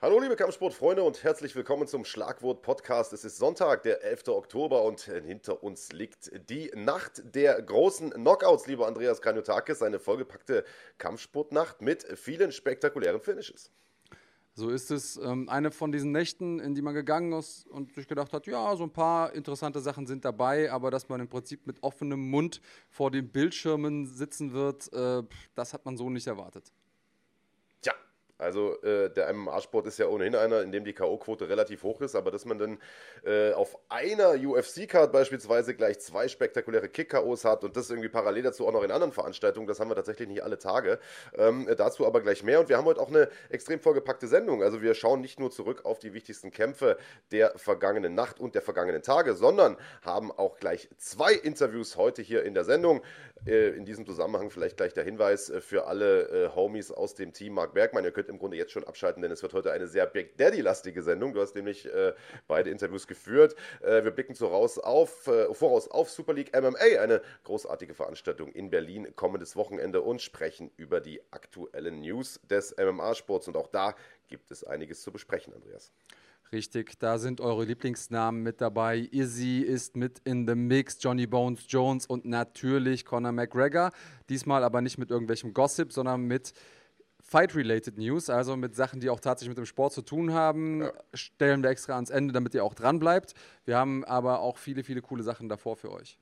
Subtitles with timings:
[0.00, 3.12] Hallo liebe Kampfsportfreunde und herzlich willkommen zum Schlagwort Podcast.
[3.12, 4.28] Es ist Sonntag, der 11.
[4.28, 10.62] Oktober und hinter uns liegt die Nacht der großen Knockouts, lieber Andreas Kanyotakis, eine vollgepackte
[10.98, 13.72] Kampfsportnacht mit vielen spektakulären Finishes.
[14.54, 18.06] So ist es ähm, eine von diesen Nächten, in die man gegangen ist und sich
[18.06, 21.66] gedacht hat, ja, so ein paar interessante Sachen sind dabei, aber dass man im Prinzip
[21.66, 25.24] mit offenem Mund vor den Bildschirmen sitzen wird, äh,
[25.56, 26.72] das hat man so nicht erwartet.
[28.38, 32.14] Also äh, der MMA-Sport ist ja ohnehin einer, in dem die K.O.-Quote relativ hoch ist,
[32.14, 32.78] aber dass man dann
[33.24, 38.66] äh, auf einer UFC-Card beispielsweise gleich zwei spektakuläre Kick-KOs hat und das irgendwie parallel dazu
[38.66, 41.00] auch noch in anderen Veranstaltungen, das haben wir tatsächlich nicht alle Tage.
[41.36, 44.62] Ähm, äh, dazu aber gleich mehr und wir haben heute auch eine extrem vollgepackte Sendung.
[44.62, 46.96] Also wir schauen nicht nur zurück auf die wichtigsten Kämpfe
[47.32, 52.44] der vergangenen Nacht und der vergangenen Tage, sondern haben auch gleich zwei Interviews heute hier
[52.44, 53.02] in der Sendung.
[53.46, 57.32] Äh, in diesem Zusammenhang vielleicht gleich der Hinweis äh, für alle äh, Homies aus dem
[57.32, 58.04] Team Mark Bergmann.
[58.04, 61.02] Ihr könnt im Grunde jetzt schon abschalten, denn es wird heute eine sehr Big Daddy-lastige
[61.02, 61.34] Sendung.
[61.34, 61.88] Du hast nämlich
[62.46, 63.54] beide Interviews geführt.
[63.80, 69.56] Wir blicken voraus auf, voraus auf Super League MMA, eine großartige Veranstaltung in Berlin kommendes
[69.56, 73.48] Wochenende und sprechen über die aktuellen News des MMA-Sports.
[73.48, 73.94] Und auch da
[74.28, 75.92] gibt es einiges zu besprechen, Andreas.
[76.50, 79.06] Richtig, da sind eure Lieblingsnamen mit dabei.
[79.10, 83.90] Izzy ist mit in the Mix, Johnny Bones Jones und natürlich Conor McGregor.
[84.30, 86.54] Diesmal aber nicht mit irgendwelchem Gossip, sondern mit
[87.22, 90.92] Fight-related News, also mit Sachen, die auch tatsächlich mit dem Sport zu tun haben, ja.
[91.12, 93.34] stellen wir extra ans Ende, damit ihr auch dran bleibt.
[93.66, 96.18] Wir haben aber auch viele, viele coole Sachen davor für euch.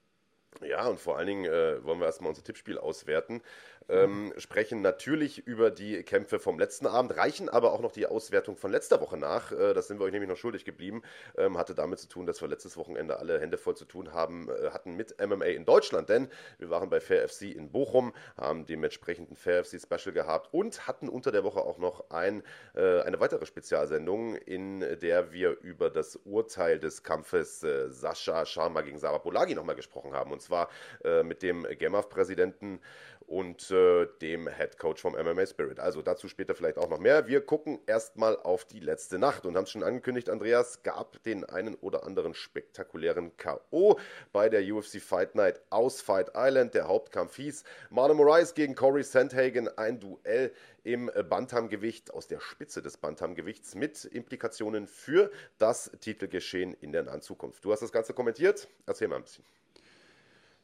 [0.63, 3.43] Ja, und vor allen Dingen äh, wollen wir erstmal unser Tippspiel auswerten
[3.89, 8.57] ähm, sprechen natürlich über die Kämpfe vom letzten Abend, reichen aber auch noch die Auswertung
[8.57, 9.53] von letzter Woche nach.
[9.53, 11.03] Äh, das sind wir euch nämlich noch schuldig geblieben.
[11.37, 14.49] Ähm, hatte damit zu tun, dass wir letztes Wochenende alle Hände voll zu tun haben,
[14.49, 18.67] äh, hatten mit MMA in Deutschland, denn wir waren bei Fair FC in Bochum, haben
[18.67, 22.43] dementsprechend ein Fair FC Special gehabt und hatten unter der Woche auch noch ein,
[22.75, 28.83] äh, eine weitere Spezialsendung, in der wir über das Urteil des Kampfes äh, Sascha Sharma
[28.83, 30.33] gegen Sarah Polagi nochmal gesprochen haben.
[30.33, 30.69] Und zwar
[31.05, 32.81] äh, mit dem GEMAF-Präsidenten
[33.27, 35.81] und äh, dem Head Coach vom MMA Spirit.
[35.81, 37.27] Also dazu später vielleicht auch noch mehr.
[37.27, 41.45] Wir gucken erstmal auf die letzte Nacht und haben es schon angekündigt, Andreas, gab den
[41.45, 43.99] einen oder anderen spektakulären K.O.
[44.33, 46.75] bei der UFC Fight Night aus Fight Island.
[46.75, 50.53] Der Hauptkampf hieß Marlon Moraes gegen Corey Sandhagen, ein Duell
[50.85, 57.23] im Bantamgewicht aus der Spitze des Bantamgewichts mit Implikationen für das Titelgeschehen in der nahen
[57.23, 57.65] Zukunft.
[57.65, 58.69] Du hast das Ganze kommentiert.
[58.87, 59.56] Erzähl mal ein bisschen.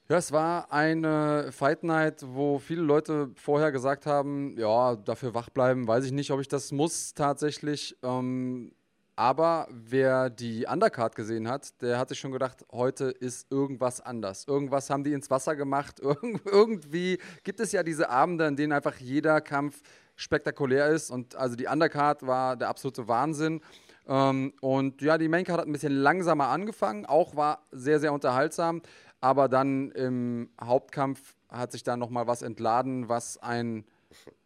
[0.09, 5.49] Ja, es war eine Fight Night, wo viele Leute vorher gesagt haben, ja, dafür wach
[5.49, 7.97] bleiben, weiß ich nicht, ob ich das muss tatsächlich.
[8.03, 8.73] Ähm,
[9.15, 14.47] aber wer die Undercard gesehen hat, der hat sich schon gedacht, heute ist irgendwas anders.
[14.49, 16.01] Irgendwas haben die ins Wasser gemacht.
[16.03, 19.83] Irg irgendwie gibt es ja diese Abende, in denen einfach jeder Kampf
[20.17, 21.11] spektakulär ist.
[21.11, 23.61] Und also die Undercard war der absolute Wahnsinn.
[24.09, 28.83] Ähm, und ja, die Maincard hat ein bisschen langsamer angefangen, auch war sehr, sehr unterhaltsam.
[29.23, 33.85] Aber dann im Hauptkampf hat sich da nochmal was entladen, was ein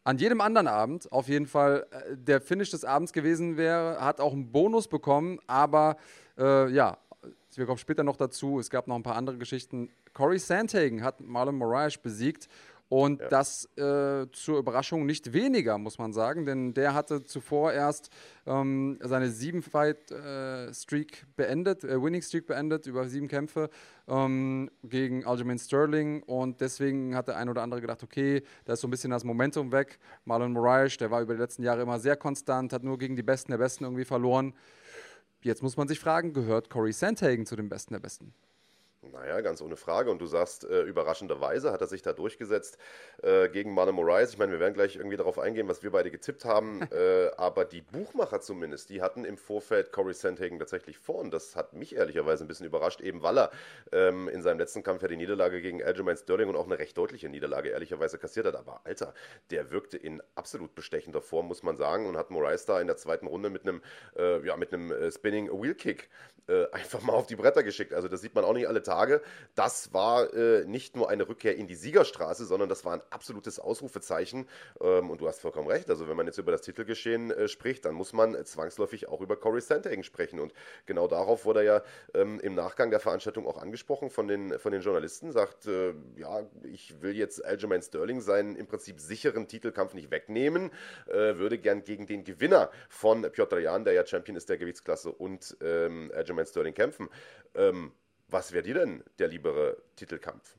[0.05, 4.21] an jedem anderen Abend auf jeden Fall äh, der Finish des Abends gewesen wäre, hat
[4.21, 5.97] auch einen Bonus bekommen, aber
[6.39, 6.99] äh, ja,
[7.57, 8.61] wir kommen später noch dazu.
[8.61, 9.89] Es gab noch ein paar andere Geschichten.
[10.13, 12.49] Corey Sandhagen hat Marlon Moraes besiegt
[12.89, 13.29] und ja.
[13.29, 18.11] das äh, zur Überraschung nicht weniger, muss man sagen, denn der hatte zuvor erst
[18.47, 23.71] ähm, seine sieben-Fight-Streak äh, beendet, äh, Winning-Streak beendet über sieben Kämpfe
[24.07, 28.81] ähm, gegen Aljamain Sterling und deswegen hat der ein oder andere gedacht, okay, da ist
[28.81, 29.99] so ein bisschen das Momentum weg.
[30.25, 33.25] Marlon Moraes, der war über die letzten Jahre immer sehr konstant, hat nur gegen die
[33.25, 34.55] Besten der Besten irgendwie verloren.
[35.43, 38.33] Jetzt muss man sich fragen, gehört Corey Sandhagen zu den Besten der Besten?
[39.03, 40.11] Naja, ganz ohne Frage.
[40.11, 42.79] Und du sagst, äh, überraschenderweise hat er sich da durchgesetzt
[43.23, 44.33] äh, gegen Marlon Moraes.
[44.33, 46.83] Ich meine, wir werden gleich irgendwie darauf eingehen, was wir beide getippt haben.
[46.93, 51.17] äh, aber die Buchmacher zumindest, die hatten im Vorfeld Corey Sandhagen tatsächlich vor.
[51.17, 53.51] Und das hat mich ehrlicherweise ein bisschen überrascht, eben weil er
[53.93, 56.97] ähm, in seinem letzten Kampf ja die Niederlage gegen Aljamain Sterling und auch eine recht
[56.97, 58.57] deutliche Niederlage ehrlicherweise kassiert hat.
[58.57, 59.15] Aber Alter,
[59.51, 62.07] der wirkte in absolut bestechender Form, muss man sagen.
[62.07, 63.83] Und hat Moraes da in der zweiten Runde mit einem,
[64.17, 66.09] äh, ja, mit einem äh, Spinning Wheel Kick
[66.49, 67.93] äh, einfach mal auf die Bretter geschickt.
[67.93, 69.21] Also das sieht man auch nicht alle Tage.
[69.55, 73.59] Das war äh, nicht nur eine Rückkehr in die Siegerstraße, sondern das war ein absolutes
[73.59, 74.49] Ausrufezeichen.
[74.81, 75.91] Ähm, und du hast vollkommen recht.
[75.91, 79.37] Also wenn man jetzt über das Titelgeschehen äh, spricht, dann muss man zwangsläufig auch über
[79.37, 80.41] Corey Sandhagen sprechen.
[80.41, 80.53] Und
[80.87, 81.83] genau darauf wurde ja
[82.15, 85.33] ähm, im Nachgang der Veranstaltung auch angesprochen von den, von den Journalisten.
[85.33, 90.71] Sagt, äh, ja, ich will jetzt Aljamain Sterling seinen im Prinzip sicheren Titelkampf nicht wegnehmen,
[91.09, 95.11] äh, würde gern gegen den Gewinner von Piotr Jan, der ja Champion ist der Gewichtsklasse,
[95.11, 97.09] und ähm, Aljamain Sterling kämpfen.
[97.55, 97.93] Ähm,
[98.29, 100.57] was wäre dir denn der liebere Titelkampf?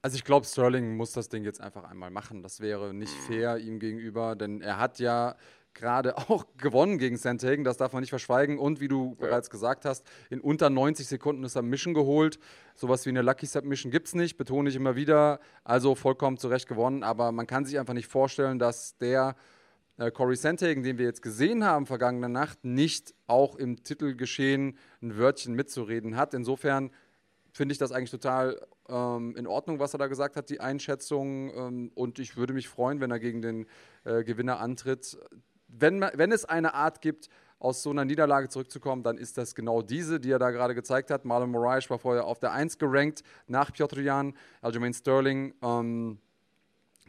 [0.00, 2.42] Also ich glaube, Sterling muss das Ding jetzt einfach einmal machen.
[2.42, 3.32] Das wäre nicht mhm.
[3.32, 5.36] fair ihm gegenüber, denn er hat ja
[5.74, 8.58] gerade auch gewonnen gegen Sandhagen, das darf man nicht verschweigen.
[8.58, 9.26] Und wie du ja.
[9.26, 12.38] bereits gesagt hast, in unter 90 Sekunden ist er Mission geholt.
[12.74, 15.40] Sowas wie eine Lucky Submission gibt es nicht, betone ich immer wieder.
[15.64, 17.02] Also vollkommen zu Recht gewonnen.
[17.02, 19.36] Aber man kann sich einfach nicht vorstellen, dass der
[20.14, 25.54] Corey Sandhagen, den wir jetzt gesehen haben vergangene Nacht, nicht auch im Titelgeschehen ein Wörtchen
[25.54, 26.34] mitzureden hat.
[26.34, 26.90] Insofern
[27.52, 28.58] finde ich das eigentlich total
[28.88, 31.52] ähm, in Ordnung, was er da gesagt hat, die Einschätzung.
[31.54, 33.66] Ähm, und ich würde mich freuen, wenn er gegen den
[34.04, 35.18] äh, Gewinner antritt.
[35.68, 37.28] Wenn, wenn es eine Art gibt,
[37.58, 41.10] aus so einer Niederlage zurückzukommen, dann ist das genau diese, die er da gerade gezeigt
[41.10, 41.24] hat.
[41.24, 45.54] Marlon Moraes war vorher auf der 1 gerankt nach Piotr Jan, Aljamain Sterling.
[45.62, 46.18] Ähm,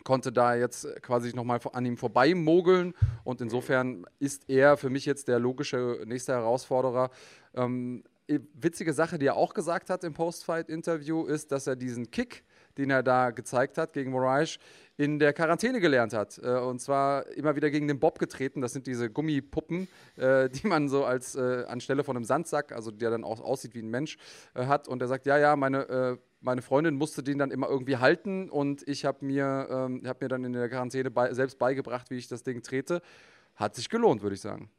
[0.04, 5.06] konnte da jetzt quasi nochmal an ihm vorbei mogeln und insofern ist er für mich
[5.06, 7.10] jetzt der logische nächste Herausforderer.
[7.56, 12.44] Ähm, witzige Sache, die er auch gesagt hat im Post-Fight-Interview, ist, dass er diesen Kick,
[12.78, 14.58] den er da gezeigt hat gegen Moraes,
[14.98, 16.40] in der Quarantäne gelernt hat.
[16.42, 18.62] Äh, und zwar immer wieder gegen den Bob getreten.
[18.62, 22.92] Das sind diese Gummipuppen, äh, die man so als äh, anstelle von einem Sandsack, also
[22.92, 24.18] der dann auch aussieht wie ein Mensch,
[24.56, 24.88] hat.
[24.88, 28.88] Und er sagt, ja, ja, meine, meine Freundin musste den dann immer irgendwie halten und
[28.88, 32.28] ich habe mir, ähm, hab mir dann in der Quarantäne bei, selbst beigebracht, wie ich
[32.28, 33.01] das Ding trete.
[33.56, 34.69] Hat sich gelohnt, würde ich sagen.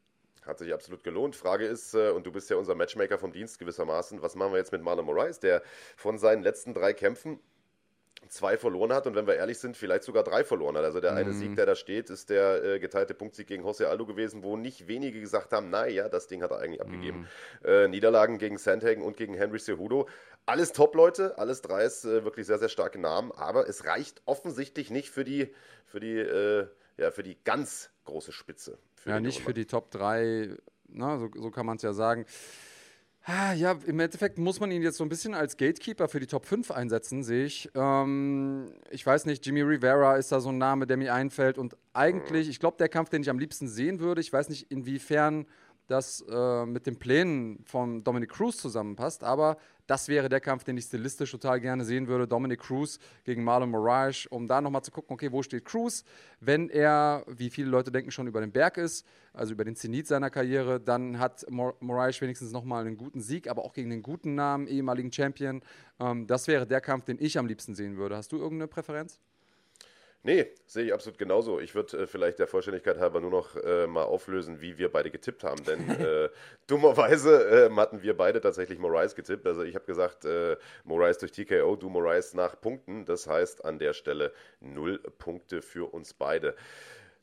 [0.47, 1.35] Hat sich absolut gelohnt.
[1.35, 4.59] Frage ist, äh, und du bist ja unser Matchmaker vom Dienst gewissermaßen, was machen wir
[4.59, 5.63] jetzt mit Marlon Moraes, der
[5.97, 7.41] von seinen letzten drei Kämpfen
[8.29, 10.85] zwei verloren hat und wenn wir ehrlich sind, vielleicht sogar drei verloren hat.
[10.85, 11.35] Also der eine mhm.
[11.35, 14.87] Sieg, der da steht, ist der äh, geteilte Punktsieg gegen José Aldo gewesen, wo nicht
[14.87, 17.29] wenige gesagt haben, naja, das Ding hat er eigentlich abgegeben.
[17.63, 17.69] Mhm.
[17.69, 20.09] Äh, Niederlagen gegen Sandhagen und gegen Henry Cejudo.
[20.47, 24.91] Alles Top-Leute, alles drei ist äh, wirklich sehr, sehr starke Namen, aber es reicht offensichtlich
[24.91, 25.55] nicht für die,
[25.87, 26.67] für die, äh,
[26.99, 28.79] ja, für die ganz große Spitze.
[29.07, 30.57] ja, nicht für die Top 3,
[30.89, 32.27] na, so, so kann man es ja sagen.
[33.27, 36.27] Ah, ja, im Endeffekt muss man ihn jetzt so ein bisschen als Gatekeeper für die
[36.27, 37.71] Top 5 einsetzen, sehe ich.
[37.75, 41.57] Ähm, ich weiß nicht, Jimmy Rivera ist da so ein Name, der mir einfällt.
[41.57, 44.71] Und eigentlich, ich glaube, der Kampf, den ich am liebsten sehen würde, ich weiß nicht,
[44.71, 45.47] inwiefern
[45.87, 50.79] das äh, mit den Plänen von Dominic Cruz zusammenpasst, aber das wäre der Kampf, den
[50.79, 52.27] ich stilistisch total gerne sehen würde.
[52.27, 56.05] Dominic Cruz gegen Marlon Moraes, um da nochmal zu gucken, okay, wo steht Cruz?
[56.41, 60.07] Wenn er, wie viele Leute denken, schon über den Berg ist, also über den Zenit
[60.07, 64.03] seiner Karriere, dann hat Mor Moraes wenigstens nochmal einen guten Sieg, aber auch gegen den
[64.03, 65.61] guten Namen, ehemaligen Champion.
[66.01, 68.17] Ähm, das wäre der Kampf, den ich am liebsten sehen würde.
[68.17, 69.21] Hast du irgendeine Präferenz?
[70.27, 71.61] Nee, sehe ich absolut genauso.
[71.61, 75.11] Ich würde äh, vielleicht der Vollständigkeit halber nur noch äh, mal auflösen, wie wir beide
[75.11, 75.63] getippt haben.
[75.65, 76.31] Denn äh,
[76.67, 79.47] dummerweise äh, hatten wir beide tatsächlich Moraes getippt.
[79.47, 83.05] Also ich habe gesagt, äh, Moraes durch TKO, du Moraes nach Punkten.
[83.05, 86.57] Das heißt an der Stelle null Punkte für uns beide.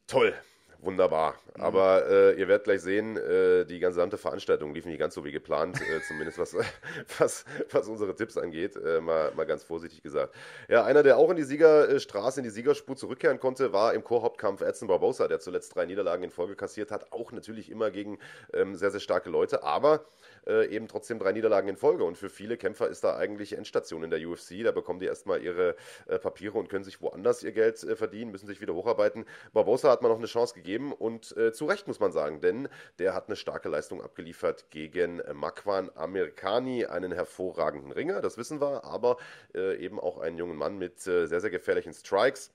[0.06, 0.36] Toll,
[0.82, 1.36] Wunderbar.
[1.56, 1.62] Mhm.
[1.62, 5.32] Aber äh, ihr werdet gleich sehen, äh, die gesamte Veranstaltung lief nicht ganz so wie
[5.32, 6.56] geplant, äh, zumindest was,
[7.20, 10.34] was, was unsere Tipps angeht, äh, mal, mal ganz vorsichtig gesagt.
[10.70, 14.62] Ja, einer, der auch in die Siegerstraße, in die Siegerspur zurückkehren konnte, war im Chorhauptkampf
[14.62, 17.12] Edson Barbosa, der zuletzt drei Niederlagen in Folge kassiert hat.
[17.12, 18.18] Auch natürlich immer gegen
[18.54, 20.06] ähm, sehr, sehr starke Leute, aber
[20.48, 22.04] äh, eben trotzdem drei Niederlagen in Folge.
[22.04, 24.64] Und für viele Kämpfer ist da eigentlich Endstation in der UFC.
[24.64, 25.76] Da bekommen die erstmal ihre
[26.08, 29.26] äh, Papiere und können sich woanders ihr Geld verdienen, müssen sich wieder hocharbeiten.
[29.54, 32.68] Barbosa hat man noch eine Chance gegeben und äh, zu Recht muss man sagen, denn
[33.00, 38.84] der hat eine starke Leistung abgeliefert gegen Makwan Amerikani, einen hervorragenden Ringer, das wissen wir,
[38.84, 39.18] aber
[39.54, 42.52] äh, eben auch einen jungen Mann mit äh, sehr, sehr gefährlichen Strikes.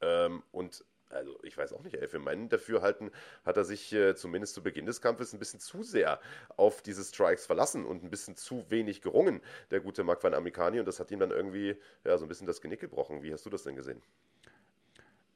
[0.00, 3.10] Ähm, und also ich weiß auch nicht, ey, für meinen Dafürhalten
[3.44, 6.20] hat er sich äh, zumindest zu Beginn des Kampfes ein bisschen zu sehr
[6.56, 9.40] auf diese Strikes verlassen und ein bisschen zu wenig gerungen,
[9.70, 10.80] der gute Makwan Amerikani.
[10.80, 13.22] Und das hat ihm dann irgendwie ja, so ein bisschen das Genick gebrochen.
[13.22, 14.02] Wie hast du das denn gesehen?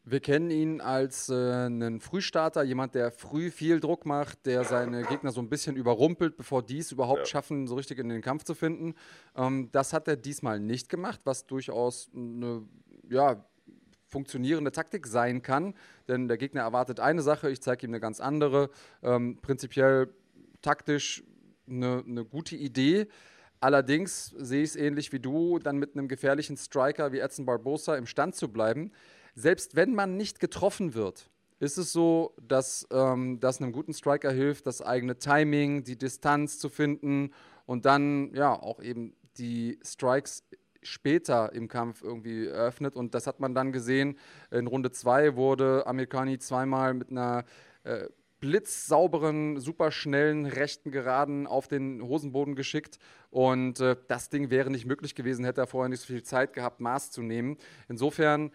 [0.06, 5.02] Wir kennen ihn als äh, einen Frühstarter, jemand, der früh viel Druck macht, der seine
[5.04, 7.26] Gegner so ein bisschen überrumpelt, bevor die es überhaupt ja.
[7.26, 8.96] schaffen, so richtig in den Kampf zu finden.
[9.34, 12.68] Ähm, das hat er diesmal nicht gemacht, was durchaus eine
[13.08, 13.44] ja,
[14.14, 15.74] funktionierende Taktik sein kann.
[16.08, 18.70] Denn der Gegner erwartet eine Sache, ich zeige ihm eine ganz andere.
[19.02, 20.08] Ähm, prinzipiell
[20.62, 21.22] taktisch
[21.68, 23.08] eine, eine gute Idee.
[23.60, 27.96] Allerdings sehe ich es ähnlich wie du, dann mit einem gefährlichen Striker wie Edson Barbosa
[27.96, 28.90] im Stand zu bleiben
[29.34, 31.28] selbst wenn man nicht getroffen wird,
[31.58, 36.58] ist es so, dass ähm, das einem guten Striker hilft, das eigene Timing, die Distanz
[36.58, 37.32] zu finden
[37.66, 40.44] und dann ja auch eben die Strikes
[40.84, 42.96] später im Kampf irgendwie eröffnet.
[42.96, 44.18] Und das hat man dann gesehen.
[44.50, 47.44] In Runde 2 wurde Amerikani zweimal mit einer
[47.84, 48.08] äh,
[48.40, 52.98] blitzsauberen, superschnellen rechten Geraden auf den Hosenboden geschickt.
[53.30, 56.52] Und äh, das Ding wäre nicht möglich gewesen, hätte er vorher nicht so viel Zeit
[56.52, 57.56] gehabt, Maß zu nehmen.
[57.88, 58.50] Insofern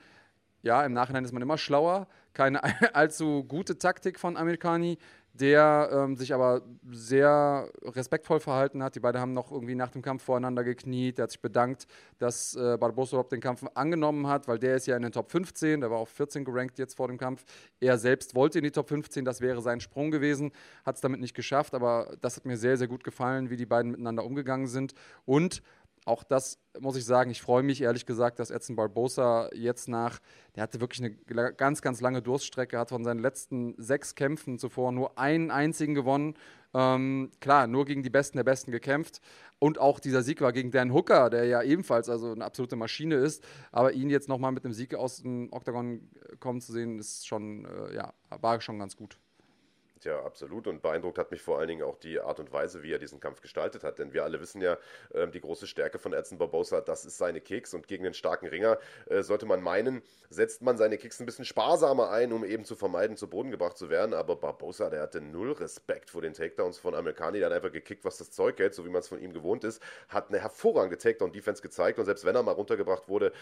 [0.61, 2.07] ja, im Nachhinein ist man immer schlauer.
[2.33, 2.61] Keine
[2.95, 4.97] allzu gute Taktik von Amerikani.
[5.33, 8.95] Der ähm, sich aber sehr respektvoll verhalten hat.
[8.95, 11.19] Die beiden haben noch irgendwie nach dem Kampf voreinander gekniet.
[11.19, 14.87] Er hat sich bedankt, dass äh, Barbosa überhaupt den Kampf angenommen hat, weil der ist
[14.87, 17.45] ja in den Top 15, der war auf 14 gerankt jetzt vor dem Kampf.
[17.79, 20.51] Er selbst wollte in die Top 15, das wäre sein Sprung gewesen,
[20.85, 23.65] hat es damit nicht geschafft, aber das hat mir sehr, sehr gut gefallen, wie die
[23.65, 24.93] beiden miteinander umgegangen sind.
[25.25, 25.61] Und
[26.05, 30.19] auch das muss ich sagen, ich freue mich ehrlich gesagt, dass Edson Barbosa jetzt nach,
[30.55, 34.91] der hatte wirklich eine ganz, ganz lange Durststrecke, hat von seinen letzten sechs Kämpfen zuvor
[34.91, 36.35] nur einen einzigen gewonnen.
[36.73, 39.21] Ähm, klar, nur gegen die Besten der Besten gekämpft.
[39.57, 43.15] Und auch dieser Sieg war gegen Dan Hooker, der ja ebenfalls also eine absolute Maschine
[43.15, 43.43] ist.
[43.71, 47.65] Aber ihn jetzt nochmal mit einem Sieg aus dem Oktagon kommen zu sehen, ist schon,
[47.65, 49.17] äh, ja, war schon ganz gut.
[50.05, 50.65] Ja, absolut.
[50.67, 53.19] Und beeindruckt hat mich vor allen Dingen auch die Art und Weise, wie er diesen
[53.19, 53.99] Kampf gestaltet hat.
[53.99, 54.77] Denn wir alle wissen ja,
[55.13, 57.73] äh, die große Stärke von Edson Barbosa, das ist seine Kicks.
[57.73, 58.77] Und gegen einen starken Ringer
[59.07, 62.77] äh, sollte man meinen, setzt man seine Kicks ein bisschen sparsamer ein, um eben zu
[62.77, 64.13] vermeiden, zu Boden gebracht zu werden.
[64.13, 67.39] Aber Barbosa, der hatte null Respekt vor den Takedowns von Amerikani.
[67.39, 69.65] Der hat einfach gekickt, was das Zeug hält, so wie man es von ihm gewohnt
[69.65, 69.81] ist.
[70.07, 71.99] Hat eine hervorragende Takedown-Defense gezeigt.
[71.99, 73.33] Und selbst wenn er mal runtergebracht wurde,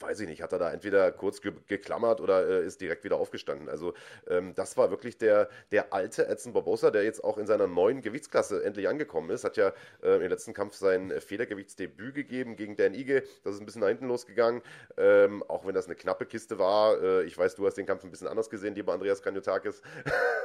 [0.00, 3.16] weiß ich nicht, hat er da entweder kurz ge geklammert oder äh, ist direkt wieder
[3.16, 3.68] aufgestanden.
[3.68, 3.94] Also
[4.28, 8.02] ähm, das war wirklich der, der alte Edson Barbosa, der jetzt auch in seiner neuen
[8.02, 9.44] Gewichtsklasse endlich angekommen ist.
[9.44, 13.22] Hat ja äh, im letzten Kampf sein Federgewichtsdebüt gegeben gegen Dan Ige.
[13.44, 14.62] Das ist ein bisschen nach hinten losgegangen,
[14.96, 17.00] ähm, auch wenn das eine knappe Kiste war.
[17.02, 19.82] Äh, ich weiß, du hast den Kampf ein bisschen anders gesehen, lieber Andreas Kanyotakis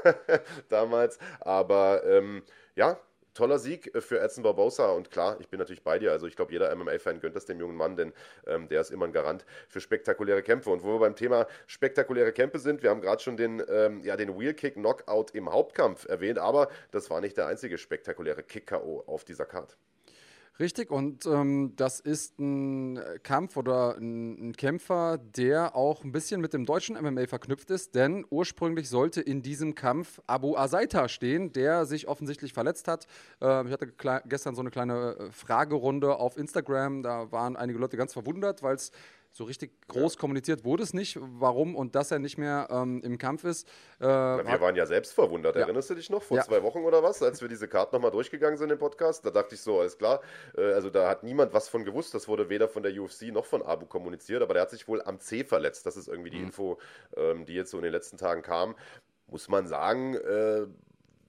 [0.69, 1.17] damals.
[1.39, 2.43] Aber ähm,
[2.75, 2.99] ja,
[3.33, 6.11] toller Sieg äh, für Edson Barbosa und klar, ich bin natürlich bei dir.
[6.11, 8.13] Also ich glaube, jeder MMA-Fan gönnt das dem jungen Mann, denn
[8.47, 10.69] ähm, der ist immer ein Garant für spektakuläre Kämpfe.
[10.69, 14.17] Und wo wir beim Thema spektakuläre Kämpfe sind, wir haben gerade schon den, ähm, ja,
[14.17, 19.45] den Wheel-Kick-Knockout im Hauptkampf erwähnt, aber das war nicht der einzige spektakuläre Kick-KO auf dieser
[19.45, 19.75] Karte.
[20.59, 26.41] Richtig, und ähm, das ist ein Kampf oder ein, ein, Kämpfer, der auch ein bisschen
[26.41, 31.53] mit dem deutschen MMA verknüpft ist, denn ursprünglich sollte in diesem Kampf Abu Asaita stehen,
[31.53, 33.07] der sich offensichtlich verletzt hat.
[33.41, 33.91] Äh, ich hatte
[34.27, 38.75] gestern so eine kleine äh, Fragerunde auf Instagram, da waren einige Leute ganz verwundert, weil
[38.75, 38.91] es
[39.35, 40.19] so richtig groß ja.
[40.19, 43.67] kommuniziert wurde es nicht, warum und dass er nicht mehr ähm, im Kampf ist.
[43.99, 45.55] Äh, wir waren ja selbst verwundert.
[45.55, 45.63] Ja.
[45.63, 46.43] Erinnerst du dich noch vor ja.
[46.43, 49.25] zwei Wochen oder was, als wir diese Karte nochmal durchgegangen sind im Podcast?
[49.25, 50.21] Da dachte ich so, alles klar.
[50.55, 52.13] Äh, also da hat niemand was von gewusst.
[52.13, 55.01] Das wurde weder von der UFC noch von Abu kommuniziert, aber der hat sich wohl
[55.01, 55.87] am C verletzt.
[55.87, 56.45] Das ist irgendwie die mhm.
[56.45, 56.77] Info,
[57.17, 58.75] ähm, die jetzt so in den letzten Tagen kam.
[59.25, 60.67] Muss man sagen, äh,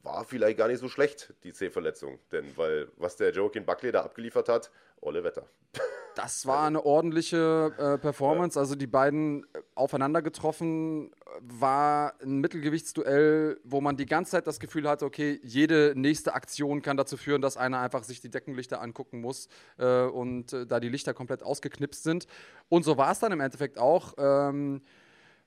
[0.05, 2.19] war vielleicht gar nicht so schlecht, die C-Verletzung.
[2.31, 4.71] Denn weil was der Joaquin Buckley da abgeliefert hat,
[5.01, 5.47] olle Wetter.
[6.17, 8.57] Das war eine ordentliche äh, Performance.
[8.57, 14.61] Also die beiden äh, aufeinander getroffen war ein Mittelgewichtsduell, wo man die ganze Zeit das
[14.61, 18.81] Gefühl hatte, okay, jede nächste Aktion kann dazu führen, dass einer einfach sich die Deckenlichter
[18.81, 22.29] angucken muss äh, und äh, da die Lichter komplett ausgeknipst sind.
[22.69, 24.15] Und so war es dann im Endeffekt auch.
[24.17, 24.83] Ähm,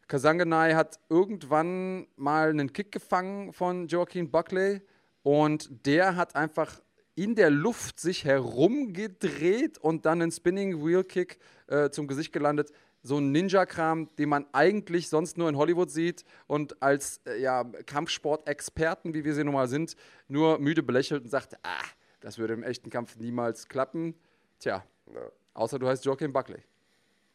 [0.08, 4.82] Kasanganai hat irgendwann mal einen Kick gefangen von Joaquin Buckley
[5.22, 6.82] und der hat einfach
[7.16, 12.72] in der Luft sich herumgedreht und dann einen Spinning Wheel Kick äh, zum Gesicht gelandet.
[13.04, 17.66] So ein Ninja-Kram, den man eigentlich sonst nur in Hollywood sieht und als äh, ja,
[17.86, 19.96] Kampfsport-Experten, wie wir sie nun mal sind,
[20.28, 21.84] nur müde belächelt und sagt, ah,
[22.22, 24.16] das würde im echten Kampf niemals klappen.
[24.60, 25.32] Tja, ja.
[25.54, 26.62] außer du heißt Joaquin Buckley.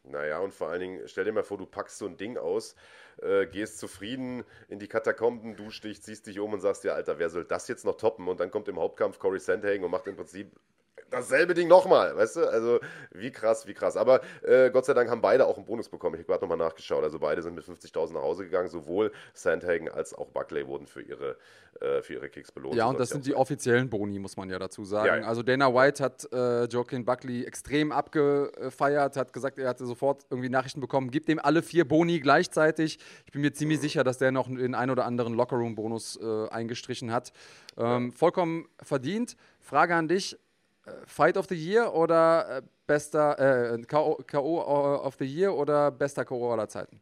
[0.03, 2.75] Naja, und vor allen Dingen, stell dir mal vor, du packst so ein Ding aus,
[3.21, 7.19] äh, gehst zufrieden in die Katakomben, duschst dich, ziehst dich um und sagst dir, Alter,
[7.19, 8.27] wer soll das jetzt noch toppen?
[8.27, 10.51] Und dann kommt im Hauptkampf Corey Sandhagen und macht im Prinzip
[11.13, 12.49] dasselbe Ding nochmal, weißt du?
[12.49, 12.79] Also
[13.11, 13.97] wie krass, wie krass.
[13.97, 16.15] Aber äh, Gott sei Dank haben beide auch einen Bonus bekommen.
[16.15, 17.03] Ich habe gerade nochmal nachgeschaut.
[17.03, 18.69] Also beide sind mit 50.000 nach Hause gegangen.
[18.69, 21.37] Sowohl Sandhagen als auch Buckley wurden für ihre,
[21.79, 22.75] äh, für ihre Kicks belohnt.
[22.75, 25.07] Ja, und das sind die offiziellen Boni, muss man ja dazu sagen.
[25.07, 25.27] Ja, ja.
[25.27, 30.49] Also Dana White hat äh, Joaquin Buckley extrem abgefeiert, hat gesagt, er hatte sofort irgendwie
[30.49, 32.99] Nachrichten bekommen, gibt dem alle vier Boni gleichzeitig.
[33.25, 33.83] Ich bin mir ziemlich mhm.
[33.83, 37.31] sicher, dass der noch den ein oder anderen Lockerroom-Bonus äh, eingestrichen hat.
[37.77, 38.11] Ähm.
[38.11, 39.35] Vollkommen verdient.
[39.59, 40.37] Frage an dich,
[41.05, 44.97] Fight of the Year oder äh, bester äh, K.O.
[45.05, 46.51] of the Year oder bester K.O.
[46.51, 47.01] aller Zeiten?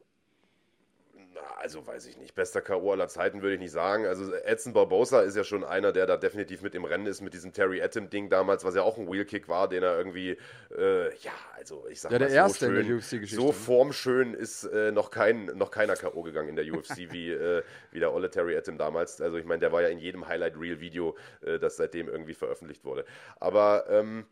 [1.62, 2.92] Also weiß ich nicht, bester K.O.
[2.92, 4.06] aller Zeiten würde ich nicht sagen.
[4.06, 7.34] Also Edson Barbosa ist ja schon einer, der da definitiv mit im Rennen ist, mit
[7.34, 10.38] diesem Terry Atom-Ding damals, was ja auch ein Wheelkick war, den er irgendwie,
[10.76, 13.36] äh, ja, also ich sag ja, mal, der so erste schön, in der UFC-Geschichte.
[13.36, 16.22] So formschön ist äh, noch, kein, noch keiner K.O.
[16.24, 19.22] gegangen in der UFC wie, äh, wie der olle Terry Atom damals.
[19.22, 23.06] Also ich meine, der war ja in jedem Highlight-Reel-Video, äh, das seitdem irgendwie veröffentlicht wurde.
[23.40, 24.26] Aber ähm,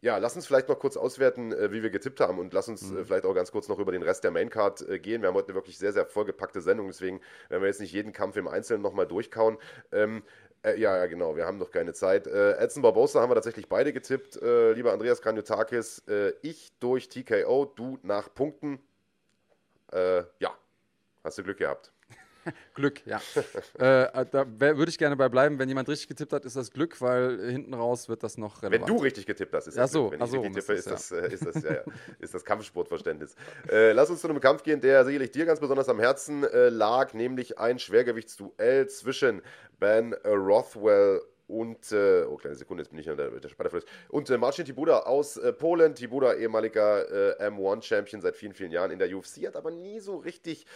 [0.00, 2.82] ja, lass uns vielleicht noch kurz auswerten, äh, wie wir getippt haben und lass uns
[2.82, 3.04] äh, mhm.
[3.06, 5.22] vielleicht auch ganz kurz noch über den Rest der Maincard äh, gehen.
[5.22, 8.12] Wir haben heute eine wirklich sehr, sehr vollgepackte Sendung, deswegen werden wir jetzt nicht jeden
[8.12, 9.58] Kampf im Einzelnen nochmal durchkauen.
[9.92, 10.22] Ähm,
[10.62, 12.26] äh, ja, ja, genau, wir haben noch keine Zeit.
[12.26, 14.36] Äh, Edson Barbosa haben wir tatsächlich beide getippt.
[14.36, 16.02] Äh, lieber Andreas Kranjotakis,
[16.42, 18.78] ich durch TKO, du nach Punkten.
[19.92, 20.50] ja,
[21.24, 21.92] hast du Glück gehabt.
[22.74, 23.20] Glück, ja.
[23.78, 25.58] äh, da würde ich gerne bei bleiben.
[25.58, 28.88] Wenn jemand richtig getippt hat, ist das Glück, weil hinten raus wird das noch relevant.
[28.88, 30.20] Wenn du richtig getippt hast, ist das so, Glück.
[30.20, 31.82] Wenn ich so, richtig tippe, ist, das, äh, ist, das, ja,
[32.18, 33.34] ist das Kampfsportverständnis.
[33.70, 36.68] Äh, lass uns zu einem Kampf gehen, der sicherlich dir ganz besonders am Herzen äh,
[36.68, 39.42] lag, nämlich ein Schwergewichtsduell zwischen
[39.78, 43.84] Ben Rothwell und, äh, oh, kleine Sekunde, jetzt bin ich an der, der Speiderfluss.
[44.08, 45.94] Und äh, Marcin Tibuda aus äh, Polen.
[45.94, 50.16] Tibuda, ehemaliger äh, M1-Champion seit vielen, vielen Jahren in der UFC, hat aber nie so
[50.16, 50.66] richtig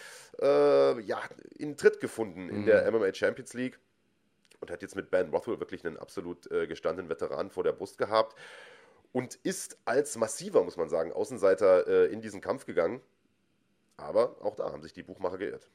[0.40, 1.20] äh, ja,
[1.58, 3.12] in Tritt gefunden in der MMA.
[3.14, 3.78] Champions League.
[4.60, 7.98] Und hat jetzt mit Ben Rothwell wirklich einen absolut äh, gestandenen Veteran vor der Brust
[7.98, 8.36] gehabt.
[9.12, 13.00] Und ist als massiver, muss man sagen, Außenseiter in diesen Kampf gegangen.
[13.96, 15.68] Aber auch da haben sich die Buchmacher geirrt.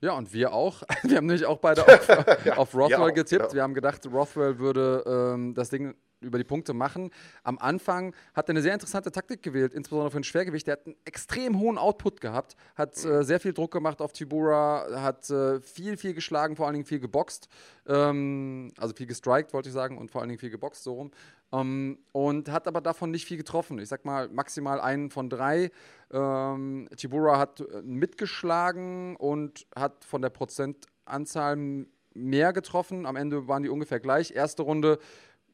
[0.00, 0.82] Ja, und wir auch.
[1.02, 2.08] Wir haben nämlich auch beide auf,
[2.44, 3.48] ja, auf Rothwell ja, getippt.
[3.48, 3.54] Ja.
[3.54, 7.10] Wir haben gedacht, Rothwell würde ähm, das Ding über die Punkte machen.
[7.42, 10.68] Am Anfang hat er eine sehr interessante Taktik gewählt, insbesondere für ein Schwergewicht.
[10.68, 14.86] Er hat einen extrem hohen Output gehabt, hat äh, sehr viel Druck gemacht auf Tibura,
[15.02, 17.48] hat äh, viel, viel geschlagen, vor allen Dingen viel geboxt.
[17.86, 21.10] Ähm, also viel gestrikt, wollte ich sagen, und vor allen Dingen viel geboxt, so rum.
[21.52, 23.78] Ähm, und hat aber davon nicht viel getroffen.
[23.78, 25.70] Ich sag mal maximal einen von drei.
[26.10, 33.06] Ähm, Tibura hat äh, mitgeschlagen und hat von der Prozentanzahl mehr getroffen.
[33.06, 34.32] Am Ende waren die ungefähr gleich.
[34.32, 34.98] Erste Runde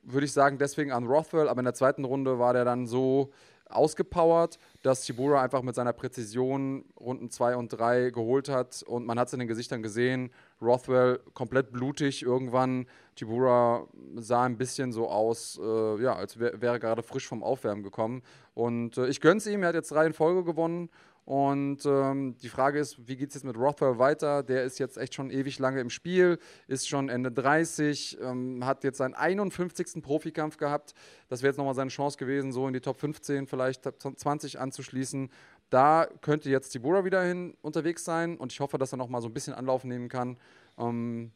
[0.02, 3.30] würde ich sagen, deswegen an Rothwell, aber in der zweiten Runde war der dann so
[3.72, 9.18] ausgepowert, dass Tibura einfach mit seiner Präzision Runden 2 und 3 geholt hat und man
[9.18, 10.30] hat es in den Gesichtern gesehen.
[10.60, 12.86] Rothwell komplett blutig irgendwann.
[13.16, 17.82] Tibura sah ein bisschen so aus, äh, ja, als wär, wäre gerade frisch vom Aufwärmen
[17.82, 18.22] gekommen.
[18.54, 20.90] Und äh, ich gönn's ihm, er hat jetzt drei in Folge gewonnen
[21.24, 24.42] und ähm, die Frage ist, wie geht es jetzt mit Rothwell weiter?
[24.42, 28.82] Der ist jetzt echt schon ewig lange im Spiel, ist schon Ende 30, ähm, hat
[28.82, 30.02] jetzt seinen 51.
[30.02, 30.94] Profikampf gehabt.
[31.28, 34.58] Das wäre jetzt nochmal seine Chance gewesen, so in die Top 15, vielleicht Top 20
[34.58, 35.30] anzuschließen.
[35.70, 39.28] Da könnte jetzt Tibura wieder hin unterwegs sein und ich hoffe, dass er nochmal so
[39.28, 40.36] ein bisschen Anlauf nehmen kann.
[40.76, 41.30] Ähm,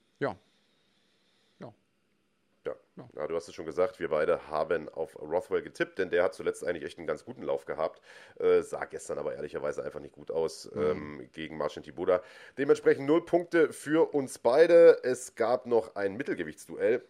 [2.96, 3.26] ja, ja.
[3.26, 6.64] du hast es schon gesagt, wir beide haben auf Rothwell getippt, denn der hat zuletzt
[6.64, 8.00] eigentlich echt einen ganz guten Lauf gehabt.
[8.38, 10.82] Äh, sah gestern aber ehrlicherweise einfach nicht gut aus mhm.
[10.82, 12.22] ähm, gegen Marcin Tibuda.
[12.58, 14.98] Dementsprechend null Punkte für uns beide.
[15.02, 17.04] Es gab noch ein Mittelgewichtsduell.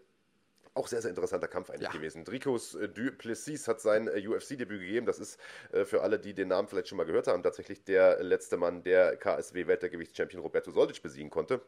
[0.75, 1.93] Auch sehr, sehr interessanter Kampf eigentlich ja.
[1.93, 2.25] gewesen.
[2.25, 5.07] Dricos äh, Duplessis hat sein äh, UFC-Debüt gegeben.
[5.07, 5.41] Das ist
[5.73, 8.83] äh, für alle, die den Namen vielleicht schon mal gehört haben, tatsächlich der letzte Mann,
[8.83, 11.63] der KSW-Weltergewichtschampion Roberto Soldic besiegen konnte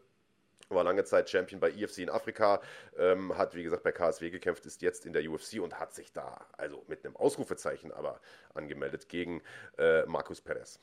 [0.69, 2.61] war lange Zeit Champion bei EFC in Afrika,
[2.99, 6.13] ähm, hat wie gesagt bei KSW gekämpft, ist jetzt in der UFC und hat sich
[6.13, 8.21] da, also mit einem Ausrufezeichen, aber
[8.55, 9.43] angemeldet gegen
[9.79, 10.81] äh, Markus Perez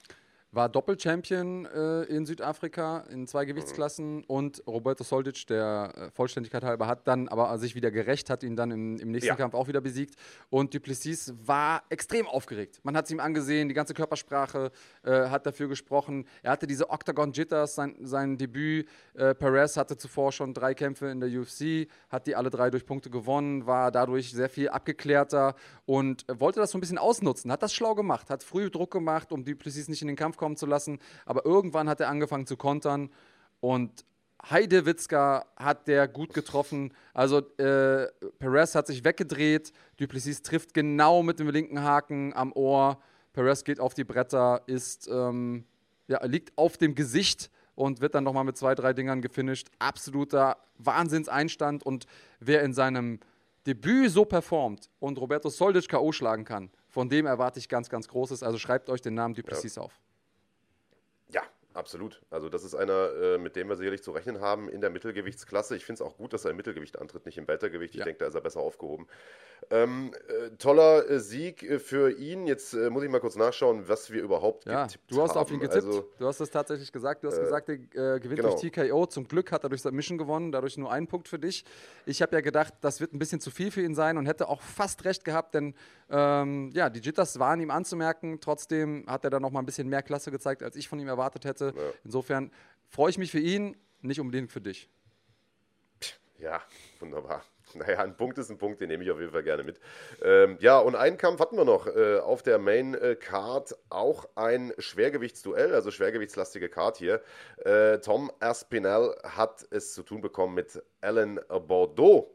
[0.55, 4.23] war Doppelchampion äh, in Südafrika in zwei Gewichtsklassen mhm.
[4.27, 8.55] und Roberto Soldic, der äh, Vollständigkeit halber hat dann aber sich wieder gerecht, hat ihn
[8.55, 9.35] dann im, im nächsten ja.
[9.35, 10.15] Kampf auch wieder besiegt
[10.49, 12.79] und Duplessis war extrem aufgeregt.
[12.83, 14.71] Man hat es ihm angesehen, die ganze Körpersprache
[15.03, 16.25] äh, hat dafür gesprochen.
[16.41, 18.87] Er hatte diese Octagon Jitters, sein, sein Debüt.
[19.13, 22.85] Äh, Perez hatte zuvor schon drei Kämpfe in der UFC, hat die alle drei durch
[22.85, 27.61] Punkte gewonnen, war dadurch sehr viel abgeklärter und wollte das so ein bisschen ausnutzen, hat
[27.61, 30.67] das schlau gemacht, hat früh Druck gemacht, um Duplessis nicht in den Kampf kommen zu
[30.67, 30.99] lassen.
[31.25, 33.09] Aber irgendwann hat er angefangen zu kontern
[33.61, 34.05] und
[34.47, 36.93] Heide Witzka hat der gut getroffen.
[37.15, 42.99] Also äh, Perez hat sich weggedreht, Duplessis trifft genau mit dem linken Haken am Ohr.
[43.33, 45.65] Perez geht auf die Bretter, ist, ähm,
[46.07, 49.69] ja, liegt auf dem Gesicht und wird dann nochmal mit zwei, drei Dingern gefinisht.
[49.79, 52.05] Absoluter Wahnsinnseinstand und
[52.39, 53.19] wer in seinem
[53.65, 56.11] Debüt so performt und Roberto Soldic K.O.
[56.11, 58.43] schlagen kann, von dem erwarte ich ganz, ganz Großes.
[58.43, 59.81] Also schreibt euch den Namen Duplessis ja.
[59.81, 59.99] auf.
[61.75, 62.21] Absolut.
[62.29, 65.75] Also das ist einer, äh, mit dem wir sicherlich zu rechnen haben in der Mittelgewichtsklasse.
[65.75, 67.93] Ich finde es auch gut, dass er im Mittelgewicht antritt, nicht im Weltergewicht.
[67.93, 68.05] Ich ja.
[68.05, 69.07] denke, da ist er besser aufgehoben.
[69.71, 72.47] Ähm, äh, toller äh, Sieg äh, für ihn.
[72.47, 75.17] Jetzt äh, muss ich mal kurz nachschauen, was wir überhaupt ja, getippt haben.
[75.17, 75.37] Du hast haben.
[75.39, 75.85] auf ihn getippt.
[75.85, 77.23] Also, du hast es tatsächlich gesagt.
[77.23, 78.57] Du hast äh, gesagt, er gewinnt genau.
[78.57, 79.05] durch TKO.
[79.07, 81.65] Zum Glück hat er durch Submission gewonnen, dadurch nur einen Punkt für dich.
[82.05, 84.47] Ich habe ja gedacht, das wird ein bisschen zu viel für ihn sein und hätte
[84.47, 85.75] auch fast recht gehabt, denn
[86.09, 88.39] ähm, ja, die Jitters waren ihm anzumerken.
[88.39, 91.07] Trotzdem hat er da noch mal ein bisschen mehr Klasse gezeigt, als ich von ihm
[91.07, 91.73] erwartet hätte.
[91.75, 91.81] Ja.
[92.03, 92.51] Insofern
[92.89, 94.89] freue ich mich für ihn, nicht unbedingt für dich.
[96.37, 96.61] Ja,
[96.99, 97.43] wunderbar.
[97.73, 99.79] Naja, ein Punkt ist ein Punkt, den nehme ich auf jeden Fall gerne mit.
[100.23, 104.25] Ähm, ja, und einen Kampf hatten wir noch äh, auf der Main äh, Card, auch
[104.35, 107.21] ein Schwergewichtsduell, also schwergewichtslastige Card hier.
[107.57, 112.34] Äh, Tom Aspinall hat es zu tun bekommen mit Alan Bordeaux.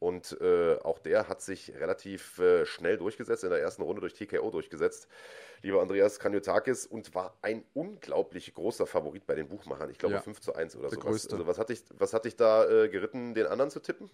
[0.00, 4.14] Und äh, auch der hat sich relativ äh, schnell durchgesetzt, in der ersten Runde durch
[4.14, 5.08] TKO durchgesetzt
[5.62, 9.90] lieber Andreas Kanyotakis, und war ein unglaublich großer Favorit bei den Buchmachern.
[9.90, 11.00] Ich glaube ja, 5 zu 1 oder so.
[11.00, 14.10] Also was hat dich, was hat dich da äh, geritten, den anderen zu tippen?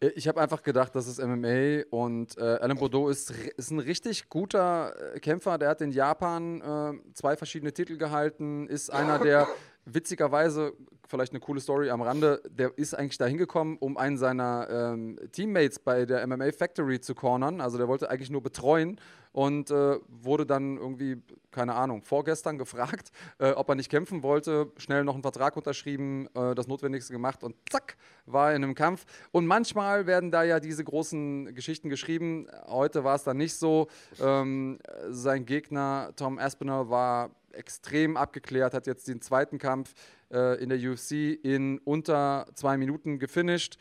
[0.00, 3.78] Äh, ich habe einfach gedacht, das ist MMA und äh, Alain Bordeaux ist, ist ein
[3.78, 5.58] richtig guter äh, Kämpfer.
[5.58, 9.48] Der hat in Japan zwei verschiedene Titel gehalten, ist einer der
[9.84, 10.72] witzigerweise
[11.10, 15.18] vielleicht eine coole Story am Rande, der ist eigentlich da hingekommen, um einen seiner ähm,
[15.32, 17.60] Teammates bei der MMA Factory zu cornern.
[17.60, 18.98] Also der wollte eigentlich nur betreuen
[19.32, 21.16] und äh, wurde dann irgendwie,
[21.50, 24.72] keine Ahnung, vorgestern gefragt, äh, ob er nicht kämpfen wollte.
[24.76, 27.96] Schnell noch einen Vertrag unterschrieben, äh, das Notwendigste gemacht und zack,
[28.26, 29.04] war er in einem Kampf.
[29.32, 32.46] Und manchmal werden da ja diese großen Geschichten geschrieben.
[32.66, 33.88] Heute war es dann nicht so.
[34.20, 39.94] Ähm, sein Gegner Tom Aspinall war extrem abgeklärt, hat jetzt den zweiten Kampf
[40.32, 41.12] äh, in der UFC
[41.42, 43.78] in unter zwei Minuten gefinisht.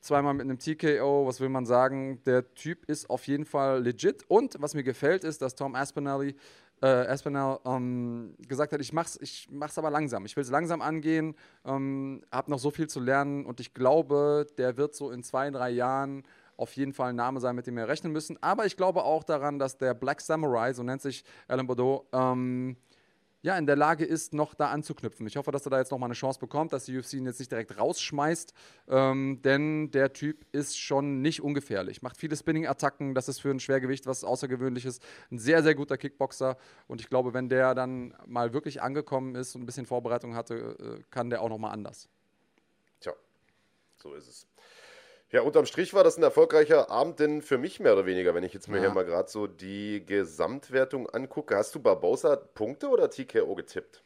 [0.00, 2.22] Zweimal mit einem TKO, was will man sagen?
[2.26, 4.24] Der Typ ist auf jeden Fall legit.
[4.28, 6.34] Und was mir gefällt, ist, dass Tom Aspinall,
[6.80, 10.24] äh, Aspinall ähm, gesagt hat, ich mach's, ich mach's aber langsam.
[10.24, 14.46] Ich will es langsam angehen, ähm, habe noch so viel zu lernen und ich glaube,
[14.58, 16.22] der wird so in zwei, drei Jahren
[16.56, 18.38] auf jeden Fall ein Name sein, mit dem wir rechnen müssen.
[18.42, 22.76] Aber ich glaube auch daran, dass der Black Samurai, so nennt sich Alan Bordeaux, ähm,
[23.46, 25.24] ja, in der Lage ist, noch da anzuknüpfen.
[25.28, 27.26] Ich hoffe, dass er da jetzt noch mal eine Chance bekommt, dass die UFC ihn
[27.26, 28.52] jetzt nicht direkt rausschmeißt,
[28.88, 32.02] ähm, denn der Typ ist schon nicht ungefährlich.
[32.02, 34.98] Macht viele Spinning-Attacken, das ist für ein Schwergewicht was Außergewöhnliches.
[35.30, 36.56] Ein sehr, sehr guter Kickboxer
[36.88, 40.76] und ich glaube, wenn der dann mal wirklich angekommen ist und ein bisschen Vorbereitung hatte,
[40.80, 42.08] äh, kann der auch noch mal anders.
[42.98, 43.12] Tja,
[43.96, 44.46] so ist es.
[45.32, 48.44] Ja, unterm Strich war das ein erfolgreicher Abend, denn für mich mehr oder weniger, wenn
[48.44, 48.84] ich jetzt mir ja.
[48.84, 51.56] hier mal gerade so die Gesamtwertung angucke.
[51.56, 54.04] Hast du Barbosa Punkte oder TKO getippt?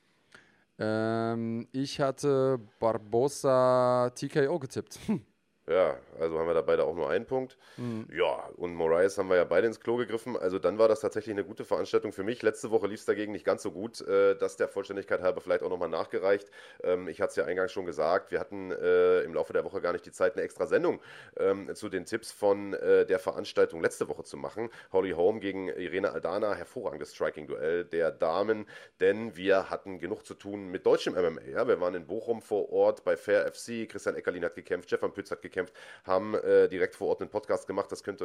[0.78, 4.98] Ähm, ich hatte Barbosa TKO getippt.
[5.06, 5.26] Hm.
[5.70, 7.56] Ja, also haben wir da beide auch nur einen Punkt.
[7.76, 8.09] Mhm.
[8.12, 10.37] Ja, und Moraes haben wir ja beide ins Klo gegriffen.
[10.37, 12.42] Also dann war das tatsächlich eine gute Veranstaltung für mich.
[12.42, 14.00] Letzte Woche lief es dagegen nicht ganz so gut.
[14.00, 16.50] Äh, das der Vollständigkeit halber vielleicht auch nochmal nachgereicht.
[16.83, 19.80] Ähm, ich hatte es ja eingangs schon gesagt, wir hatten äh, im Laufe der Woche
[19.80, 21.00] gar nicht die Zeit, eine extra Sendung
[21.38, 24.70] ähm, zu den Tipps von äh, der Veranstaltung letzte Woche zu machen.
[24.92, 28.66] Holly Holm gegen Irene Aldana, hervorragendes Striking-Duell der Damen,
[28.98, 31.42] denn wir hatten genug zu tun mit deutschem MMA.
[31.42, 31.68] Ja?
[31.68, 35.30] Wir waren in Bochum vor Ort bei Fair FC, Christian Eckerlin hat gekämpft, Stefan Pütz
[35.30, 37.90] hat gekämpft gekämpft, haben äh, direkt vor Ort einen Podcast gemacht.
[37.92, 38.23] Das, könnt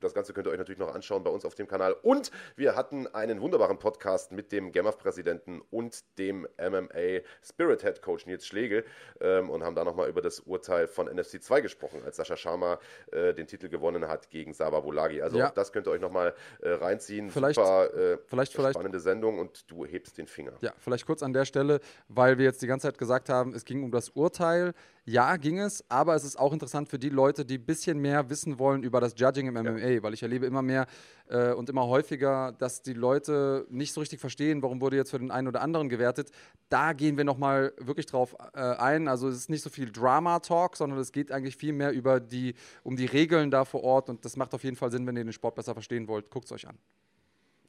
[0.00, 1.94] das Ganze könnt ihr euch natürlich noch anschauen bei uns auf dem Kanal.
[2.02, 8.26] Und wir hatten einen wunderbaren Podcast mit dem GEMAF-Präsidenten und dem MMA Spirit Head Coach
[8.26, 8.84] Nils Schlegel
[9.20, 12.78] ähm, und haben da nochmal über das Urteil von NFC 2 gesprochen, als Sascha Sharma
[13.12, 15.22] äh, den Titel gewonnen hat gegen Saba Bolagi.
[15.22, 15.50] Also ja.
[15.50, 17.30] das könnt ihr euch nochmal äh, reinziehen.
[17.30, 20.52] Vielleicht, Super äh, vielleicht, spannende Sendung und du hebst den Finger.
[20.60, 23.64] Ja, vielleicht kurz an der Stelle, weil wir jetzt die ganze Zeit gesagt haben, es
[23.64, 24.74] ging um das Urteil.
[25.06, 28.30] Ja, ging es, aber es ist auch interessant für die Leute, die ein bisschen mehr
[28.30, 30.02] wissen wollen über das Judging im MMA, ja.
[30.02, 30.86] weil ich erlebe immer mehr
[31.28, 35.18] äh, und immer häufiger, dass die Leute nicht so richtig verstehen, warum wurde jetzt für
[35.18, 36.30] den einen oder anderen gewertet.
[36.70, 39.06] Da gehen wir nochmal wirklich drauf äh, ein.
[39.06, 42.54] Also es ist nicht so viel Drama-Talk, sondern es geht eigentlich viel mehr über die,
[42.82, 45.24] um die Regeln da vor Ort und das macht auf jeden Fall Sinn, wenn ihr
[45.24, 46.30] den Sport besser verstehen wollt.
[46.30, 46.78] Guckt es euch an.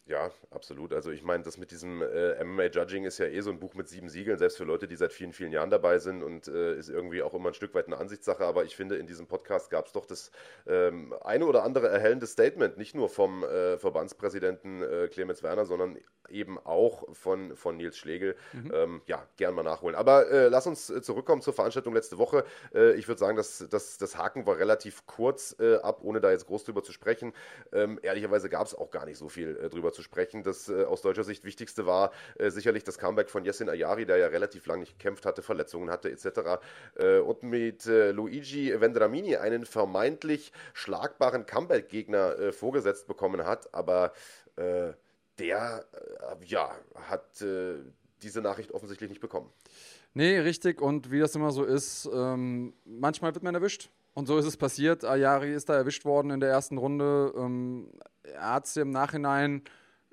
[0.08, 0.94] Ja, absolut.
[0.94, 3.74] Also ich meine, das mit diesem äh, MMA Judging ist ja eh so ein Buch
[3.74, 6.78] mit sieben Siegeln, selbst für Leute, die seit vielen, vielen Jahren dabei sind und äh,
[6.78, 8.46] ist irgendwie auch immer ein Stück weit eine Ansichtssache.
[8.46, 10.30] Aber ich finde, in diesem Podcast gab es doch das
[10.68, 15.98] ähm, eine oder andere erhellende Statement, nicht nur vom äh, Verbandspräsidenten äh, Clemens Werner, sondern
[16.30, 18.36] eben auch von, von Nils Schlegel.
[18.54, 18.72] Mhm.
[18.74, 19.96] Ähm, ja, gern mal nachholen.
[19.96, 22.46] Aber äh, lass uns äh, zurückkommen zur Veranstaltung letzte Woche.
[22.96, 26.64] ich würde sagen, dass, dass das Haken war relativ kurz ab, ohne da jetzt groß
[26.66, 27.34] drüber zu sprechen.
[27.72, 30.44] Ähm, ehrlicherweise gab es auch gar nicht so viel drüber zu sprechen.
[30.44, 34.18] Das äh, aus deutscher Sicht Wichtigste war äh, sicherlich das Comeback von Yassin Ayari, der
[34.18, 36.62] ja relativ lange nicht gekämpft hatte, Verletzungen hatte etc.
[36.96, 44.14] Äh, und mit äh, Luigi Vendramini einen vermeintlich schlagbaren Comeback-Gegner äh, vorgesetzt bekommen hat, aber
[45.38, 45.86] äh, der
[46.46, 46.72] ja,
[47.10, 47.44] hat
[48.22, 49.52] diese Nachricht offensichtlich nicht bekommen.
[50.14, 50.82] Nee, richtig.
[50.82, 53.90] Und wie das immer so ist, ähm, manchmal wird man erwischt.
[54.14, 55.04] Und so ist es passiert.
[55.04, 57.34] Ayari ist da erwischt worden in der ersten Runde.
[57.36, 57.92] Ähm,
[58.24, 59.62] er hat es im Nachhinein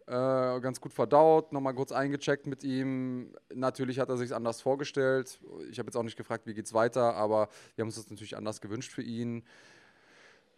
[0.09, 3.33] äh, ganz gut verdaut, nochmal kurz eingecheckt mit ihm.
[3.55, 5.39] Natürlich hat er sich anders vorgestellt.
[5.71, 8.11] Ich habe jetzt auch nicht gefragt, wie geht es weiter, aber wir haben uns das
[8.11, 9.45] natürlich anders gewünscht für ihn.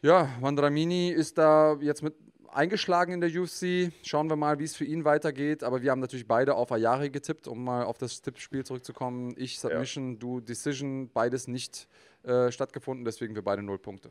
[0.00, 2.14] Ja, Vandramini ist da jetzt mit
[2.54, 3.92] eingeschlagen in der UFC.
[4.02, 5.62] Schauen wir mal, wie es für ihn weitergeht.
[5.62, 9.34] Aber wir haben natürlich beide auf Ayari getippt, um mal auf das Tippspiel zurückzukommen.
[9.36, 10.18] Ich Submission, ja.
[10.18, 11.88] du Decision, beides nicht
[12.22, 14.10] äh, stattgefunden, deswegen wir beide null Punkte.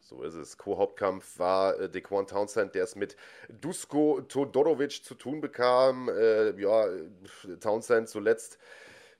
[0.00, 0.58] So ist es.
[0.58, 3.16] Co-Hauptkampf war äh, Dequan Townsend, der es mit
[3.60, 6.10] Dusko Todorovic zu tun bekam.
[6.10, 6.86] Äh, ja,
[7.60, 8.58] Townsend zuletzt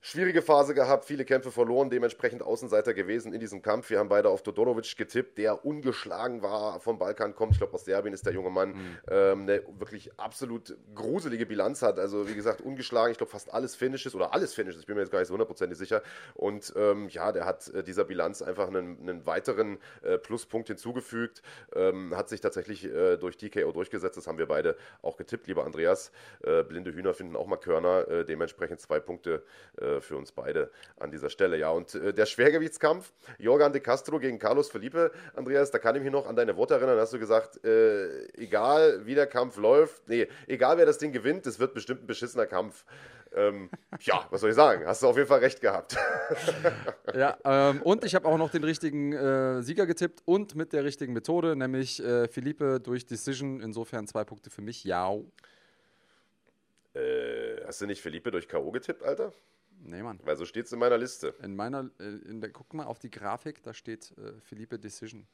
[0.04, 3.88] schwierige Phase gehabt, viele Kämpfe verloren, dementsprechend Außenseiter gewesen in diesem Kampf.
[3.88, 7.52] Wir haben beide auf Todorovic getippt, der ungeschlagen war, vom Balkan kommt.
[7.52, 8.98] Ich glaube, aus Serbien ist der junge Mann, mhm.
[9.10, 11.98] ähm, eine wirklich absolut gruselige Bilanz hat.
[11.98, 13.12] Also, wie gesagt, ungeschlagen.
[13.12, 14.82] Ich glaube, fast alles Finishes oder alles Finishes.
[14.82, 16.02] Ich bin mir jetzt gar nicht so hundertprozentig sicher.
[16.34, 21.40] Und ähm, ja, der hat äh, dieser Bilanz einfach einen, einen weiteren äh, Pluspunkt hinzugefügt.
[21.74, 24.18] Ähm, hat sich tatsächlich äh, durch TKO durchgesetzt.
[24.18, 26.12] Das haben wir beide auch getippt, lieber Andreas.
[26.42, 28.06] Äh, blinde Hühner finden auch mal Körner.
[28.06, 29.42] Äh, dementsprechend zwei Punkte
[29.96, 31.58] äh, für uns beide an dieser Stelle.
[31.58, 36.02] Ja, und äh, der Schwergewichtskampf, Jorgan de Castro gegen Carlos Felipe, Andreas, da kann ich
[36.02, 40.08] mich noch an deine Worte erinnern, hast du gesagt, äh, egal wie der Kampf läuft,
[40.08, 42.84] nee, egal wer das Ding gewinnt, es wird bestimmt ein beschissener Kampf.
[43.34, 43.68] Ähm,
[44.00, 44.86] ja, was soll ich sagen?
[44.86, 45.96] Hast du auf jeden Fall recht gehabt.
[47.14, 50.84] ja, ähm, und ich habe auch noch den richtigen äh, Sieger getippt und mit der
[50.84, 53.60] richtigen Methode, nämlich äh, Philippe durch Decision.
[53.60, 54.84] Insofern zwei Punkte für mich.
[54.84, 55.12] Ja.
[56.94, 58.70] Äh, hast du nicht Philippe durch K.O.
[58.70, 59.32] getippt, Alter?
[59.86, 60.18] Nee, Mann.
[60.24, 61.34] Weil so steht es in meiner Liste.
[61.42, 65.26] In meiner, äh, in der, guck mal auf die Grafik, da steht äh, Philippe Decision.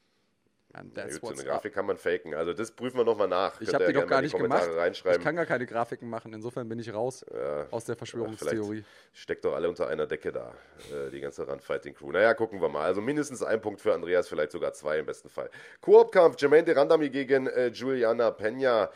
[0.73, 1.75] And that's ja, gut, so eine Grafik up.
[1.75, 2.33] kann man faken.
[2.35, 3.61] Also das prüfen wir nochmal nach.
[3.61, 4.69] Ich habe die doch gar nicht gemacht.
[4.93, 6.33] Ich kann gar keine Grafiken machen.
[6.33, 8.85] Insofern bin ich raus ja, aus der Verschwörungstheorie.
[9.13, 10.55] Steckt doch alle unter einer Decke da,
[10.93, 12.13] äh, die ganze Run-Fighting-Crew.
[12.13, 12.85] Naja, gucken wir mal.
[12.85, 15.51] Also mindestens ein Punkt für Andreas, vielleicht sogar zwei im besten Fall.
[15.81, 18.91] Koop-Kampf, Jermaine de Randami gegen äh, Juliana Peña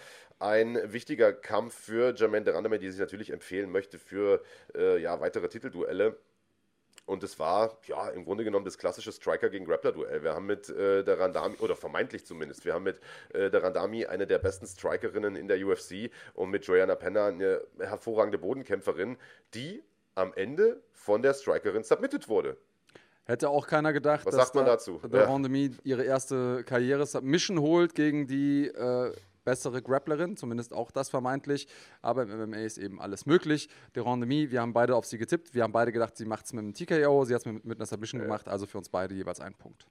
[0.45, 4.43] ein wichtiger Kampf für Jermaine de Randami, die sich natürlich empfehlen möchte für
[4.77, 6.17] äh, ja, weitere Titelduelle.
[7.07, 10.23] Und es war, ja, im Grunde genommen das klassische Striker gegen Grappler-Duell.
[10.23, 13.01] Wir haben mit äh, der Randami, oder vermeintlich zumindest, wir haben mit
[13.35, 17.63] äh, der Randami eine der besten Strikerinnen in der UFC und mit Joanna Penna eine
[17.79, 19.17] hervorragende Bodenkämpferin,
[19.55, 19.83] die
[20.15, 22.57] am Ende von der Strikerin submitted wurde.
[23.27, 25.01] Hätte auch keiner gedacht, Was dass sagt man da dazu?
[25.03, 25.27] der ja.
[25.27, 29.13] Randami ihre erste Karriere-Submission holt gegen die äh,
[29.45, 31.69] bessere Grapplerin, zumindest auch das vermeintlich.
[32.03, 33.69] Aber im MMA ist eben alles möglich.
[33.95, 35.55] De Randemi, wir haben beide auf sie getippt.
[35.55, 37.25] Wir haben beide gedacht, sie macht es mit einem TKO.
[37.25, 38.27] Sie hat es mit, mit einer Submission ja.
[38.27, 38.49] gemacht.
[38.49, 39.87] Also für uns beide jeweils ein Punkt.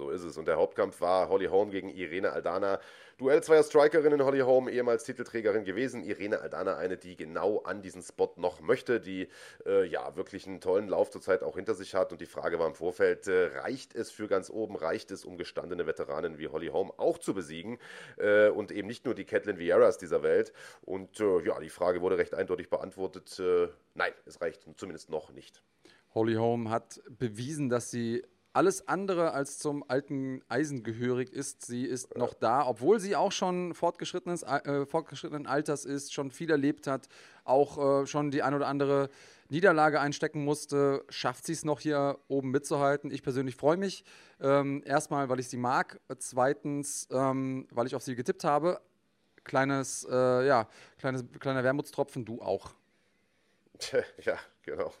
[0.00, 0.38] So ist es.
[0.38, 2.80] Und der Hauptkampf war Holly Holm gegen Irene Aldana.
[3.18, 6.02] Duell zweier Strikerinnen, Holly Holm, ehemals Titelträgerin gewesen.
[6.02, 9.28] Irene Aldana, eine, die genau an diesen Spot noch möchte, die
[9.66, 12.12] äh, ja wirklich einen tollen Lauf zurzeit auch hinter sich hat.
[12.12, 15.36] Und die Frage war im Vorfeld, äh, reicht es für ganz oben, reicht es, um
[15.36, 17.76] gestandene Veteranen wie Holly Holm auch zu besiegen?
[18.16, 20.54] Äh, und eben nicht nur die Catelyn Vieras dieser Welt.
[20.80, 23.38] Und äh, ja, die Frage wurde recht eindeutig beantwortet.
[23.38, 25.62] Äh, nein, es reicht zumindest noch nicht.
[26.14, 31.64] Holly Holm hat bewiesen, dass sie alles andere als zum alten Eisen gehörig ist.
[31.64, 36.50] Sie ist noch da, obwohl sie auch schon fortgeschrittenes, äh, fortgeschrittenen Alters ist, schon viel
[36.50, 37.08] erlebt hat,
[37.44, 39.08] auch äh, schon die ein oder andere
[39.50, 43.10] Niederlage einstecken musste, schafft sie es noch hier oben mitzuhalten.
[43.10, 44.04] Ich persönlich freue mich.
[44.40, 46.00] Ähm, erstmal, weil ich sie mag.
[46.18, 48.80] Zweitens, ähm, weil ich auf sie getippt habe.
[49.42, 52.72] Kleines, äh, ja, kleines, kleiner Wermutstropfen, du auch.
[54.24, 54.92] Ja, genau.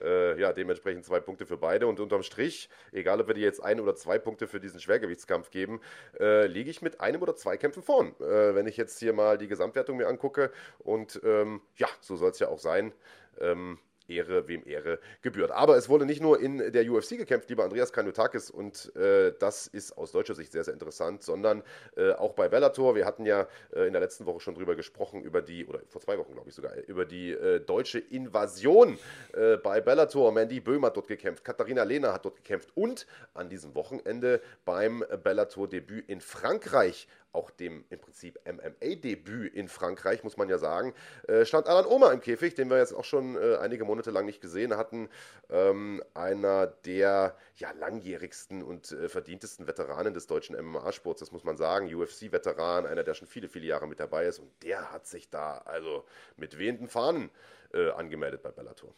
[0.00, 1.86] Äh, ja, dementsprechend zwei Punkte für beide.
[1.86, 5.50] Und unterm Strich, egal ob wir dir jetzt ein oder zwei Punkte für diesen Schwergewichtskampf
[5.50, 5.80] geben,
[6.18, 8.14] äh, liege ich mit einem oder zwei Kämpfen vorn.
[8.20, 10.50] Äh, wenn ich jetzt hier mal die Gesamtwertung mir angucke.
[10.78, 12.92] Und ähm, ja, so soll es ja auch sein.
[13.40, 13.78] Ähm,
[14.08, 15.50] Ehre, wem Ehre gebührt.
[15.50, 19.66] Aber es wurde nicht nur in der UFC gekämpft, lieber Andreas Kanutakis, und äh, das
[19.66, 21.62] ist aus deutscher Sicht sehr, sehr interessant, sondern
[21.96, 22.94] äh, auch bei Bellator.
[22.94, 26.00] Wir hatten ja äh, in der letzten Woche schon drüber gesprochen, über die, oder vor
[26.00, 28.98] zwei Wochen glaube ich sogar, über die äh, deutsche Invasion
[29.32, 30.32] äh, bei Bellator.
[30.32, 35.04] Mandy Böhm hat dort gekämpft, Katharina Lehner hat dort gekämpft und an diesem Wochenende beim
[35.22, 40.94] Bellator-Debüt in Frankreich auch dem im Prinzip MMA-Debüt in Frankreich, muss man ja sagen,
[41.28, 44.26] äh, stand Alan Oma im Käfig, den wir jetzt auch schon äh, einige Monate lang
[44.26, 45.08] nicht gesehen hatten.
[45.50, 51.56] Ähm, einer der ja, langjährigsten und äh, verdientesten Veteranen des deutschen MMA-Sports, das muss man
[51.56, 51.92] sagen.
[51.92, 54.38] UFC-Veteran, einer, der schon viele, viele Jahre mit dabei ist.
[54.38, 56.04] Und der hat sich da also
[56.36, 57.30] mit wehenden Fahnen
[57.72, 58.94] äh, angemeldet bei Bellator.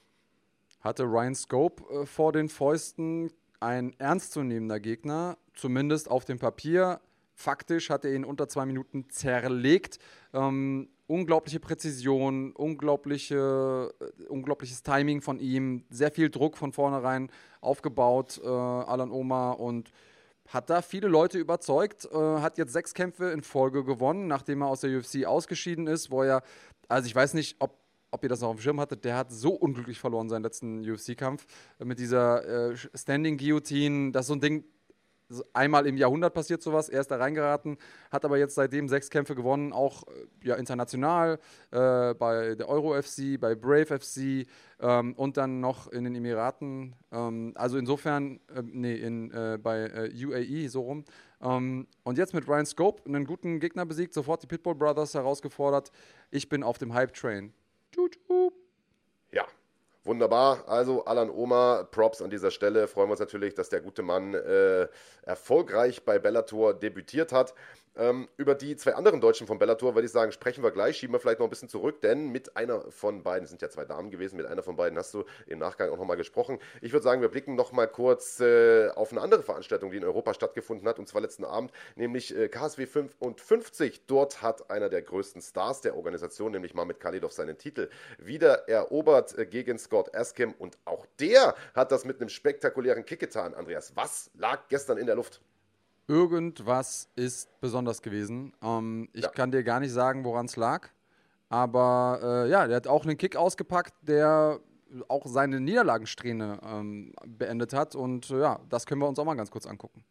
[0.81, 7.01] Hatte Ryan Scope äh, vor den Fäusten ein ernstzunehmender Gegner, zumindest auf dem Papier
[7.35, 9.99] Faktisch hat er ihn unter zwei Minuten zerlegt.
[10.33, 18.41] Ähm, unglaubliche Präzision, unglaubliche, äh, unglaubliches Timing von ihm, sehr viel Druck von vornherein aufgebaut,
[18.43, 19.91] äh, Alan Oma und
[20.49, 24.69] hat da viele Leute überzeugt, äh, hat jetzt sechs Kämpfe in Folge gewonnen, nachdem er
[24.69, 26.43] aus der UFC ausgeschieden ist, wo er,
[26.89, 27.79] also ich weiß nicht, ob
[28.15, 30.89] ob ihr das noch auf dem Schirm hattet, der hat so unglücklich verloren seinen letzten
[30.89, 31.47] UFC-Kampf
[31.81, 34.13] mit dieser äh, Standing Guillotine.
[34.13, 34.65] Das ist so ein Ding,
[35.53, 36.89] einmal im Jahrhundert passiert sowas.
[36.89, 37.79] Er ist da reingeraten,
[38.11, 41.39] hat aber jetzt seitdem sechs Kämpfe gewonnen, auch äh, ja, international
[41.71, 44.47] äh, bei der Euro FC, bei Brave FC
[44.81, 46.95] ähm, und dann noch in den Emiraten.
[47.13, 51.05] Ähm, also insofern, äh, nee, in, äh, bei äh, UAE so rum.
[51.41, 55.91] Ähm, und jetzt mit Ryan Scope einen guten Gegner besiegt, sofort die Pitbull Brothers herausgefordert.
[56.31, 57.53] Ich bin auf dem Hype-Train.
[57.97, 58.64] Ja,
[60.05, 60.69] Wunderbar.
[60.69, 62.89] Also Alan Oma, Props an dieser Stelle.
[62.89, 64.87] Freuen wir uns natürlich, dass der gute Mann äh,
[65.23, 67.55] erfolgreich bei Bellator debütiert hat.
[67.97, 71.15] Ähm, über die zwei anderen Deutschen von Bellator würde ich sagen, sprechen wir gleich, schieben
[71.15, 74.11] wir vielleicht noch ein bisschen zurück, denn mit einer von beiden, sind ja zwei Damen
[74.11, 76.59] gewesen, mit einer von beiden hast du im Nachgang auch nochmal gesprochen.
[76.81, 80.35] Ich würde sagen, wir blicken nochmal kurz äh, auf eine andere Veranstaltung, die in Europa
[80.35, 84.07] stattgefunden hat, und zwar letzten Abend, nämlich äh, KSW 55.
[84.07, 89.39] Dort hat einer der größten Stars der Organisation, nämlich Mahmed Khalidov, seinen Titel wieder erobert
[89.39, 93.93] äh, gegen Scott Askham und auch der hat das mit einem spektakulären Kick getan, Andreas.
[93.95, 95.41] Was lag gestern in der Luft?
[96.07, 98.53] Irgendwas ist besonders gewesen.
[98.63, 99.31] Ähm, ich ja.
[99.31, 100.89] kann dir gar nicht sagen, woran es lag.
[101.49, 104.61] Aber äh, ja, der hat auch einen Kick ausgepackt, der
[105.09, 107.95] auch seine Niederlagensträhne ähm, beendet hat.
[107.95, 110.05] Und äh, ja, das können wir uns auch mal ganz kurz angucken.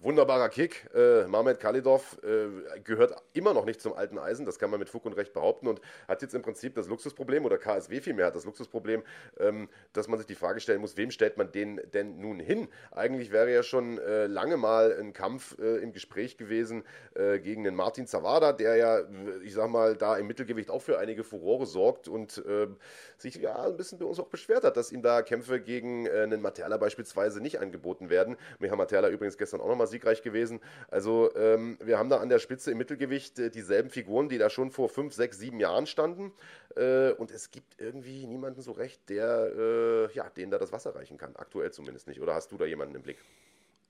[0.00, 0.88] Wunderbarer Kick.
[0.94, 4.88] Äh, Mahmed Khalidov äh, gehört immer noch nicht zum alten Eisen, das kann man mit
[4.88, 8.36] Fug und Recht behaupten und hat jetzt im Prinzip das Luxusproblem, oder KSW vielmehr hat
[8.36, 9.02] das Luxusproblem,
[9.40, 12.68] ähm, dass man sich die Frage stellen muss, wem stellt man den denn nun hin?
[12.92, 16.84] Eigentlich wäre ja schon äh, lange mal ein Kampf äh, im Gespräch gewesen
[17.16, 19.00] äh, gegen den Martin Zawada, der ja,
[19.42, 22.76] ich sag mal, da im Mittelgewicht auch für einige Furore sorgt und ähm,
[23.16, 26.20] sich ja ein bisschen bei uns auch beschwert hat, dass ihm da Kämpfe gegen äh,
[26.20, 28.36] einen Materla beispielsweise nicht angeboten werden.
[28.60, 30.60] Micha Materla übrigens gestern auch nochmal siegreich gewesen.
[30.88, 34.50] Also ähm, wir haben da an der Spitze im Mittelgewicht äh, dieselben Figuren, die da
[34.50, 36.32] schon vor fünf, sechs, sieben Jahren standen.
[36.76, 40.94] Äh, und es gibt irgendwie niemanden so recht, der äh, ja, denen da das Wasser
[40.94, 41.34] reichen kann.
[41.36, 42.20] Aktuell zumindest nicht.
[42.20, 43.18] Oder hast du da jemanden im Blick?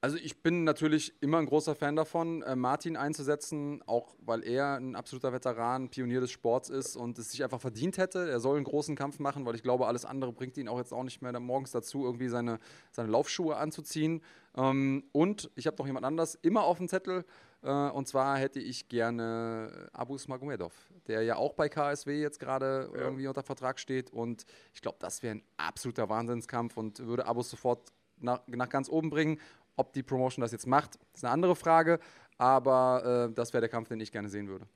[0.00, 4.76] Also ich bin natürlich immer ein großer Fan davon, äh, Martin einzusetzen, auch weil er
[4.76, 8.30] ein absoluter Veteran, Pionier des Sports ist und es sich einfach verdient hätte.
[8.30, 10.92] Er soll einen großen Kampf machen, weil ich glaube, alles andere bringt ihn auch jetzt
[10.92, 12.61] auch nicht mehr morgens dazu, irgendwie seine,
[12.92, 14.22] seine Laufschuhe anzuziehen.
[14.59, 17.25] Ähm, und ich habe noch jemand anders immer auf dem Zettel.
[17.62, 20.75] Äh, und zwar hätte ich gerne Abus Magomedov,
[21.07, 23.01] der ja auch bei KSW jetzt gerade ja.
[23.01, 24.12] irgendwie unter Vertrag steht.
[24.12, 24.44] Und
[24.75, 29.11] ich glaube, das wäre ein absoluter Wahnsinnskampf und würde Abus sofort nach, nach ganz oben
[29.11, 29.40] bringen.
[29.77, 32.01] Ob die Promotion das jetzt macht, ist eine andere Frage,
[32.37, 34.66] aber äh, das wäre der Kampf, den ich gerne sehen würde.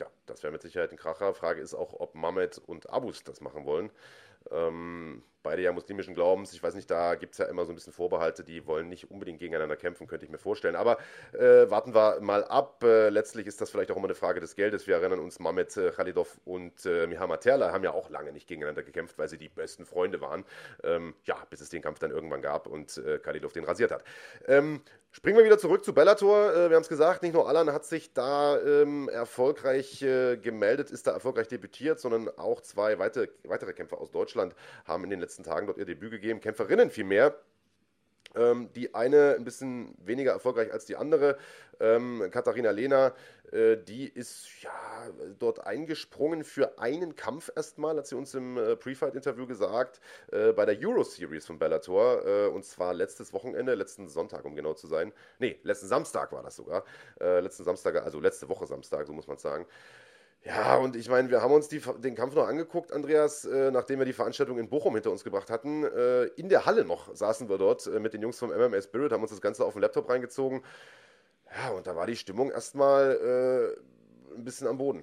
[0.00, 1.34] Ja, das wäre mit Sicherheit ein Kracher.
[1.34, 3.90] Frage ist auch, ob Mamet und Abus das machen wollen.
[4.50, 6.52] Ähm, beide ja muslimischen Glaubens.
[6.52, 9.10] Ich weiß nicht, da gibt es ja immer so ein bisschen Vorbehalte, die wollen nicht
[9.10, 10.76] unbedingt gegeneinander kämpfen, könnte ich mir vorstellen.
[10.76, 10.98] Aber
[11.32, 12.84] äh, warten wir mal ab.
[12.84, 14.86] Äh, letztlich ist das vielleicht auch immer eine Frage des Geldes.
[14.86, 18.46] Wir erinnern uns, Mamet äh, Khalidov und äh, Mihama Terla haben ja auch lange nicht
[18.46, 20.44] gegeneinander gekämpft, weil sie die besten Freunde waren.
[20.84, 24.04] Ähm, ja, bis es den Kampf dann irgendwann gab und äh, Khalidov den rasiert hat.
[24.46, 26.52] Ähm, Springen wir wieder zurück zu Bellator.
[26.52, 30.90] Äh, wir haben es gesagt, nicht nur Alan hat sich da ähm, erfolgreich äh, gemeldet,
[30.90, 35.20] ist da erfolgreich debütiert, sondern auch zwei weitere, weitere Kämpfer aus Deutschland haben in den
[35.20, 36.40] letzten Tagen dort ihr Debüt gegeben.
[36.40, 37.40] Kämpferinnen vielmehr.
[38.38, 41.36] Ähm, die eine ein bisschen weniger erfolgreich als die andere.
[41.80, 43.14] Ähm, Katharina Lehner,
[43.52, 44.70] äh, die ist ja
[45.38, 50.00] dort eingesprungen für einen Kampf erstmal, hat sie uns im äh, Pre-Fight-Interview gesagt,
[50.32, 52.26] äh, bei der Euro-Series von Bellator.
[52.26, 55.12] Äh, und zwar letztes Wochenende, letzten Sonntag, um genau zu sein.
[55.38, 56.84] Nee, letzten Samstag war das sogar.
[57.20, 59.66] Äh, letzten Samstag, also letzte Woche Samstag, so muss man sagen.
[60.44, 63.98] Ja, und ich meine, wir haben uns die, den Kampf noch angeguckt, Andreas, äh, nachdem
[63.98, 65.84] wir die Veranstaltung in Bochum hinter uns gebracht hatten.
[65.84, 69.12] Äh, in der Halle noch saßen wir dort äh, mit den Jungs vom MMA Spirit,
[69.12, 70.62] haben uns das Ganze auf den Laptop reingezogen.
[71.56, 73.76] Ja, und da war die Stimmung erstmal
[74.30, 75.02] äh, ein bisschen am Boden.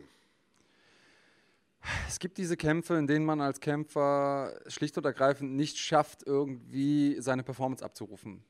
[2.07, 7.17] Es gibt diese Kämpfe, in denen man als Kämpfer schlicht und ergreifend nicht schafft, irgendwie
[7.19, 8.43] seine Performance abzurufen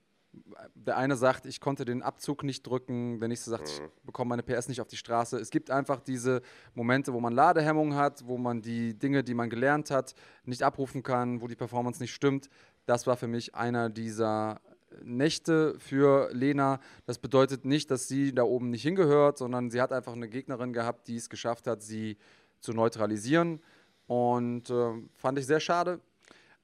[0.74, 3.90] der eine sagt, ich konnte den Abzug nicht drücken, der nächste sagt, ich mhm.
[4.04, 5.38] bekomme meine PS nicht auf die Straße.
[5.38, 6.42] Es gibt einfach diese
[6.74, 11.04] Momente, wo man Ladehemmung hat, wo man die Dinge, die man gelernt hat, nicht abrufen
[11.04, 12.50] kann, wo die Performance nicht stimmt.
[12.86, 14.62] Das war für mich einer dieser
[15.04, 16.80] Nächte für Lena.
[17.06, 20.74] Das bedeutet nicht, dass sie da oben nicht hingehört, sondern sie hat einfach eine Gegnerin
[20.74, 22.18] gehabt, die es geschafft hat, sie
[22.60, 23.62] zu neutralisieren.
[24.08, 26.00] Und äh, fand ich sehr schade.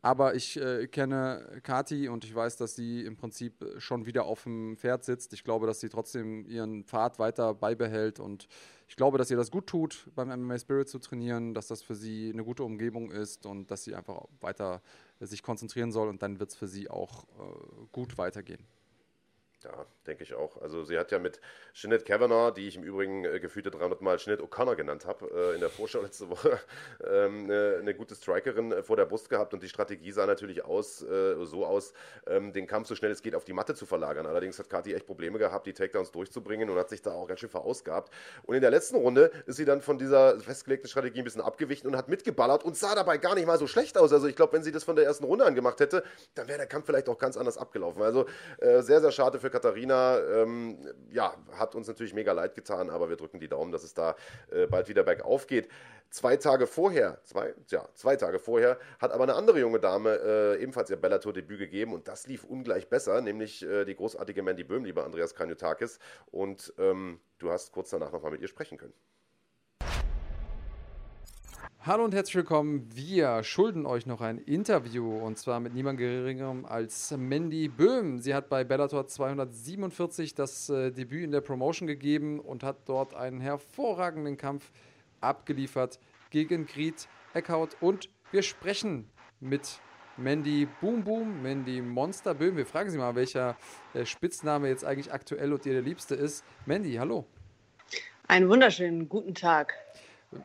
[0.03, 4.43] Aber ich äh, kenne Kati und ich weiß, dass sie im Prinzip schon wieder auf
[4.43, 5.31] dem Pferd sitzt.
[5.33, 8.47] Ich glaube, dass sie trotzdem ihren Pfad weiter beibehält und
[8.87, 11.95] ich glaube, dass ihr das gut tut, beim MMA Spirit zu trainieren, dass das für
[11.95, 14.81] sie eine gute Umgebung ist und dass sie einfach weiter
[15.19, 18.65] sich konzentrieren soll und dann wird es für sie auch äh, gut weitergehen.
[19.63, 20.59] Ja, denke ich auch.
[20.59, 21.39] Also sie hat ja mit
[21.73, 25.53] Jeanette Kavanagh, die ich im Übrigen äh, gefühlte 300 Mal Jeanette O'Connor genannt habe, äh,
[25.53, 26.59] in der Vorschau letzte Woche,
[27.05, 30.65] ähm, eine, eine, gute Strikerin äh, vor der Brust gehabt und die Strategie sah natürlich
[30.65, 31.93] aus, äh, so aus,
[32.25, 34.25] ähm, den Kampf so schnell es geht auf die Matte zu verlagern.
[34.25, 37.39] Allerdings hat Kathi echt Probleme gehabt, die Takedowns durchzubringen und hat sich da auch ganz
[37.39, 38.11] schön verausgabt.
[38.43, 41.87] Und in der letzten Runde ist sie dann von dieser festgelegten Strategie ein bisschen abgewichen
[41.87, 44.11] und hat mitgeballert und sah dabei gar nicht mal so schlecht aus.
[44.11, 46.57] Also ich glaube, wenn sie das von der ersten Runde an gemacht hätte, dann wäre
[46.57, 48.01] der Kampf vielleicht auch ganz anders abgelaufen.
[48.01, 48.25] Also
[48.57, 50.19] äh, sehr, sehr schade für Katharina.
[50.19, 50.77] Ähm,
[51.11, 54.15] ja, hat uns natürlich mega leid getan, aber wir drücken die Daumen, dass es da
[54.51, 55.69] äh, bald wieder bergauf geht.
[56.09, 60.61] Zwei Tage vorher, zwei, ja, zwei Tage vorher, hat aber eine andere junge Dame äh,
[60.61, 64.83] ebenfalls ihr Bellator-Debüt gegeben und das lief ungleich besser, nämlich äh, die großartige Mandy Böhm,
[64.83, 65.99] lieber Andreas Kranjotakis.
[66.29, 68.93] Und ähm, du hast kurz danach nochmal mit ihr sprechen können.
[71.83, 72.87] Hallo und herzlich willkommen.
[72.93, 78.19] Wir schulden euch noch ein Interview und zwar mit niemand Geringerem als Mandy Böhm.
[78.19, 83.15] Sie hat bei Bellator 247 das äh, Debüt in der Promotion gegeben und hat dort
[83.15, 84.69] einen hervorragenden Kampf
[85.21, 85.97] abgeliefert
[86.29, 89.09] gegen Grit Eckhout und wir sprechen
[89.39, 89.79] mit
[90.17, 92.57] Mandy Boom Boom, Mandy Monster Böhm.
[92.57, 93.57] Wir fragen sie mal, welcher
[93.95, 96.45] äh, Spitzname jetzt eigentlich aktuell und ihr der liebste ist.
[96.67, 97.25] Mandy, hallo.
[98.27, 99.73] Einen wunderschönen guten Tag.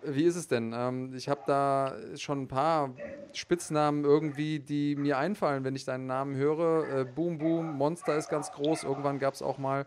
[0.02, 0.72] Wie ist es denn?
[0.74, 2.94] Ähm, ich habe da schon ein paar
[3.32, 7.00] Spitznamen irgendwie, die mir einfallen, wenn ich deinen Namen höre.
[7.00, 8.84] Äh, Boom Boom, Monster ist ganz groß.
[8.84, 9.86] Irgendwann gab es auch mal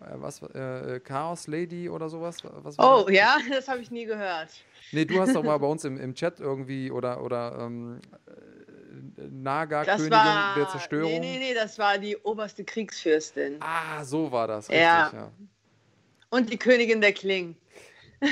[0.00, 2.38] äh, was äh, Chaos Lady oder sowas.
[2.42, 3.14] Was oh das?
[3.14, 4.50] ja, das habe ich nie gehört.
[4.92, 8.00] Nee, du hast doch mal bei uns im, im Chat irgendwie oder oder ähm,
[9.16, 10.10] Naga-Königin
[10.56, 11.10] der Zerstörung.
[11.10, 13.56] Nee, nee, nee, das war die oberste Kriegsfürstin.
[13.60, 15.10] Ah, so war das, richtig, ja.
[15.12, 15.32] ja.
[16.30, 17.56] Und die Königin der Klingen.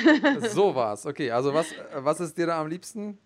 [0.51, 1.07] so war's.
[1.07, 3.19] Okay, also was, was ist dir da am liebsten?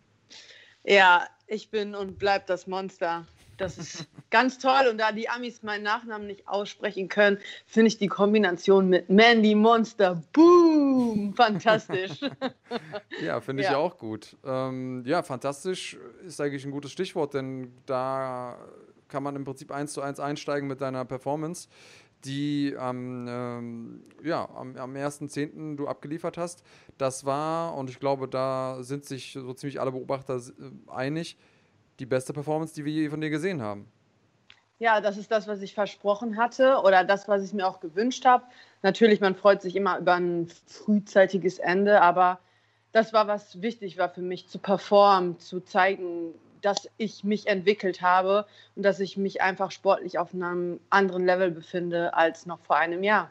[0.84, 3.26] Ja, ich bin und bleib das Monster.
[3.56, 4.86] Das ist ganz toll.
[4.90, 9.54] Und da die Amis meinen Nachnamen nicht aussprechen können, finde ich die Kombination mit Mandy
[9.54, 12.20] Monster, boom, fantastisch.
[13.22, 13.76] ja, finde ich ja.
[13.76, 14.36] auch gut.
[14.44, 18.58] Ähm, ja, fantastisch ist eigentlich ein gutes Stichwort, denn da
[19.08, 21.68] kann man im Prinzip eins zu eins einsteigen mit deiner Performance
[22.24, 25.76] die am, ähm, ja, am, am 1.10.
[25.76, 26.64] du abgeliefert hast.
[26.98, 31.36] Das war, und ich glaube, da sind sich so ziemlich alle Beobachter äh, einig,
[31.98, 33.86] die beste Performance, die wir je von dir gesehen haben.
[34.78, 38.26] Ja, das ist das, was ich versprochen hatte oder das, was ich mir auch gewünscht
[38.26, 38.44] habe.
[38.82, 42.40] Natürlich, man freut sich immer über ein frühzeitiges Ende, aber
[42.92, 46.34] das war, was wichtig war für mich, zu performen, zu zeigen,
[46.66, 48.44] dass ich mich entwickelt habe
[48.74, 53.04] und dass ich mich einfach sportlich auf einem anderen Level befinde als noch vor einem
[53.04, 53.30] Jahr.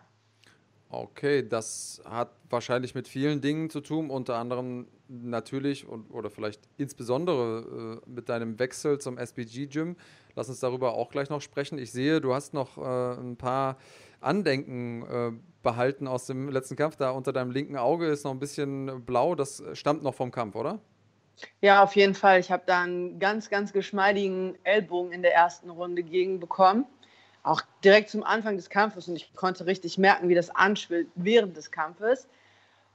[0.89, 6.61] Okay, das hat wahrscheinlich mit vielen Dingen zu tun, unter anderem natürlich und, oder vielleicht
[6.77, 9.97] insbesondere äh, mit deinem Wechsel zum SBG-Gym.
[10.35, 11.77] Lass uns darüber auch gleich noch sprechen.
[11.77, 13.75] Ich sehe, du hast noch äh, ein paar
[14.21, 15.31] Andenken äh,
[15.61, 16.95] behalten aus dem letzten Kampf.
[16.95, 19.35] Da unter deinem linken Auge ist noch ein bisschen blau.
[19.35, 20.79] Das stammt noch vom Kampf, oder?
[21.61, 22.39] Ja, auf jeden Fall.
[22.39, 26.85] Ich habe da einen ganz, ganz geschmeidigen Ellbogen in der ersten Runde gegen bekommen.
[27.43, 31.55] Auch direkt zum Anfang des Kampfes und ich konnte richtig merken, wie das anschwillt während
[31.55, 32.27] des Kampfes.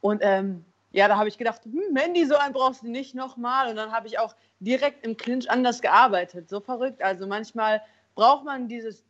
[0.01, 3.69] Und ähm, ja, da habe ich gedacht, hm, Mandy, so einen brauchst du nicht nochmal.
[3.69, 6.49] Und dann habe ich auch direkt im Clinch anders gearbeitet.
[6.49, 7.03] So verrückt.
[7.03, 7.81] Also manchmal
[8.15, 9.05] braucht man dieses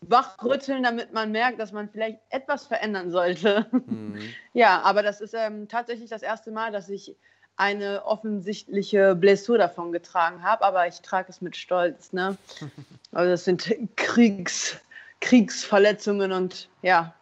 [0.00, 3.66] Wachrütteln, damit man merkt, dass man vielleicht etwas verändern sollte.
[3.72, 4.18] Mhm.
[4.52, 7.14] Ja, aber das ist ähm, tatsächlich das erste Mal, dass ich
[7.56, 12.12] eine offensichtliche Blessur davon getragen habe, aber ich trage es mit Stolz.
[12.12, 12.36] Ne?
[13.12, 14.78] Also das sind Kriegs,
[15.20, 17.12] Kriegsverletzungen und ja,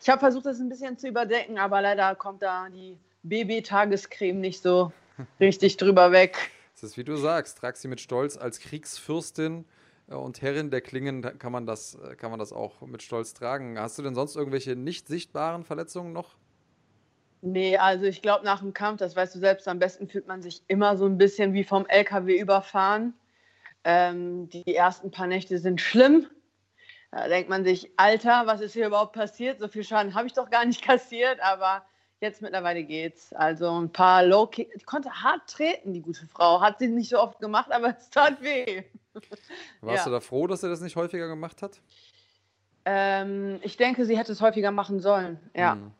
[0.00, 4.62] ich habe versucht, das ein bisschen zu überdecken, aber leider kommt da die BB-Tagescreme nicht
[4.62, 4.92] so
[5.40, 6.50] richtig drüber weg.
[6.74, 9.64] Das ist wie du sagst, trag sie mit Stolz als Kriegsfürstin
[10.08, 13.34] äh, und Herrin der Klingen kann man das, äh, kann man das auch mit Stolz
[13.34, 13.78] tragen.
[13.78, 16.36] Hast du denn sonst irgendwelche nicht sichtbaren Verletzungen noch?
[17.40, 20.42] Nee, also ich glaube, nach dem Kampf, das weißt du selbst, am besten fühlt man
[20.42, 23.14] sich immer so ein bisschen wie vom LKW überfahren.
[23.84, 26.26] Ähm, die ersten paar Nächte sind schlimm.
[27.12, 29.60] Da denkt man sich, Alter, was ist hier überhaupt passiert?
[29.60, 31.84] So viel Schaden habe ich doch gar nicht kassiert, aber
[32.20, 33.32] jetzt mittlerweile geht's.
[33.32, 34.72] Also ein paar Low Kick.
[34.76, 36.60] Die konnte hart treten, die gute Frau.
[36.60, 38.82] Hat sie nicht so oft gemacht, aber es tat weh.
[39.80, 40.04] Warst ja.
[40.04, 41.80] du da froh, dass sie das nicht häufiger gemacht hat?
[42.84, 45.74] Ähm, ich denke, sie hätte es häufiger machen sollen, ja.
[45.74, 45.92] Hm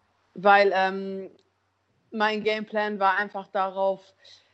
[0.43, 1.30] weil ähm,
[2.11, 4.01] mein Gameplan war einfach darauf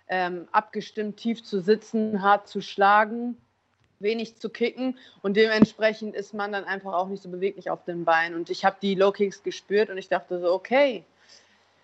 [0.09, 3.37] ähm, abgestimmt, tief zu sitzen, hart zu schlagen,
[4.01, 8.05] wenig zu kicken und dementsprechend ist man dann einfach auch nicht so beweglich auf den
[8.05, 8.35] Beinen.
[8.35, 11.05] Und ich habe die Low Kicks gespürt und ich dachte so, okay,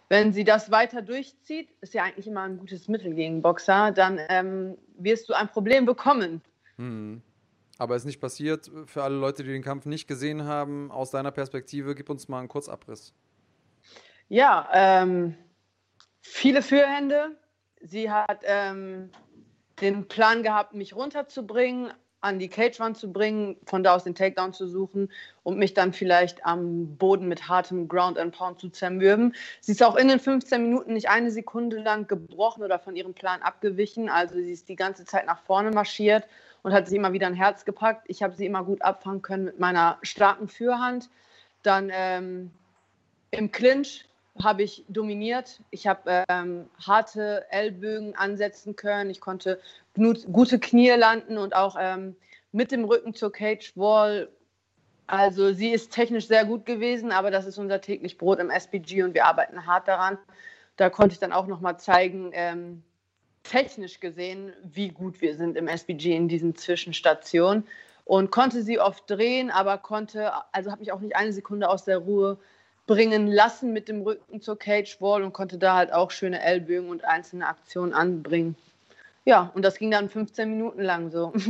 [0.09, 4.18] wenn sie das weiter durchzieht, ist ja eigentlich immer ein gutes Mittel gegen Boxer, dann
[4.28, 6.40] ähm, wirst du ein Problem bekommen.
[6.76, 7.22] Hm.
[7.78, 8.70] Aber ist nicht passiert.
[8.86, 12.40] Für alle Leute, die den Kampf nicht gesehen haben, aus deiner Perspektive, gib uns mal
[12.40, 13.14] einen Kurzabriss.
[14.30, 15.36] Ja, ähm,
[16.20, 17.36] viele Führhände.
[17.80, 19.10] Sie hat ähm,
[19.80, 24.52] den Plan gehabt, mich runterzubringen, an die Cagewand zu bringen, von da aus den Takedown
[24.52, 25.10] zu suchen
[25.42, 29.34] und mich dann vielleicht am Boden mit hartem Ground and Pound zu zermürben.
[29.62, 33.14] Sie ist auch in den 15 Minuten nicht eine Sekunde lang gebrochen oder von ihrem
[33.14, 34.08] Plan abgewichen.
[34.08, 36.28] Also sie ist die ganze Zeit nach vorne marschiert
[36.62, 38.04] und hat sich immer wieder ein Herz gepackt.
[38.06, 41.10] Ich habe sie immer gut abfangen können mit meiner starken Führhand.
[41.64, 42.52] Dann ähm,
[43.32, 44.04] im Clinch
[44.42, 45.60] habe ich dominiert.
[45.70, 49.10] Ich habe ähm, harte Ellbögen ansetzen können.
[49.10, 49.60] Ich konnte
[49.94, 52.16] gute Knie landen und auch ähm,
[52.52, 54.28] mit dem Rücken zur Cage Wall.
[55.06, 59.02] Also sie ist technisch sehr gut gewesen, aber das ist unser täglich Brot im SPG
[59.02, 60.18] und wir arbeiten hart daran.
[60.76, 62.84] Da konnte ich dann auch noch mal zeigen, ähm,
[63.42, 67.66] technisch gesehen, wie gut wir sind im SPG in diesen Zwischenstationen
[68.04, 71.84] und konnte sie oft drehen, aber konnte, also habe mich auch nicht eine Sekunde aus
[71.84, 72.38] der Ruhe
[72.91, 76.88] bringen lassen mit dem Rücken zur Cage Wall und konnte da halt auch schöne Ellbögen
[76.88, 78.57] und einzelne Aktionen anbringen.
[79.24, 81.32] ja, und das ging dann 15 Minuten lang so.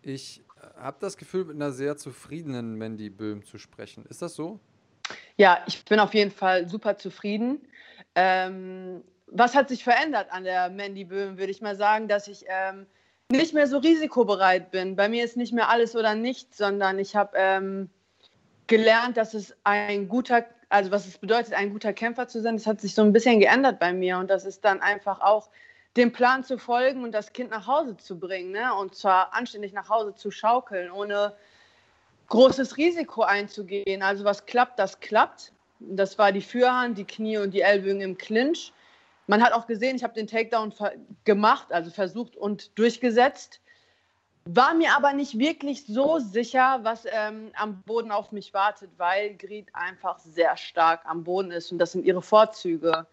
[0.00, 0.42] Ich
[0.78, 4.06] habe das Gefühl, mit einer sehr zufriedenen Mandy Böhm zu sprechen.
[4.06, 4.58] Ist das so?
[5.36, 7.60] Ja, ich bin auf jeden Fall super zufrieden.
[8.14, 12.46] Ähm, was hat sich verändert an der Mandy Böhm, würde ich mal sagen, dass ich
[12.48, 12.86] ähm,
[13.30, 14.96] nicht mehr so risikobereit bin.
[14.96, 17.90] Bei mir ist nicht mehr alles oder nichts, sondern ich habe ähm,
[18.68, 22.56] gelernt, dass es ein guter, also was es bedeutet, ein guter Kämpfer zu sein.
[22.56, 25.50] Das hat sich so ein bisschen geändert bei mir und das ist dann einfach auch
[25.96, 28.52] dem Plan zu folgen und das Kind nach Hause zu bringen.
[28.52, 28.72] Ne?
[28.74, 31.34] Und zwar anständig nach Hause zu schaukeln, ohne
[32.28, 34.02] großes Risiko einzugehen.
[34.02, 35.52] Also was klappt, das klappt.
[35.80, 38.72] Das war die Führhand, die Knie und die Ellbogen im Clinch.
[39.26, 40.72] Man hat auch gesehen, ich habe den Takedown
[41.24, 43.60] gemacht, also versucht und durchgesetzt.
[44.50, 49.36] War mir aber nicht wirklich so sicher, was ähm, am Boden auf mich wartet, weil
[49.36, 53.06] Grid einfach sehr stark am Boden ist und das sind ihre Vorzüge.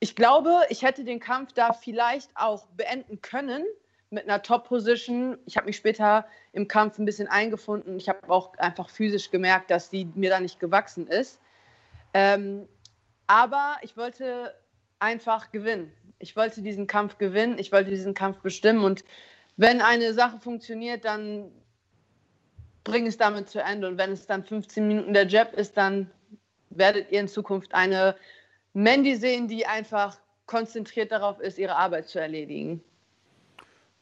[0.00, 3.64] Ich glaube, ich hätte den Kampf da vielleicht auch beenden können
[4.10, 5.38] mit einer Top-Position.
[5.46, 7.96] Ich habe mich später im Kampf ein bisschen eingefunden.
[7.96, 11.40] Ich habe auch einfach physisch gemerkt, dass sie mir da nicht gewachsen ist.
[12.12, 12.68] Ähm,
[13.26, 14.54] aber ich wollte
[14.98, 15.90] einfach gewinnen.
[16.18, 17.58] Ich wollte diesen Kampf gewinnen.
[17.58, 18.84] Ich wollte diesen Kampf bestimmen.
[18.84, 19.02] Und
[19.56, 21.50] wenn eine Sache funktioniert, dann
[22.82, 23.88] bring es damit zu Ende.
[23.88, 26.10] Und wenn es dann 15 Minuten der Jab ist, dann
[26.70, 28.16] werdet ihr in Zukunft eine
[28.72, 32.82] Mandy sehen, die einfach konzentriert darauf ist, ihre Arbeit zu erledigen.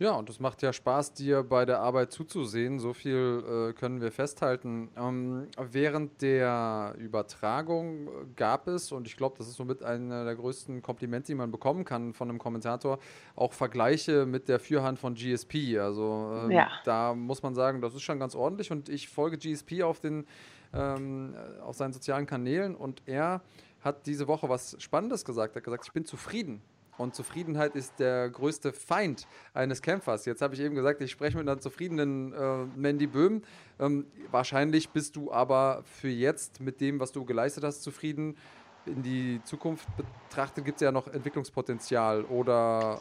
[0.03, 2.80] Ja, und es macht ja Spaß, dir bei der Arbeit zuzusehen.
[2.80, 4.90] So viel äh, können wir festhalten.
[4.96, 10.82] Ähm, während der Übertragung gab es, und ich glaube, das ist somit einer der größten
[10.82, 12.98] Komplimente, die man bekommen kann von einem Kommentator,
[13.36, 15.78] auch Vergleiche mit der Führhand von GSP.
[15.78, 16.68] Also äh, ja.
[16.84, 18.72] da muss man sagen, das ist schon ganz ordentlich.
[18.72, 20.26] Und ich folge GSP auf, den,
[20.74, 23.40] ähm, auf seinen sozialen Kanälen und er
[23.82, 25.55] hat diese Woche was Spannendes gesagt.
[25.55, 26.61] Er hat gesagt, ich bin zufrieden.
[26.99, 30.26] Und Zufriedenheit ist der größte Feind eines Kämpfers.
[30.26, 33.43] Jetzt habe ich eben gesagt, ich spreche mit einer zufriedenen äh, Mandy Böhm.
[33.80, 38.36] Ähm, wahrscheinlich bist du aber für jetzt mit dem, was du geleistet hast, zufrieden.
[38.84, 42.24] In die Zukunft betrachtet gibt es ja noch Entwicklungspotenzial.
[42.24, 42.99] Oder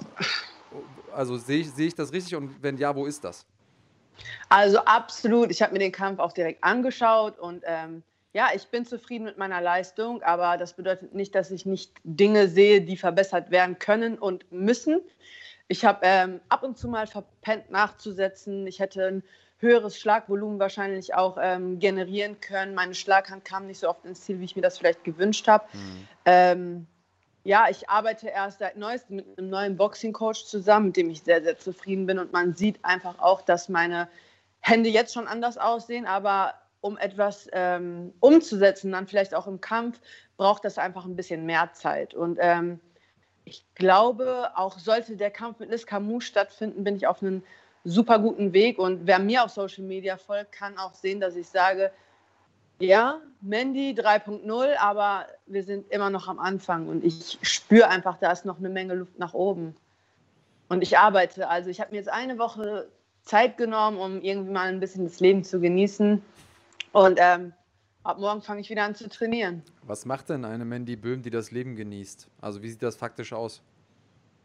[1.13, 3.45] also sehe ich, seh ich das richtig und wenn ja, wo ist das?
[4.49, 5.51] Also absolut.
[5.51, 8.03] Ich habe mir den Kampf auch direkt angeschaut und ähm,
[8.33, 12.47] ja, ich bin zufrieden mit meiner Leistung, aber das bedeutet nicht, dass ich nicht Dinge
[12.47, 15.01] sehe, die verbessert werden können und müssen.
[15.67, 18.65] Ich habe ähm, ab und zu mal verpennt nachzusetzen.
[18.67, 19.23] Ich hätte ein
[19.59, 22.73] höheres Schlagvolumen wahrscheinlich auch ähm, generieren können.
[22.73, 25.65] Meine Schlaghand kam nicht so oft ins Ziel, wie ich mir das vielleicht gewünscht habe.
[25.73, 26.07] Mhm.
[26.25, 26.87] Ähm,
[27.43, 31.41] ja, ich arbeite erst seit neuestem mit einem neuen Boxing-Coach zusammen, mit dem ich sehr,
[31.43, 32.19] sehr zufrieden bin.
[32.19, 34.07] Und man sieht einfach auch, dass meine
[34.59, 39.99] Hände jetzt schon anders aussehen, aber um etwas ähm, umzusetzen, dann vielleicht auch im Kampf,
[40.37, 42.13] braucht das einfach ein bisschen mehr Zeit.
[42.13, 42.79] Und ähm,
[43.45, 47.43] ich glaube, auch sollte der Kampf mit Liz Camus stattfinden, bin ich auf einem
[47.83, 48.79] super guten Weg.
[48.79, 51.91] Und wer mir auf Social Media folgt, kann auch sehen, dass ich sage,
[52.79, 58.31] ja, Mandy 3.0, aber wir sind immer noch am Anfang und ich spüre einfach, da
[58.31, 59.75] ist noch eine Menge Luft nach oben.
[60.67, 61.47] Und ich arbeite.
[61.47, 62.87] Also ich habe mir jetzt eine Woche
[63.23, 66.23] Zeit genommen, um irgendwie mal ein bisschen das Leben zu genießen.
[66.91, 67.53] Und ähm,
[68.03, 69.63] ab morgen fange ich wieder an zu trainieren.
[69.83, 72.27] Was macht denn eine Mandy Böhm, die das Leben genießt?
[72.41, 73.61] Also wie sieht das faktisch aus?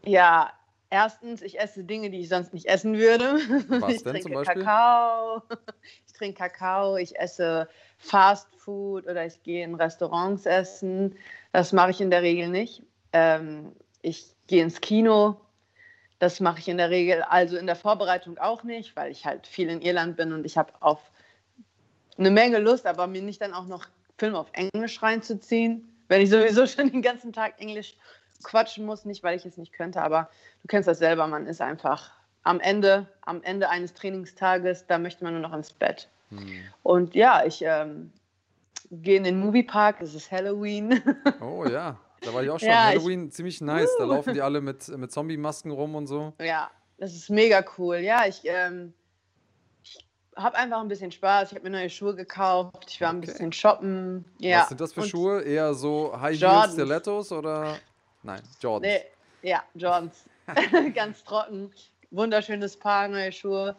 [0.04, 0.52] Ja,
[0.90, 3.40] erstens, ich esse Dinge, die ich sonst nicht essen würde.
[3.68, 4.62] Was ich denn trinke zum Beispiel?
[4.62, 5.42] Kakao.
[6.06, 7.68] Ich trinke Kakao, ich esse
[7.98, 11.14] Fast Food oder ich gehe in Restaurants essen.
[11.52, 12.82] Das mache ich in der Regel nicht.
[13.12, 15.36] Ähm, ich gehe ins Kino.
[16.18, 19.46] Das mache ich in der Regel, also in der Vorbereitung auch nicht, weil ich halt
[19.46, 21.10] viel in Irland bin und ich habe auf
[22.18, 23.86] eine Menge Lust, aber mir nicht dann auch noch
[24.18, 27.96] Filme auf Englisch reinzuziehen, wenn ich sowieso schon den ganzen Tag Englisch
[28.42, 30.30] quatschen muss, nicht weil ich es nicht könnte, aber
[30.62, 32.12] du kennst das selber, man ist einfach
[32.42, 36.08] am Ende, am Ende eines Trainingstages, da möchte man nur noch ins Bett.
[36.30, 36.60] Hm.
[36.82, 38.12] Und ja, ich ähm,
[38.90, 41.02] gehe in den Moviepark, es ist Halloween.
[41.40, 42.68] Oh ja, da war ich auch schon.
[42.68, 43.98] Ja, Halloween ich, ziemlich nice, uh.
[44.00, 46.32] da laufen die alle mit, mit Zombie-Masken rum und so.
[46.40, 47.96] Ja, das ist mega cool.
[47.96, 48.94] Ja, ich ähm,
[50.36, 51.50] habe einfach ein bisschen Spaß.
[51.50, 52.86] Ich habe mir neue Schuhe gekauft.
[52.88, 53.16] Ich war okay.
[53.16, 54.24] ein bisschen shoppen.
[54.38, 54.60] Ja.
[54.60, 55.42] Was sind das für und Schuhe?
[55.42, 57.78] Eher so High Heels Stilettos oder?
[58.22, 58.92] Nein, Jordans.
[58.92, 60.24] Nee, ja, Jordans.
[60.94, 61.70] Ganz trocken.
[62.10, 63.76] Wunderschönes Paar, neue Schuhe.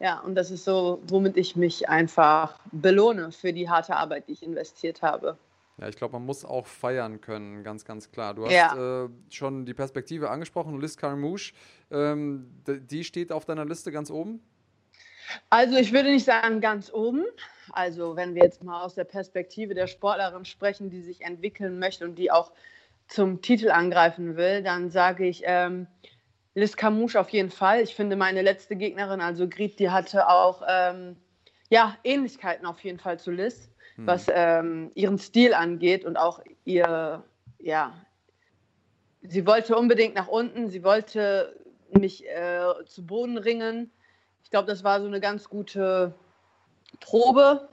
[0.00, 4.32] Ja, und das ist so, womit ich mich einfach belohne für die harte Arbeit, die
[4.32, 5.38] ich investiert habe.
[5.78, 8.34] Ja, ich glaube, man muss auch feiern können, ganz, ganz klar.
[8.34, 9.04] Du hast ja.
[9.04, 11.52] äh, schon die Perspektive angesprochen, Liz Carmouche,
[11.90, 14.40] ähm, die steht auf deiner Liste ganz oben?
[15.50, 17.24] Also ich würde nicht sagen ganz oben.
[17.72, 22.04] Also wenn wir jetzt mal aus der Perspektive der Sportlerin sprechen, die sich entwickeln möchte
[22.04, 22.52] und die auch
[23.06, 25.86] zum Titel angreifen will, dann sage ich, ähm,
[26.54, 27.82] Liz Camouche auf jeden Fall.
[27.82, 31.16] Ich finde, meine letzte Gegnerin, also Grit, die hatte auch ähm,
[31.68, 34.06] ja, Ähnlichkeiten auf jeden Fall zu Liz, hm.
[34.06, 37.24] was ähm, ihren Stil angeht und auch ihr,
[37.58, 37.92] ja,
[39.22, 41.58] sie wollte unbedingt nach unten, sie wollte
[41.90, 43.90] mich äh, zu Boden ringen.
[44.44, 46.14] Ich glaube, das war so eine ganz gute
[47.00, 47.68] Probe.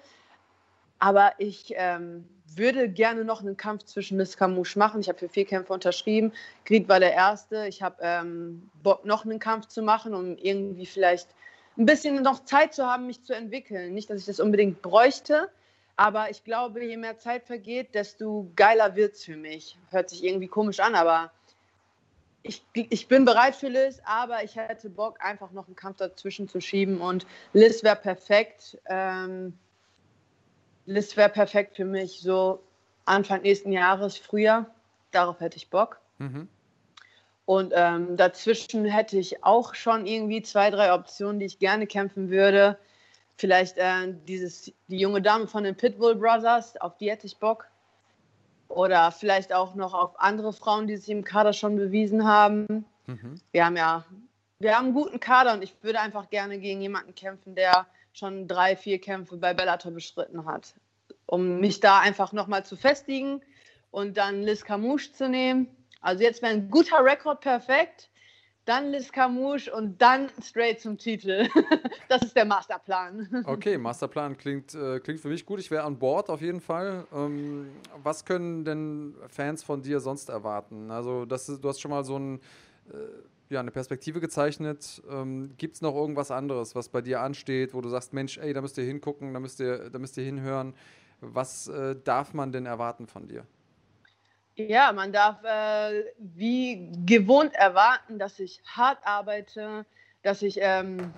[1.00, 5.02] Aber ich ähm, würde gerne noch einen Kampf zwischen Miss Camouche machen.
[5.02, 6.32] Ich habe für vier Kämpfe unterschrieben.
[6.66, 7.68] Grid war der erste.
[7.68, 11.30] Ich habe ähm, Bock, noch einen Kampf zu machen, um irgendwie vielleicht
[11.78, 13.94] ein bisschen noch Zeit zu haben, mich zu entwickeln.
[13.94, 15.50] Nicht, dass ich das unbedingt bräuchte,
[15.96, 19.78] aber ich glaube, je mehr Zeit vergeht, desto geiler wird es für mich.
[19.90, 21.32] Hört sich irgendwie komisch an, aber
[22.44, 26.48] ich, ich bin bereit für Liz, aber ich hätte Bock, einfach noch einen Kampf dazwischen
[26.48, 28.80] zu schieben und Liz wäre perfekt.
[28.88, 29.58] Ähm,
[30.86, 32.64] Liz wäre perfekt für mich, so
[33.06, 34.74] Anfang nächsten Jahres, Frühjahr.
[35.12, 36.00] Darauf hätte ich Bock.
[36.18, 36.48] Mhm.
[37.46, 42.30] Und ähm, dazwischen hätte ich auch schon irgendwie zwei, drei Optionen, die ich gerne kämpfen
[42.30, 42.78] würde.
[43.36, 47.68] Vielleicht äh, dieses, die junge Dame von den Pitbull Brothers, auf die hätte ich Bock.
[48.76, 52.86] Oder vielleicht auch noch auf andere Frauen, die sich im Kader schon bewiesen haben.
[53.08, 53.42] Mhm.
[53.52, 54.06] Wir haben ja,
[54.60, 58.48] wir haben einen guten Kader und ich würde einfach gerne gegen jemanden kämpfen, der schon
[58.48, 60.74] drei, vier Kämpfe bei Bellator beschritten hat.
[61.26, 63.42] Um mich da einfach nochmal zu festigen
[63.90, 65.68] und dann Liz Camouche zu nehmen.
[66.02, 68.10] Also jetzt wäre ein guter Rekord perfekt,
[68.72, 71.50] dann Liz Camouche und dann straight zum Titel.
[72.08, 73.44] das ist der Masterplan.
[73.46, 75.60] Okay, Masterplan klingt, äh, klingt für mich gut.
[75.60, 77.06] Ich wäre an Bord auf jeden Fall.
[77.14, 77.70] Ähm,
[78.02, 80.90] was können denn Fans von dir sonst erwarten?
[80.90, 82.40] Also das ist, du hast schon mal so ein...
[82.90, 82.96] Äh,
[83.50, 85.04] ja, eine Perspektive gezeichnet.
[85.12, 88.54] Ähm, Gibt es noch irgendwas anderes, was bei dir ansteht, wo du sagst, Mensch, ey,
[88.54, 90.74] da müsst ihr hingucken, da müsst ihr, da müsst ihr hinhören.
[91.20, 93.46] Was äh, darf man denn erwarten von dir?
[94.56, 99.86] Ja, man darf äh, wie gewohnt erwarten, dass ich hart arbeite,
[100.24, 101.14] dass ich ähm,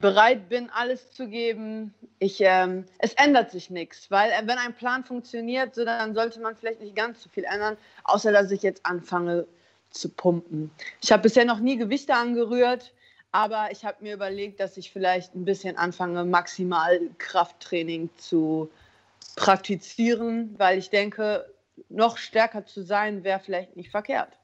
[0.00, 1.94] bereit bin, alles zu geben.
[2.18, 6.40] Ich, ähm, es ändert sich nichts, weil äh, wenn ein Plan funktioniert, so, dann sollte
[6.40, 9.46] man vielleicht nicht ganz so viel ändern, außer dass ich jetzt anfange,
[9.90, 10.70] zu pumpen.
[11.02, 12.92] Ich habe bisher noch nie Gewichte angerührt,
[13.32, 18.70] aber ich habe mir überlegt, dass ich vielleicht ein bisschen anfange, maximal Krafttraining zu
[19.34, 21.52] praktizieren, weil ich denke,
[21.88, 24.36] noch stärker zu sein wäre vielleicht nicht verkehrt.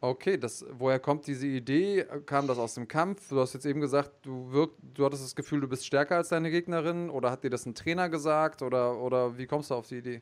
[0.00, 2.04] Okay, das, woher kommt diese Idee?
[2.26, 3.28] Kam das aus dem Kampf?
[3.30, 6.28] Du hast jetzt eben gesagt, du, wirk, du hattest das Gefühl, du bist stärker als
[6.28, 9.88] deine Gegnerin oder hat dir das ein Trainer gesagt oder, oder wie kommst du auf
[9.88, 10.20] die Idee?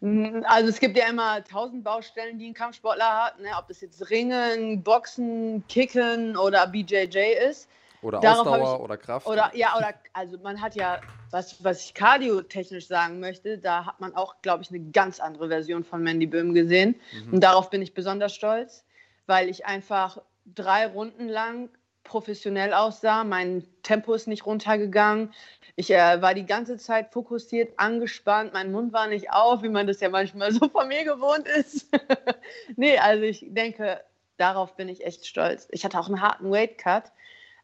[0.00, 3.50] Mhm, also es gibt ja immer tausend Baustellen, die ein Kampfsportler hat, ne?
[3.58, 7.18] ob das jetzt Ringen, Boxen, Kicken oder BJJ
[7.48, 7.68] ist.
[8.02, 9.26] Oder Darauf Ausdauer ich, oder Kraft.
[9.26, 11.00] Oder ja, oder also man hat ja,
[11.30, 15.48] was, was ich kardiotechnisch sagen möchte, da hat man auch, glaube ich, eine ganz andere
[15.48, 16.96] Version von Mandy Böhm gesehen.
[17.12, 17.34] Mhm.
[17.34, 18.84] Und darauf bin ich besonders stolz,
[19.26, 21.70] weil ich einfach drei Runden lang
[22.04, 23.24] professionell aussah.
[23.24, 25.32] Mein Tempo ist nicht runtergegangen.
[25.76, 28.52] Ich äh, war die ganze Zeit fokussiert, angespannt.
[28.52, 31.86] Mein Mund war nicht auf, wie man das ja manchmal so von mir gewohnt ist.
[32.76, 34.00] nee, also ich denke,
[34.36, 35.68] darauf bin ich echt stolz.
[35.70, 37.12] Ich hatte auch einen harten Weight Cut,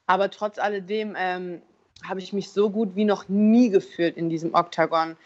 [0.09, 1.63] aber trotz alledem ähm,
[2.03, 5.17] habe ich mich so gut wie noch nie gefühlt in diesem Oktagon.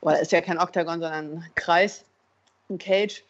[0.00, 2.04] Oder ist ja kein Oktagon, sondern ein Kreis,
[2.70, 3.24] ein Cage.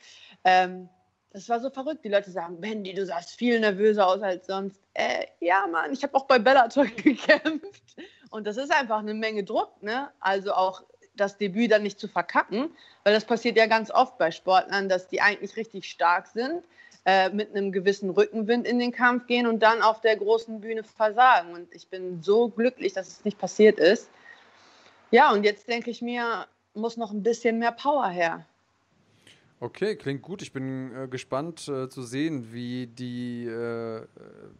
[0.44, 0.88] Ähm,
[1.32, 2.04] das war so verrückt.
[2.04, 4.78] Die Leute sagen, Mandy, du sahst viel nervöser aus als sonst.
[4.92, 7.96] Äh, ja, Mann, ich habe auch bei Bellator gekämpft.
[8.30, 10.10] Und das ist einfach eine Menge Druck, ne?
[10.20, 10.82] Also auch
[11.14, 12.70] das Debüt dann nicht zu verkacken,
[13.02, 16.62] weil das passiert ja ganz oft bei Sportlern, dass die eigentlich richtig stark sind,
[17.08, 20.84] äh, mit einem gewissen Rückenwind in den Kampf gehen und dann auf der großen Bühne
[20.84, 21.54] versagen.
[21.54, 24.10] Und ich bin so glücklich, dass es nicht passiert ist.
[25.10, 28.44] Ja, und jetzt denke ich mir, muss noch ein bisschen mehr Power her.
[29.60, 30.42] Okay, klingt gut.
[30.42, 34.06] Ich bin äh, gespannt äh, zu sehen, wie die, äh,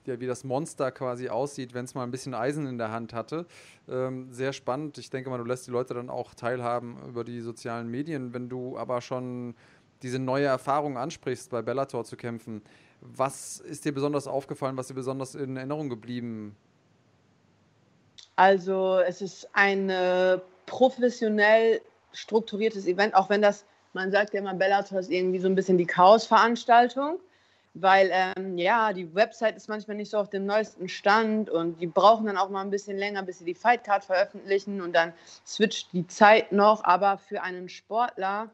[0.07, 3.13] ja, wie das Monster quasi aussieht, wenn es mal ein bisschen Eisen in der Hand
[3.13, 3.47] hatte.
[3.89, 4.97] Ähm, sehr spannend.
[4.97, 8.33] Ich denke mal, du lässt die Leute dann auch teilhaben über die sozialen Medien.
[8.33, 9.55] Wenn du aber schon
[10.03, 12.63] diese neue Erfahrung ansprichst, bei Bellator zu kämpfen,
[13.01, 16.57] was ist dir besonders aufgefallen, was dir besonders in Erinnerung geblieben?
[18.37, 19.93] Also es ist ein
[20.67, 21.81] professionell
[22.13, 25.79] strukturiertes Event, auch wenn das man sagt ja immer, Bellator ist irgendwie so ein bisschen
[25.79, 27.19] die Chaos-Veranstaltung,
[27.75, 31.87] weil ähm, ja, die Website ist manchmal nicht so auf dem neuesten Stand und die
[31.87, 35.13] brauchen dann auch mal ein bisschen länger, bis sie die Fightcard veröffentlichen und dann
[35.47, 36.85] switcht die Zeit noch.
[36.85, 38.51] Aber für einen Sportler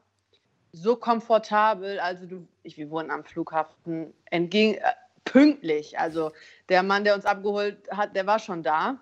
[0.75, 4.93] so komfortabel, also du, ich, wir wurden am Flughafen entgegen, äh,
[5.25, 5.99] pünktlich.
[5.99, 6.33] Also
[6.69, 8.99] der Mann, der uns abgeholt hat, der war schon da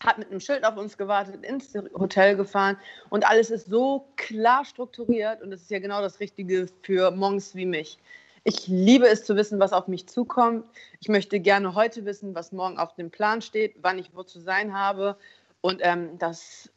[0.00, 2.76] hat mit einem Schild auf uns gewartet, ins Hotel gefahren
[3.10, 7.56] und alles ist so klar strukturiert und das ist ja genau das Richtige für Monks
[7.56, 7.98] wie mich.
[8.44, 10.64] Ich liebe es zu wissen, was auf mich zukommt.
[11.00, 14.38] Ich möchte gerne heute wissen, was morgen auf dem Plan steht, wann ich wo zu
[14.38, 15.18] sein habe.
[15.60, 16.70] Und ähm, das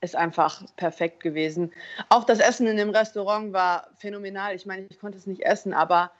[0.00, 1.72] ist einfach perfekt gewesen.
[2.08, 4.54] Auch das Essen in dem Restaurant war phänomenal.
[4.54, 6.10] Ich meine, ich konnte es nicht essen, aber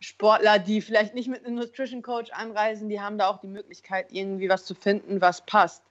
[0.00, 4.08] Sportler, die vielleicht nicht mit einem Nutrition Coach anreisen, die haben da auch die Möglichkeit,
[4.10, 5.82] irgendwie was zu finden, was passt.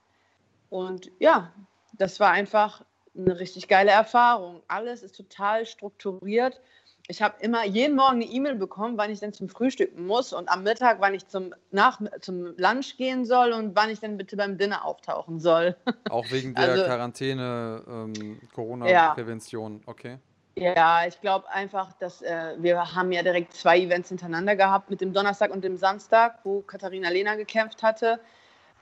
[0.70, 1.52] Und ja,
[1.94, 2.84] das war einfach
[3.16, 4.62] eine richtig geile Erfahrung.
[4.68, 6.60] Alles ist total strukturiert.
[7.06, 10.48] Ich habe immer jeden Morgen eine E-Mail bekommen, wann ich denn zum Frühstücken muss und
[10.48, 14.36] am Mittag, wann ich zum, nach, zum Lunch gehen soll und wann ich dann bitte
[14.36, 15.76] beim Dinner auftauchen soll.
[16.08, 19.80] Auch wegen der also, Quarantäne, ähm, Corona-Prävention, ja.
[19.86, 20.18] okay.
[20.56, 25.00] Ja, ich glaube einfach, dass äh, wir haben ja direkt zwei Events hintereinander gehabt mit
[25.00, 28.20] dem Donnerstag und dem Samstag, wo Katharina Lehner gekämpft hatte.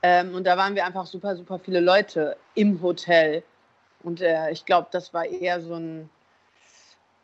[0.01, 3.43] Ähm, und da waren wir einfach super, super viele Leute im Hotel.
[4.03, 6.09] Und äh, ich glaube, das war eher so ein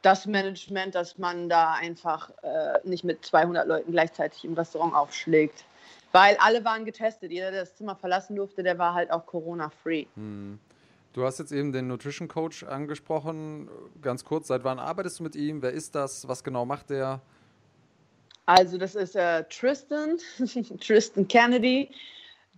[0.02, 5.66] das Management, dass man da einfach äh, nicht mit 200 Leuten gleichzeitig im Restaurant aufschlägt.
[6.12, 7.32] Weil alle waren getestet.
[7.32, 10.06] Jeder, der das Zimmer verlassen durfte, der war halt auch Corona-free.
[10.16, 10.60] Hm.
[11.14, 13.68] Du hast jetzt eben den Nutrition Coach angesprochen.
[14.02, 15.62] Ganz kurz, seit wann arbeitest du mit ihm?
[15.62, 16.28] Wer ist das?
[16.28, 17.20] Was genau macht der?
[18.46, 20.18] Also, das ist äh, Tristan,
[20.80, 21.92] Tristan Kennedy.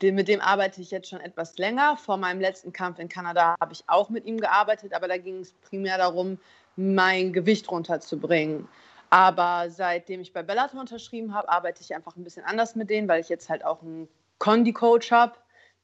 [0.01, 1.95] Den, mit dem arbeite ich jetzt schon etwas länger.
[1.97, 5.39] Vor meinem letzten Kampf in Kanada habe ich auch mit ihm gearbeitet, aber da ging
[5.39, 6.39] es primär darum,
[6.75, 8.67] mein Gewicht runterzubringen.
[9.09, 13.07] Aber seitdem ich bei Bellator unterschrieben habe, arbeite ich einfach ein bisschen anders mit denen,
[13.07, 14.07] weil ich jetzt halt auch einen
[14.39, 15.33] Condi-Coach habe,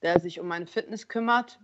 [0.02, 1.60] der sich um meine Fitness kümmert.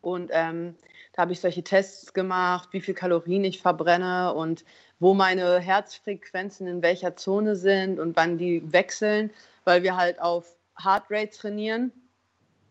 [0.00, 0.76] Und ähm,
[1.12, 4.64] da habe ich solche Tests gemacht, wie viel Kalorien ich verbrenne und
[4.98, 9.30] wo meine Herzfrequenzen in welcher Zone sind und wann die wechseln,
[9.64, 11.92] weil wir halt auf Heartrate trainieren.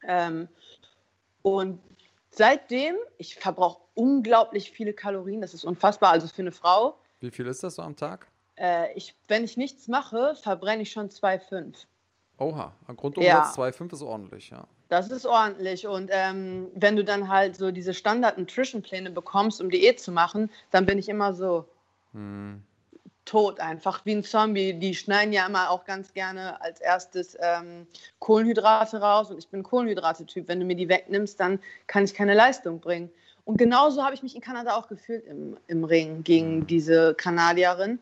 [0.07, 0.47] Ähm,
[1.43, 1.79] und
[2.31, 6.97] seitdem, ich verbrauche unglaublich viele Kalorien, das ist unfassbar, also für eine Frau.
[7.19, 8.27] Wie viel ist das so am Tag?
[8.55, 11.85] Äh, ich, wenn ich nichts mache, verbrenne ich schon 2,5.
[12.37, 13.63] Oha, ein Grundumsatz ja.
[13.63, 14.67] 2,5 ist ordentlich, ja.
[14.89, 15.87] Das ist ordentlich.
[15.87, 20.85] Und ähm, wenn du dann halt so diese Standard-Nutrition-Pläne bekommst, um Diät zu machen, dann
[20.85, 21.65] bin ich immer so
[22.11, 22.61] hm.
[23.25, 24.73] tot einfach, wie ein Zombie.
[24.73, 27.87] Die schneiden ja immer auch ganz gerne als erstes ähm,
[28.19, 29.31] Kohlenhydrate raus.
[29.31, 30.47] Und ich bin Kohlenhydrate-Typ.
[30.47, 33.09] Wenn du mir die wegnimmst, dann kann ich keine Leistung bringen.
[33.45, 36.67] Und genauso habe ich mich in Kanada auch gefühlt im, im Ring gegen hm.
[36.67, 37.99] diese Kanadierin.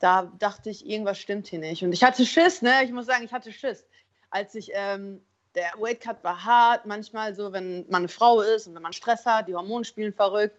[0.00, 1.82] Da dachte ich, irgendwas stimmt hier nicht.
[1.82, 2.84] Und ich hatte Schiss, ne?
[2.84, 3.86] Ich muss sagen, ich hatte Schiss.
[4.30, 5.20] Als ich ähm,
[5.54, 9.24] der Weightcut war hart, manchmal so, wenn man eine Frau ist und wenn man Stress
[9.24, 10.58] hat, die Hormone spielen verrückt,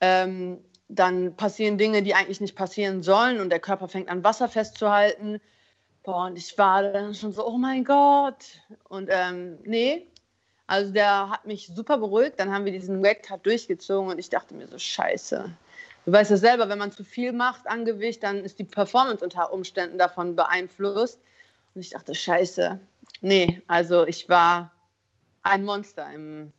[0.00, 4.48] ähm, dann passieren Dinge, die eigentlich nicht passieren sollen und der Körper fängt an, Wasser
[4.48, 5.40] festzuhalten.
[6.02, 8.60] Boah, und ich war dann schon so, oh mein Gott.
[8.88, 10.06] Und ähm, nee,
[10.66, 12.38] also der hat mich super beruhigt.
[12.38, 15.50] Dann haben wir diesen Weightcut durchgezogen und ich dachte mir so, scheiße.
[16.04, 19.24] Du weißt ja selber, wenn man zu viel macht an Gewicht, dann ist die Performance
[19.24, 21.20] unter Umständen davon beeinflusst.
[21.74, 22.80] Und ich dachte, scheiße,
[23.20, 24.72] Nee, also ich war
[25.42, 26.52] ein Monster im,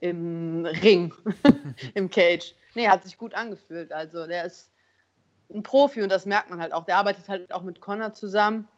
[0.00, 1.12] im Ring,
[1.94, 2.54] im Cage.
[2.74, 3.92] Nee, hat sich gut angefühlt.
[3.92, 4.70] Also der ist
[5.52, 6.84] ein Profi und das merkt man halt auch.
[6.84, 8.68] Der arbeitet halt auch mit Connor zusammen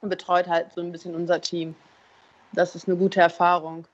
[0.00, 1.74] und betreut halt so ein bisschen unser Team.
[2.52, 3.86] Das ist eine gute Erfahrung.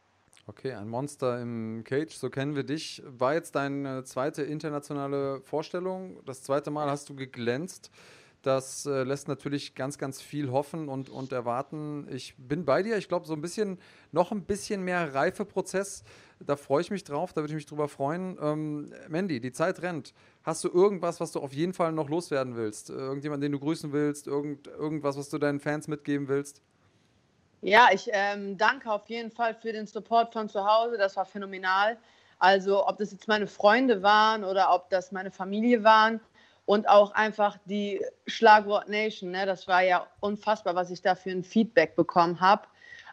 [0.47, 3.03] Okay, ein Monster im Cage, so kennen wir dich.
[3.07, 6.19] War jetzt deine zweite internationale Vorstellung?
[6.27, 7.91] Das zweite Mal hast du geglänzt.
[8.43, 12.07] Das äh, lässt natürlich ganz, ganz viel hoffen und, und erwarten.
[12.11, 12.99] Ich bin bei dir.
[12.99, 13.79] Ich glaube, so ein bisschen,
[14.13, 16.05] noch ein bisschen mehr Reifeprozess.
[16.41, 18.37] Da freue ich mich drauf, da würde ich mich drüber freuen.
[18.43, 20.13] Ähm, Mandy, die Zeit rennt.
[20.43, 22.91] Hast du irgendwas, was du auf jeden Fall noch loswerden willst?
[22.91, 24.27] Irgendjemand, den du grüßen willst?
[24.27, 26.61] Irgend, irgendwas, was du deinen Fans mitgeben willst?
[27.65, 30.99] Ja, ich ähm, danke auf jeden Fall für den Support von zu Hause.
[30.99, 31.97] Das war phänomenal.
[32.39, 36.21] Also, ob das jetzt meine Freunde waren oder ob das meine Familie waren
[36.67, 39.31] und auch einfach die Schlagwort Nation.
[39.31, 39.47] Ne?
[39.47, 42.67] Das war ja unfassbar, was ich da für ein Feedback bekommen habe.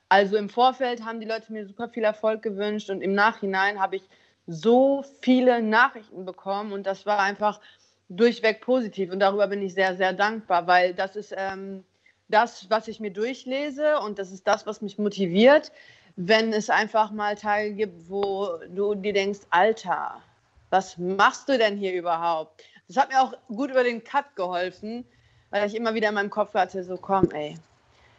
[0.10, 3.96] Also im Vorfeld haben die Leute mir super viel Erfolg gewünscht und im Nachhinein habe
[3.96, 4.04] ich
[4.48, 7.62] so viele Nachrichten bekommen und das war einfach
[8.10, 11.86] durchweg positiv und darüber bin ich sehr, sehr dankbar, weil das ist ähm,
[12.32, 15.72] das, was ich mir durchlese und das ist das, was mich motiviert,
[16.16, 20.22] wenn es einfach mal Tage gibt, wo du dir denkst, Alter,
[20.70, 22.64] was machst du denn hier überhaupt?
[22.88, 25.06] Das hat mir auch gut über den Cut geholfen,
[25.50, 27.58] weil ich immer wieder in meinem Kopf hatte, so komm, ey.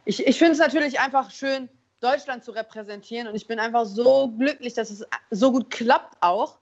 [0.05, 1.69] Ich, ich finde es natürlich einfach schön,
[2.01, 6.59] Deutschland zu repräsentieren und ich bin einfach so glücklich, dass es so gut klappt auch.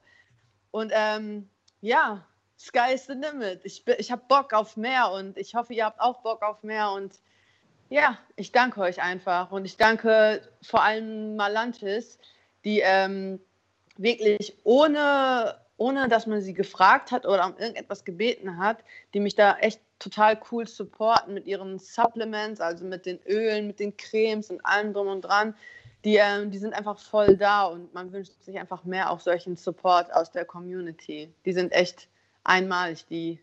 [0.70, 1.48] Und ähm,
[1.80, 2.24] ja,
[2.58, 3.64] Sky is the limit.
[3.64, 6.90] Ich, ich habe Bock auf mehr und ich hoffe, ihr habt auch Bock auf mehr
[6.90, 7.14] und
[7.90, 12.18] ja, ich danke euch einfach und ich danke vor allem Malantis,
[12.64, 13.40] die ähm,
[13.98, 18.84] wirklich ohne ohne dass man sie gefragt hat oder um irgendetwas gebeten hat,
[19.14, 23.80] die mich da echt total cool supporten mit ihren Supplements, also mit den Ölen, mit
[23.80, 25.54] den Cremes und allem drum und dran.
[26.04, 29.56] Die, äh, die sind einfach voll da und man wünscht sich einfach mehr auch solchen
[29.56, 31.32] Support aus der Community.
[31.46, 32.08] Die sind echt
[32.44, 33.40] einmalig, die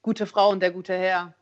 [0.00, 1.34] gute Frau und der gute Herr.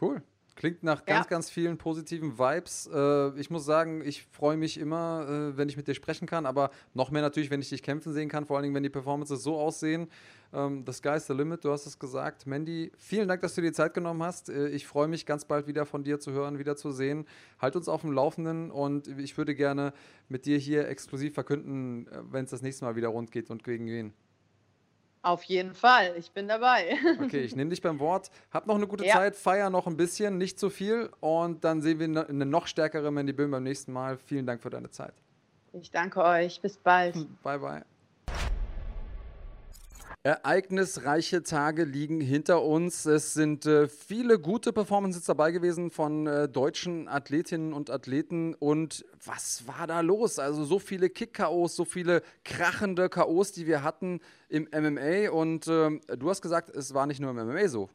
[0.00, 0.20] Cool.
[0.56, 1.30] Klingt nach ganz, ja.
[1.30, 2.88] ganz vielen positiven Vibes.
[2.92, 6.46] Äh, ich muss sagen, ich freue mich immer, äh, wenn ich mit dir sprechen kann,
[6.46, 8.90] aber noch mehr natürlich, wenn ich dich kämpfen sehen kann, vor allen Dingen, wenn die
[8.90, 10.08] Performances so aussehen.
[10.52, 12.46] Ähm, the sky's the limit, du hast es gesagt.
[12.46, 14.48] Mandy, vielen Dank, dass du dir Zeit genommen hast.
[14.48, 17.26] Äh, ich freue mich ganz bald wieder von dir zu hören, wieder zu sehen.
[17.58, 19.92] Halt uns auf dem Laufenden und ich würde gerne
[20.28, 23.86] mit dir hier exklusiv verkünden, wenn es das nächste Mal wieder rund geht und gegen
[23.86, 24.12] wen.
[25.24, 26.98] Auf jeden Fall, ich bin dabei.
[27.24, 28.30] Okay, ich nehme dich beim Wort.
[28.50, 29.14] Hab noch eine gute ja.
[29.14, 33.10] Zeit, feier noch ein bisschen, nicht zu viel und dann sehen wir eine noch stärkere
[33.10, 34.18] Mandy Böhm beim nächsten Mal.
[34.18, 35.14] Vielen Dank für deine Zeit.
[35.72, 36.60] Ich danke euch.
[36.60, 37.14] Bis bald.
[37.42, 37.84] Bye, bye.
[40.26, 43.04] Ereignisreiche Tage liegen hinter uns.
[43.04, 48.54] Es sind äh, viele gute Performances dabei gewesen von äh, deutschen Athletinnen und Athleten.
[48.54, 50.38] Und was war da los?
[50.38, 55.30] Also so viele Kick-KOs, so viele krachende KOs, die wir hatten im MMA.
[55.30, 57.90] Und äh, du hast gesagt, es war nicht nur im MMA so.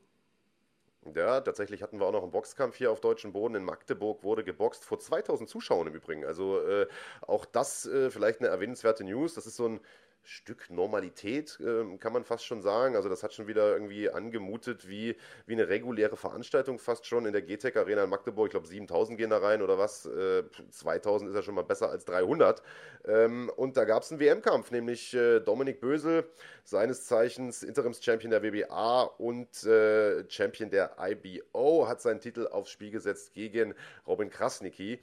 [1.15, 3.55] Ja, tatsächlich hatten wir auch noch einen Boxkampf hier auf deutschem Boden.
[3.55, 6.25] In Magdeburg wurde geboxt vor 2000 Zuschauern im Übrigen.
[6.25, 6.85] Also äh,
[7.21, 9.33] auch das äh, vielleicht eine erwähnenswerte News.
[9.33, 9.79] Das ist so ein
[10.23, 12.95] Stück Normalität, äh, kann man fast schon sagen.
[12.95, 15.15] Also das hat schon wieder irgendwie angemutet wie,
[15.45, 18.47] wie eine reguläre Veranstaltung fast schon in der GTEC Arena in Magdeburg.
[18.47, 20.05] Ich glaube 7000 gehen da rein oder was.
[20.05, 22.61] Äh, 2000 ist ja schon mal besser als 300.
[23.05, 26.29] Ähm, und da gab es einen WM-Kampf, nämlich äh, Dominik Bösel,
[26.63, 32.91] seines Zeichens Interims-Champion der WBA und äh, Champion der IBO, hat seinen Titel aufs Spiel
[32.91, 33.73] gesetzt gegen
[34.05, 34.99] Robin Krasnicki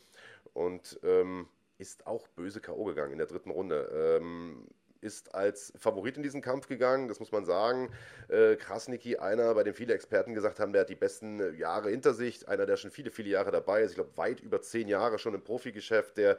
[0.52, 1.48] und ähm,
[1.78, 2.84] ist auch böse K.O.
[2.84, 4.18] gegangen in der dritten Runde.
[4.20, 4.66] Ähm,
[5.00, 7.90] ist als Favorit in diesen Kampf gegangen, das muss man sagen.
[8.28, 11.90] Äh, Krasniki, einer, bei dem viele Experten gesagt haben, der hat die besten äh, Jahre
[11.90, 14.88] hinter sich, einer, der schon viele, viele Jahre dabei ist, ich glaube weit über zehn
[14.88, 16.38] Jahre schon im Profigeschäft, der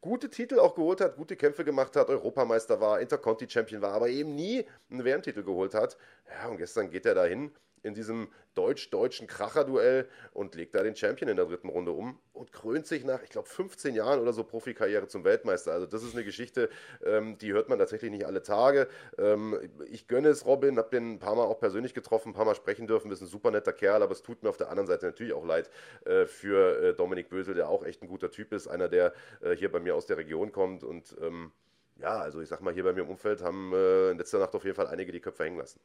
[0.00, 4.34] gute Titel auch geholt hat, gute Kämpfe gemacht hat, Europameister war, Interconti-Champion war, aber eben
[4.34, 5.96] nie einen WM-Titel geholt hat.
[6.28, 7.50] Ja, und gestern geht er dahin
[7.82, 12.52] in diesem deutsch-deutschen Kracher-Duell und legt da den Champion in der dritten Runde um und
[12.52, 15.72] krönt sich nach, ich glaube, 15 Jahren oder so Profikarriere zum Weltmeister.
[15.72, 16.68] Also das ist eine Geschichte,
[17.04, 18.88] ähm, die hört man tatsächlich nicht alle Tage.
[19.16, 19.58] Ähm,
[19.88, 22.56] ich gönne es Robin, habe den ein paar Mal auch persönlich getroffen, ein paar Mal
[22.56, 25.06] sprechen dürfen, ist ein super netter Kerl, aber es tut mir auf der anderen Seite
[25.06, 25.70] natürlich auch leid
[26.04, 29.54] äh, für äh, Dominik Bösel, der auch echt ein guter Typ ist, einer, der äh,
[29.54, 31.52] hier bei mir aus der Region kommt und ähm,
[32.00, 34.54] ja, also ich sag mal, hier bei mir im Umfeld haben äh, in letzter Nacht
[34.54, 35.80] auf jeden Fall einige die Köpfe hängen lassen.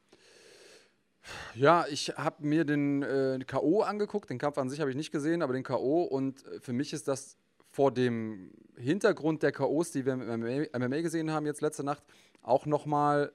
[1.54, 3.82] Ja, ich habe mir den äh, K.O.
[3.82, 4.30] angeguckt.
[4.30, 6.02] Den Kampf an sich habe ich nicht gesehen, aber den K.O.
[6.02, 7.36] Und äh, für mich ist das
[7.70, 12.02] vor dem Hintergrund der K.O.s, die wir im MMA, MMA gesehen haben, jetzt letzte Nacht,
[12.42, 13.32] auch nochmal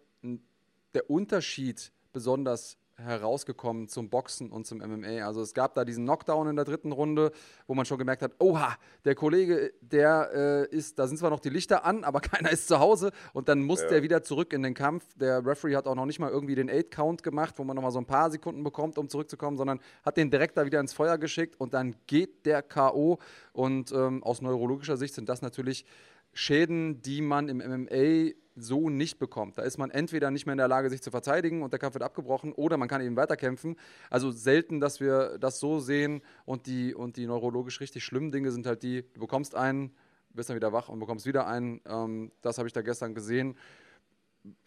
[0.93, 5.25] der Unterschied besonders herausgekommen zum Boxen und zum MMA.
[5.25, 7.31] Also es gab da diesen Knockdown in der dritten Runde,
[7.67, 8.75] wo man schon gemerkt hat, oha,
[9.05, 12.67] der Kollege, der äh, ist, da sind zwar noch die Lichter an, aber keiner ist
[12.67, 13.89] zu Hause und dann muss ja.
[13.89, 15.05] der wieder zurück in den Kampf.
[15.15, 17.99] Der Referee hat auch noch nicht mal irgendwie den Eight-Count gemacht, wo man nochmal so
[17.99, 21.59] ein paar Sekunden bekommt, um zurückzukommen, sondern hat den direkt da wieder ins Feuer geschickt
[21.59, 23.19] und dann geht der K.O.
[23.53, 25.85] Und ähm, aus neurologischer Sicht sind das natürlich
[26.33, 29.57] Schäden, die man im MMA so nicht bekommt.
[29.57, 31.95] Da ist man entweder nicht mehr in der Lage, sich zu verteidigen und der Kampf
[31.95, 33.75] wird abgebrochen, oder man kann eben weiterkämpfen.
[34.09, 38.51] Also selten, dass wir das so sehen und die, und die neurologisch richtig schlimmen Dinge
[38.51, 39.95] sind halt die, du bekommst einen,
[40.31, 41.81] bist dann wieder wach und bekommst wieder einen.
[41.85, 43.55] Ähm, das habe ich da gestern gesehen.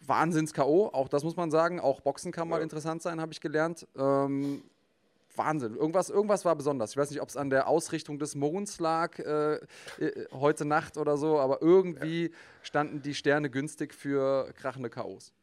[0.05, 1.79] Wahnsinns-K.O., auch das muss man sagen.
[1.79, 3.87] Auch Boxen kann mal interessant sein, habe ich gelernt.
[3.97, 4.63] Ähm,
[5.35, 5.75] Wahnsinn.
[5.75, 6.91] Irgendwas, irgendwas war besonders.
[6.91, 9.59] Ich weiß nicht, ob es an der Ausrichtung des Monds lag äh, äh,
[10.31, 12.29] heute Nacht oder so, aber irgendwie ja.
[12.61, 15.33] standen die Sterne günstig für krachende Chaos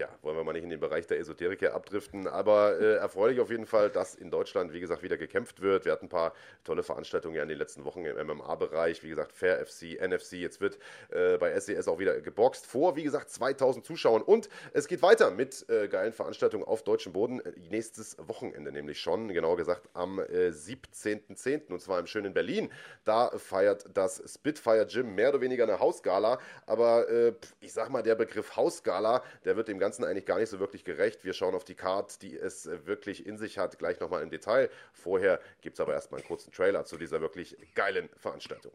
[0.00, 3.50] ja, wollen wir mal nicht in den Bereich der Esoteriker abdriften, aber äh, erfreulich auf
[3.50, 5.84] jeden Fall, dass in Deutschland, wie gesagt, wieder gekämpft wird.
[5.84, 6.32] Wir hatten ein paar
[6.64, 10.62] tolle Veranstaltungen ja in den letzten Wochen im MMA-Bereich, wie gesagt, Fair FC, NFC, jetzt
[10.62, 10.78] wird
[11.10, 15.02] äh, bei SES e auch wieder geboxt vor, wie gesagt, 2000 Zuschauern und es geht
[15.02, 19.86] weiter mit äh, geilen Veranstaltungen auf deutschem Boden, äh, nächstes Wochenende nämlich schon, genauer gesagt
[19.92, 21.50] am 17.10.
[21.50, 22.72] Äh, und zwar im schönen Berlin.
[23.04, 28.02] Da feiert das Spitfire Gym mehr oder weniger eine Hausgala, aber äh, ich sag mal,
[28.02, 31.24] der Begriff Hausgala, der wird dem Ganzen eigentlich gar nicht so wirklich gerecht.
[31.24, 34.70] Wir schauen auf die Card, die es wirklich in sich hat, gleich nochmal im Detail.
[34.92, 38.72] Vorher gibt es aber erstmal einen kurzen Trailer zu dieser wirklich geilen Veranstaltung.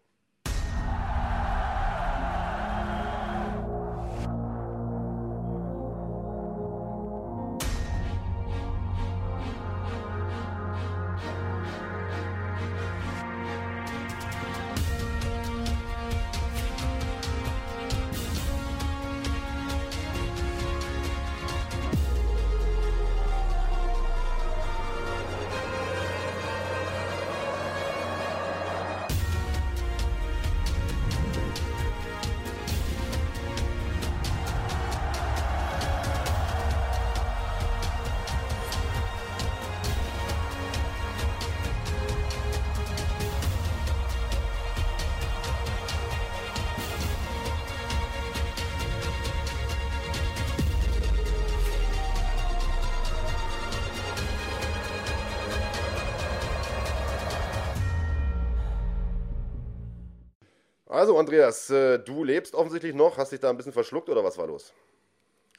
[60.95, 63.17] Also, Andreas, äh, du lebst offensichtlich noch.
[63.17, 64.73] Hast dich da ein bisschen verschluckt oder was war los?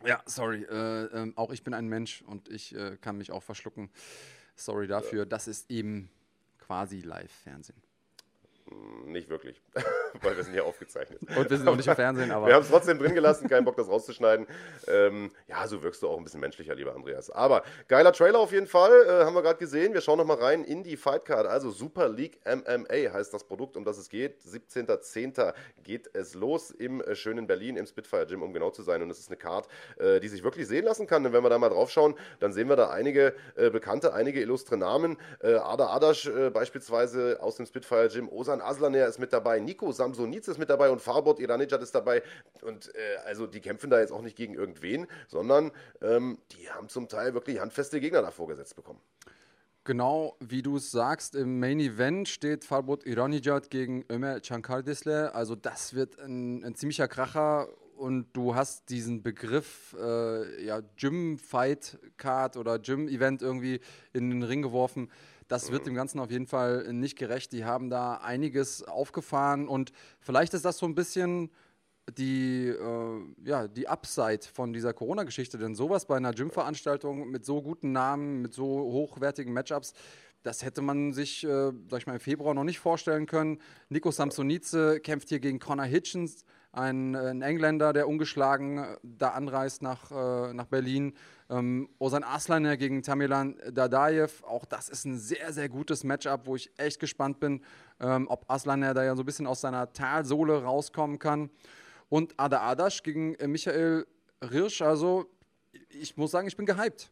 [0.05, 0.62] Ja, sorry.
[0.64, 3.91] Äh, äh, auch ich bin ein Mensch und ich äh, kann mich auch verschlucken.
[4.55, 5.20] Sorry dafür.
[5.20, 5.24] Ja.
[5.26, 6.11] Das ist eben
[6.59, 7.82] quasi Live-Fernsehen.
[8.69, 9.62] Hm, nicht wirklich,
[10.23, 11.21] weil wir sind ja aufgezeichnet.
[11.37, 12.49] Und wir sind auch nicht im Fernsehen, aber.
[12.49, 14.47] Wir haben es trotzdem drin gelassen, keinen Bock, das rauszuschneiden.
[14.89, 17.31] Ähm, ja, so wirkst du auch ein bisschen menschlicher, lieber Andreas.
[17.31, 19.95] Aber geiler Trailer auf jeden Fall, äh, haben wir gerade gesehen.
[19.95, 21.47] Wir schauen nochmal rein in die Fightcard.
[21.47, 24.41] Also Super League MMA heißt das Produkt, um das es geht.
[24.43, 25.55] 17.10.
[25.85, 29.01] geht es los im äh, schönen Berlin, im Spitfire Gym, um genau zu sein.
[29.01, 31.23] Und es ist eine Card, äh, die sich wirklich sehen lassen kann.
[31.23, 34.41] Denn wenn wir da mal drauf schauen, dann sehen wir da einige äh, bekannte, einige
[34.41, 35.19] illustre Namen.
[35.41, 39.93] Äh, Ada Adasch beispielsweise aus dem Spitfire Gym, Osan Hasan Aslaner ist mit dabei, Nico
[39.93, 42.23] Samsoniz ist mit dabei und Farbot Iranijad ist dabei.
[42.63, 46.89] Und äh, also die kämpfen da jetzt auch nicht gegen irgendwen, sondern ähm, die haben
[46.89, 49.01] zum Teil wirklich handfeste Gegner davor gesetzt bekommen.
[49.85, 55.33] Genau wie du es sagst, im Main Event steht Farbot Iranijad gegen Ömer Chankardisle.
[55.35, 61.39] Also das wird ein, ein ziemlicher Kracher und du hast diesen Begriff äh, ja, Gym
[61.39, 63.81] Fight Card oder Gym Event irgendwie
[64.13, 65.09] in den Ring geworfen.
[65.49, 67.53] Das wird dem Ganzen auf jeden Fall nicht gerecht.
[67.53, 71.51] Die haben da einiges aufgefahren und vielleicht ist das so ein bisschen
[72.19, 75.59] die, äh, ja, die Upside von dieser Corona-Geschichte.
[75.59, 79.93] Denn sowas bei einer Gym-Veranstaltung mit so guten Namen, mit so hochwertigen Matchups,
[80.43, 83.59] das hätte man sich, äh, sag ich mal, im Februar noch nicht vorstellen können.
[83.89, 89.83] Nico Samsonice kämpft hier gegen Connor Hitchens, ein, ein Engländer, der ungeschlagen äh, da anreist
[89.83, 91.15] nach, äh, nach Berlin.
[91.49, 96.57] Ähm, Ozan Aslaner gegen Tamilan Dadaev, auch das ist ein sehr, sehr gutes Matchup, wo
[96.57, 97.63] ich echt gespannt bin,
[98.01, 101.51] ähm, ob Aslaner da ja so ein bisschen aus seiner Talsohle rauskommen kann.
[102.09, 104.07] Und Ada Adasch gegen äh, Michael
[104.43, 105.27] Rirsch, also
[105.89, 107.11] ich muss sagen, ich bin gehypt.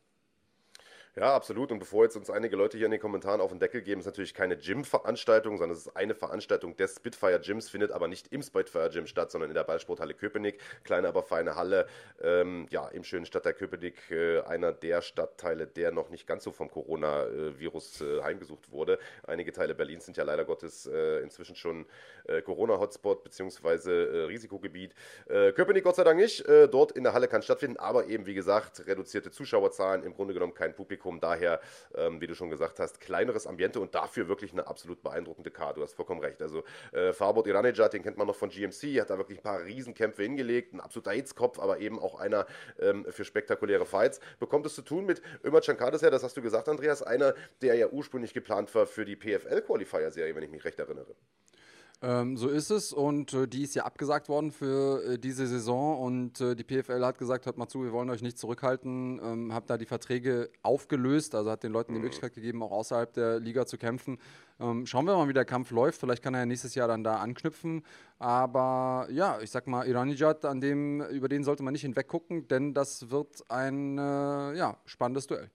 [1.16, 1.70] Ja, absolut.
[1.70, 4.06] Und bevor jetzt uns einige Leute hier in den Kommentaren auf den Deckel geben, ist
[4.06, 8.42] natürlich keine Gym-Veranstaltung, sondern es ist eine Veranstaltung des Spitfire Gyms, findet aber nicht im
[8.42, 10.58] Spitfire Gym statt, sondern in der Ballsporthalle Köpenick.
[10.82, 11.86] Kleine, aber feine Halle,
[12.20, 16.50] ähm, ja, im schönen Stadtteil Köpenick, äh, einer der Stadtteile, der noch nicht ganz so
[16.50, 18.98] vom Coronavirus äh, heimgesucht wurde.
[19.24, 21.86] Einige Teile Berlins sind ja leider Gottes äh, inzwischen schon
[22.24, 23.68] äh, Corona-Hotspot bzw.
[23.88, 24.96] Äh, Risikogebiet.
[25.28, 26.44] Äh, Köpenick Gott sei Dank nicht.
[26.72, 30.54] dort in der Halle kann stattfinden, aber eben, wie gesagt, reduzierte Zuschauerzahlen, im Grunde genommen
[30.54, 31.03] kein Publikum.
[31.04, 31.20] Publikum.
[31.20, 31.60] Daher,
[31.94, 35.80] ähm, wie du schon gesagt hast, kleineres Ambiente und dafür wirklich eine absolut beeindruckende Karte.
[35.80, 36.40] Du hast vollkommen recht.
[36.42, 39.62] Also äh, Farbot Iranejad, den kennt man noch von GMC, hat da wirklich ein paar
[39.62, 40.72] Riesenkämpfe hingelegt.
[40.72, 42.46] Ein absoluter Hitzkopf, aber eben auch einer
[42.80, 44.20] ähm, für spektakuläre Fights.
[44.38, 47.74] Bekommt es zu tun mit Ömer Chankades her, das hast du gesagt, Andreas, einer, der
[47.74, 51.14] ja ursprünglich geplant war für die PFL-Qualifier-Serie, wenn ich mich recht erinnere.
[52.02, 55.98] Ähm, so ist es und äh, die ist ja abgesagt worden für äh, diese Saison
[55.98, 59.54] und äh, die PFL hat gesagt, hört mal zu, wir wollen euch nicht zurückhalten, ähm,
[59.54, 62.04] hat da die Verträge aufgelöst, also hat den Leuten die mhm.
[62.04, 64.18] Möglichkeit gegeben, auch außerhalb der Liga zu kämpfen.
[64.60, 67.04] Ähm, schauen wir mal, wie der Kampf läuft, vielleicht kann er ja nächstes Jahr dann
[67.04, 67.84] da anknüpfen,
[68.18, 72.74] aber ja, ich sag mal, Iranijad, an dem, über den sollte man nicht hinweggucken, denn
[72.74, 75.50] das wird ein äh, ja, spannendes Duell.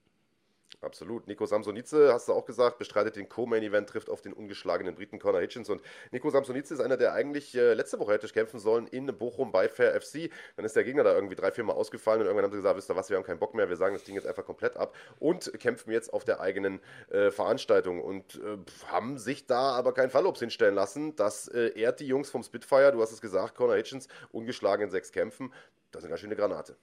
[0.82, 1.26] Absolut.
[1.26, 5.40] Nico Samsonice, hast du auch gesagt, bestreitet den Co-Main-Event, trifft auf den ungeschlagenen Briten Connor
[5.42, 5.68] Hitchens.
[5.68, 9.52] Und Nico Samsonice ist einer, der eigentlich äh, letzte Woche hätte kämpfen sollen in Bochum
[9.52, 10.30] bei Fair FC.
[10.56, 12.78] Dann ist der Gegner da irgendwie drei, vier Mal ausgefallen und irgendwann haben sie gesagt,
[12.78, 14.78] wisst ihr was, wir haben keinen Bock mehr, wir sagen das Ding jetzt einfach komplett
[14.78, 18.56] ab und kämpfen jetzt auf der eigenen äh, Veranstaltung und äh,
[18.86, 21.14] haben sich da aber kein Fallobst hinstellen lassen.
[21.14, 24.90] Das äh, ehrt die Jungs vom Spitfire, du hast es gesagt, Connor Hitchens, ungeschlagen in
[24.90, 25.52] sechs Kämpfen.
[25.90, 26.76] Das ist eine ganz schöne Granate.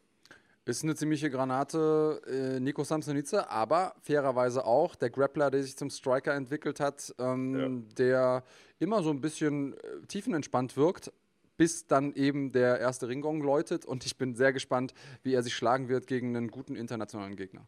[0.67, 5.89] Ist eine ziemliche Granate, äh, Nico Samsonice, aber fairerweise auch der Grappler, der sich zum
[5.89, 7.95] Striker entwickelt hat, ähm, ja.
[7.97, 8.43] der
[8.77, 9.77] immer so ein bisschen äh,
[10.09, 11.13] tiefenentspannt wirkt,
[11.55, 13.85] bis dann eben der erste Ringgong läutet.
[13.85, 14.93] Und ich bin sehr gespannt,
[15.23, 17.65] wie er sich schlagen wird gegen einen guten internationalen Gegner.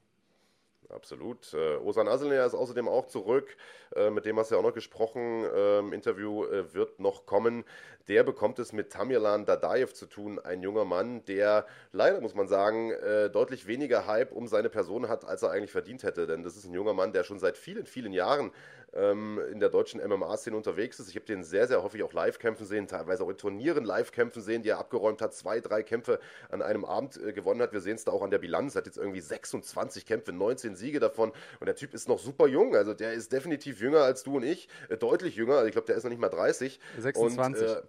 [0.90, 1.54] Absolut.
[1.54, 3.56] Äh, Osan Aselner ist außerdem auch zurück.
[3.96, 5.46] Äh, mit dem hast du ja auch noch gesprochen.
[5.56, 7.64] Ähm, Interview äh, wird noch kommen.
[8.08, 10.40] Der bekommt es mit Tamirlan Dadaev zu tun.
[10.40, 15.10] Ein junger Mann, der leider, muss man sagen, äh, deutlich weniger Hype um seine Person
[15.10, 16.26] hat, als er eigentlich verdient hätte.
[16.26, 18.52] Denn das ist ein junger Mann, der schon seit vielen, vielen Jahren
[18.94, 21.10] ähm, in der deutschen MMA-Szene unterwegs ist.
[21.10, 24.12] Ich habe den sehr, sehr häufig auch live kämpfen sehen, teilweise auch in Turnieren live
[24.12, 26.20] kämpfen sehen, die er abgeräumt hat, zwei, drei Kämpfe
[26.50, 27.74] an einem Abend äh, gewonnen hat.
[27.74, 31.00] Wir sehen es da auch an der Bilanz, hat jetzt irgendwie 26 Kämpfe, 19 Siege
[31.00, 34.38] davon und der Typ ist noch super jung, also der ist definitiv jünger als du
[34.38, 36.80] und ich, äh, deutlich jünger, also ich glaube, der ist noch nicht mal 30.
[36.98, 37.68] 26.
[37.68, 37.82] Und, äh,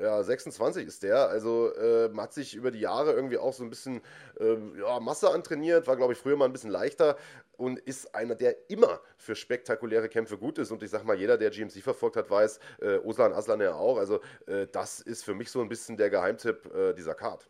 [0.00, 1.28] ja, 26 ist der.
[1.28, 4.00] Also äh, hat sich über die Jahre irgendwie auch so ein bisschen
[4.40, 7.16] äh, ja, Masse antrainiert, war, glaube ich, früher mal ein bisschen leichter
[7.56, 10.70] und ist einer, der immer für spektakuläre Kämpfe gut ist.
[10.70, 13.98] Und ich sag mal, jeder, der GMC verfolgt hat, weiß, äh, Oslan Aslan ja auch.
[13.98, 17.48] Also äh, das ist für mich so ein bisschen der Geheimtipp äh, dieser Card.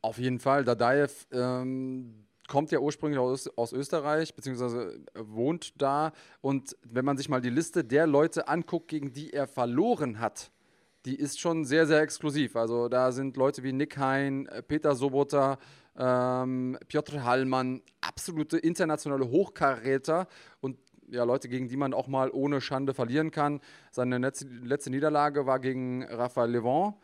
[0.00, 0.64] Auf jeden Fall.
[0.64, 6.12] Dadaev ähm, kommt ja ursprünglich aus, aus Österreich, beziehungsweise wohnt da.
[6.40, 10.52] Und wenn man sich mal die Liste der Leute anguckt, gegen die er verloren hat,
[11.08, 12.54] die ist schon sehr, sehr exklusiv.
[12.54, 15.58] Also da sind Leute wie Nick Hein, äh, Peter Sobota,
[15.96, 20.28] ähm, Piotr Hallmann, absolute internationale Hochkaräter
[20.60, 20.76] und
[21.10, 23.62] ja, Leute, gegen die man auch mal ohne Schande verlieren kann.
[23.90, 26.96] Seine letzte, Niederlage war gegen Raphael Levent.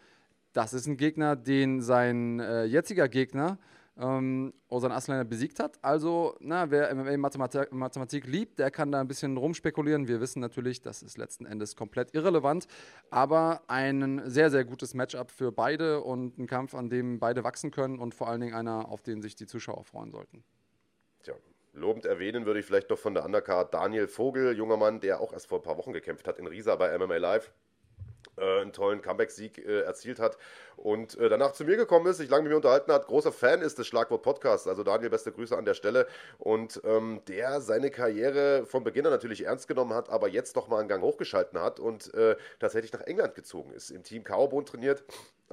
[0.53, 3.59] Das ist ein Gegner, den sein äh, jetziger Gegner
[3.97, 5.79] ähm, Ozan Aslaner besiegt hat.
[5.83, 10.09] Also, na, wer MMA-Mathematik Mathematik liebt, der kann da ein bisschen rumspekulieren.
[10.09, 12.67] Wir wissen natürlich, das ist letzten Endes komplett irrelevant,
[13.11, 17.71] aber ein sehr, sehr gutes Matchup für beide und ein Kampf, an dem beide wachsen
[17.71, 20.45] können und vor allen Dingen einer, auf den sich die Zuschauer freuen sollten.
[21.23, 21.35] Tja,
[21.73, 25.33] Lobend erwähnen würde ich vielleicht noch von der Undercard Daniel Vogel, junger Mann, der auch
[25.33, 27.53] erst vor ein paar Wochen gekämpft hat in Riesa bei MMA Live.
[28.37, 30.39] Äh, einen tollen Comeback-Sieg äh, erzielt hat
[30.77, 33.63] und äh, danach zu mir gekommen ist, sich lange mit mir unterhalten hat, großer Fan
[33.63, 34.67] ist des Schlagwort Podcasts.
[34.67, 36.07] Also Daniel, beste Grüße an der Stelle.
[36.39, 40.69] Und ähm, der seine Karriere von Beginn an natürlich ernst genommen hat, aber jetzt noch
[40.69, 43.91] mal einen Gang hochgeschalten hat und äh, tatsächlich nach England gezogen ist.
[43.91, 45.05] Im Team Kaobon trainiert.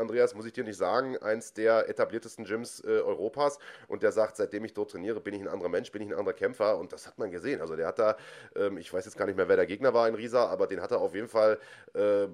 [0.02, 3.60] Andreas, muss ich dir nicht sagen, eins der etabliertesten Gyms äh, Europas.
[3.88, 6.14] Und der sagt, seitdem ich dort trainiere, bin ich ein anderer Mensch, bin ich ein
[6.14, 6.78] anderer Kämpfer.
[6.78, 7.62] Und das hat man gesehen.
[7.62, 8.18] Also der hat da,
[8.56, 10.82] ähm, ich weiß jetzt gar nicht mehr, wer der Gegner war in Riesa, aber den
[10.82, 11.60] hat er auf jeden Fall
[11.94, 12.28] äh,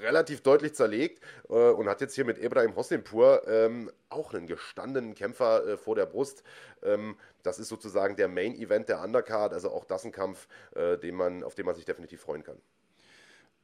[0.00, 5.14] relativ deutlich zerlegt äh, und hat jetzt hier mit Ibrahim Hosnimpur ähm, auch einen gestandenen
[5.14, 6.42] Kämpfer äh, vor der Brust.
[6.82, 10.98] Ähm, das ist sozusagen der Main Event der Undercard, also auch das ein Kampf, äh,
[10.98, 12.58] den man, auf den man sich definitiv freuen kann.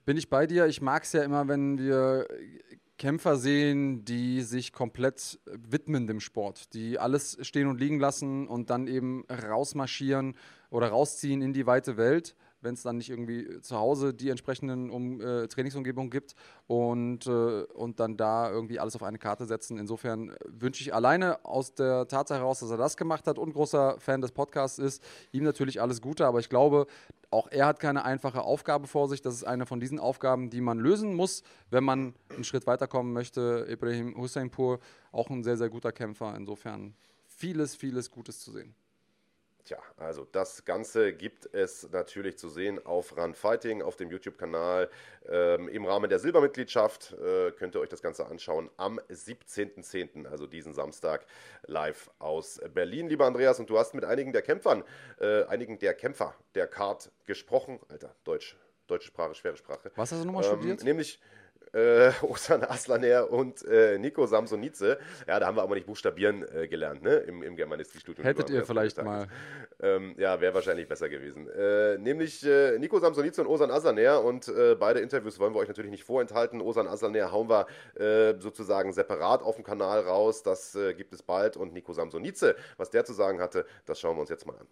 [0.04, 0.66] Bin ich bei dir.
[0.66, 2.26] Ich mag es ja immer, wenn wir
[2.98, 8.70] Kämpfer sehen, die sich komplett widmen dem Sport, die alles stehen und liegen lassen und
[8.70, 10.36] dann eben rausmarschieren
[10.70, 14.90] oder rausziehen in die weite Welt wenn es dann nicht irgendwie zu Hause die entsprechenden
[14.90, 16.34] um, äh, Trainingsumgebungen gibt
[16.66, 19.78] und, äh, und dann da irgendwie alles auf eine Karte setzen.
[19.78, 23.98] Insofern wünsche ich alleine aus der Tatsache heraus, dass er das gemacht hat und großer
[23.98, 25.02] Fan des Podcasts ist,
[25.32, 26.86] ihm natürlich alles Gute, aber ich glaube,
[27.30, 29.20] auch er hat keine einfache Aufgabe vor sich.
[29.20, 33.12] Das ist eine von diesen Aufgaben, die man lösen muss, wenn man einen Schritt weiterkommen
[33.12, 33.66] möchte.
[33.68, 34.80] Ibrahim Husseinpur,
[35.12, 36.34] auch ein sehr, sehr guter Kämpfer.
[36.36, 36.94] Insofern
[37.26, 38.74] vieles, vieles Gutes zu sehen.
[39.68, 44.88] Tja, also das Ganze gibt es natürlich zu sehen auf Run Fighting, auf dem YouTube-Kanal.
[45.28, 50.46] Ähm, Im Rahmen der Silbermitgliedschaft äh, könnt ihr euch das Ganze anschauen am 17.10., also
[50.46, 51.26] diesen Samstag,
[51.66, 53.10] live aus Berlin.
[53.10, 54.84] Lieber Andreas, und du hast mit einigen der Kämpfern,
[55.20, 57.78] äh, einigen der Kämpfer der Card gesprochen.
[57.90, 58.56] Alter, Deutsch,
[58.86, 59.92] deutsche Sprache, schwere Sprache.
[59.96, 60.82] Was hast du nochmal ähm, studiert?
[60.82, 61.20] Nämlich
[61.72, 64.98] äh, Osan Aslaner und äh, Nico Samsonice.
[65.26, 67.16] Ja, da haben wir aber nicht buchstabieren äh, gelernt, ne?
[67.16, 68.24] Im, im Germanistikstudium.
[68.24, 69.28] Hättet ihr vielleicht mal.
[69.80, 71.48] Ähm, ja, wäre wahrscheinlich besser gewesen.
[71.48, 75.68] Äh, nämlich äh, Nico Samsonice und Osan Aslaner und äh, beide Interviews wollen wir euch
[75.68, 76.60] natürlich nicht vorenthalten.
[76.60, 77.66] Osan Aslaner hauen wir
[78.38, 80.42] sozusagen separat auf dem Kanal raus.
[80.42, 81.56] Das gibt es bald.
[81.56, 84.66] Und Nico Samsonice, was der zu sagen hatte, das schauen wir uns jetzt mal an.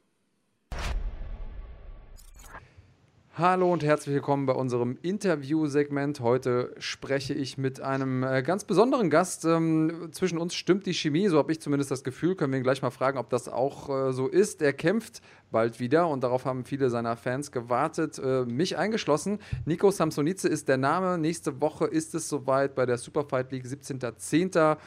[3.38, 6.20] Hallo und herzlich willkommen bei unserem Interview-Segment.
[6.20, 9.44] Heute spreche ich mit einem äh, ganz besonderen Gast.
[9.44, 12.34] Ähm, zwischen uns stimmt die Chemie, so habe ich zumindest das Gefühl.
[12.34, 14.62] Können wir ihn gleich mal fragen, ob das auch äh, so ist.
[14.62, 19.38] Er kämpft bald wieder und darauf haben viele seiner Fans gewartet, äh, mich eingeschlossen.
[19.66, 21.18] Nico Samsonice ist der Name.
[21.18, 24.78] Nächste Woche ist es soweit bei der Superfight League 17.10.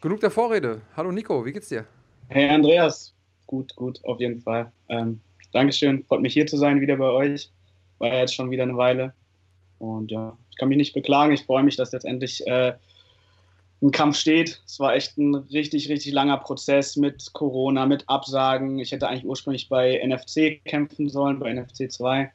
[0.00, 0.80] Genug der Vorrede.
[0.96, 1.84] Hallo Nico, wie geht's dir?
[2.28, 3.14] Hey Andreas,
[3.46, 4.72] gut, gut, auf jeden Fall.
[4.88, 5.20] Ähm
[5.52, 7.50] Dankeschön, freut mich hier zu sein, wieder bei euch.
[7.98, 9.14] War jetzt schon wieder eine Weile.
[9.78, 11.32] Und ja, ich kann mich nicht beklagen.
[11.32, 12.74] Ich freue mich, dass jetzt endlich äh,
[13.82, 14.60] ein Kampf steht.
[14.66, 18.78] Es war echt ein richtig, richtig langer Prozess mit Corona, mit Absagen.
[18.78, 22.30] Ich hätte eigentlich ursprünglich bei NFC kämpfen sollen, bei NFC 2.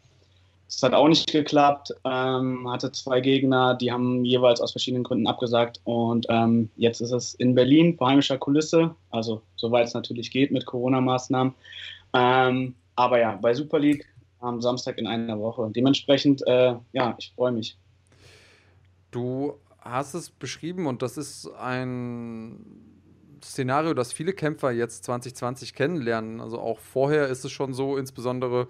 [0.68, 1.94] Das hat auch nicht geklappt.
[2.06, 5.82] Ähm, hatte zwei Gegner, die haben jeweils aus verschiedenen Gründen abgesagt.
[5.84, 10.52] Und ähm, jetzt ist es in Berlin vor heimischer Kulisse, also soweit es natürlich geht
[10.52, 11.54] mit Corona-Maßnahmen.
[12.14, 14.06] Ähm, aber ja, bei Super League
[14.40, 15.70] am Samstag in einer Woche.
[15.74, 17.78] Dementsprechend, äh, ja, ich freue mich.
[19.12, 22.66] Du hast es beschrieben und das ist ein
[23.44, 26.42] Szenario, das viele Kämpfer jetzt 2020 kennenlernen.
[26.42, 28.68] Also auch vorher ist es schon so, insbesondere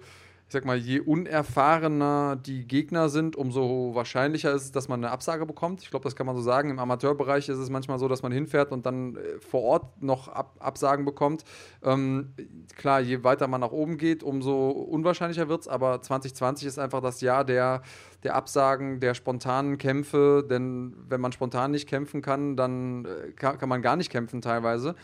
[0.52, 5.10] ich sag mal, je unerfahrener die Gegner sind, umso wahrscheinlicher ist es, dass man eine
[5.10, 5.80] Absage bekommt.
[5.82, 6.68] Ich glaube, das kann man so sagen.
[6.68, 10.28] Im Amateurbereich ist es manchmal so, dass man hinfährt und dann äh, vor Ort noch
[10.28, 11.44] Ab Absagen bekommt.
[11.82, 12.34] Ähm,
[12.76, 15.68] klar, je weiter man nach oben geht, umso unwahrscheinlicher wird es.
[15.68, 17.80] Aber 2020 ist einfach das Jahr der,
[18.22, 20.46] der Absagen, der spontanen Kämpfe.
[20.46, 24.42] Denn wenn man spontan nicht kämpfen kann, dann äh, kann, kann man gar nicht kämpfen
[24.42, 24.96] teilweise.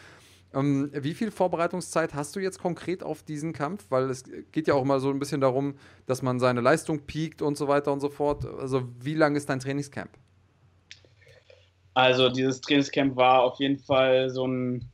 [0.54, 3.86] Ähm, wie viel Vorbereitungszeit hast du jetzt konkret auf diesen Kampf?
[3.90, 5.74] Weil es geht ja auch immer so ein bisschen darum,
[6.06, 8.44] dass man seine Leistung piekt und so weiter und so fort.
[8.44, 10.10] Also wie lang ist dein Trainingscamp?
[11.94, 14.88] Also dieses Trainingscamp war auf jeden Fall so ein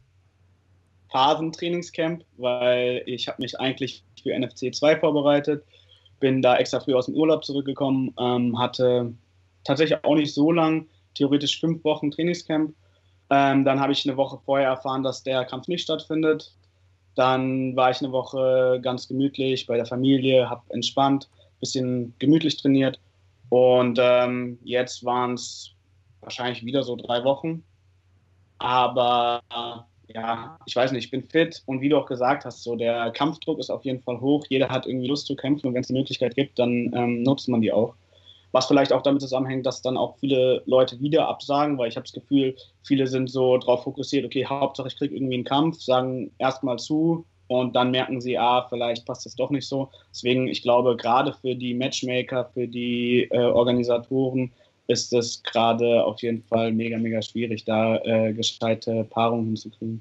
[1.10, 5.64] Phasentrainingscamp, weil ich habe mich eigentlich für NFC 2 vorbereitet,
[6.18, 9.14] bin da extra früh aus dem Urlaub zurückgekommen, ähm, hatte
[9.62, 12.74] tatsächlich auch nicht so lang, theoretisch fünf Wochen Trainingscamp.
[13.30, 16.52] Ähm, dann habe ich eine Woche vorher erfahren, dass der Kampf nicht stattfindet.
[17.14, 21.28] Dann war ich eine Woche ganz gemütlich bei der Familie, habe entspannt,
[21.60, 23.01] bisschen gemütlich trainiert.
[23.48, 25.70] Und ähm, jetzt waren es
[26.20, 27.62] wahrscheinlich wieder so drei Wochen.
[28.59, 29.42] Aber
[30.09, 33.10] ja, ich weiß nicht, ich bin fit und wie du auch gesagt hast, so der
[33.12, 34.44] Kampfdruck ist auf jeden Fall hoch.
[34.48, 37.48] Jeder hat irgendwie Lust zu kämpfen und wenn es die Möglichkeit gibt, dann ähm, nutzt
[37.48, 37.94] man die auch.
[38.55, 42.05] Was vielleicht auch damit zusammenhängt, dass dann auch viele Leute wieder absagen, weil ich habe
[42.05, 42.55] das Gefühl,
[42.85, 47.26] viele sind so darauf fokussiert, okay, Hauptsache ich kriege irgendwie einen Kampf, sagen erstmal zu
[47.48, 49.90] und dann merken sie, ah, vielleicht passt das doch nicht so.
[50.12, 54.52] Deswegen, ich glaube, gerade für die Matchmaker, für die äh, Organisatoren
[54.86, 60.01] ist es gerade auf jeden Fall mega, mega schwierig, da äh, gescheite Paarungen hinzukriegen.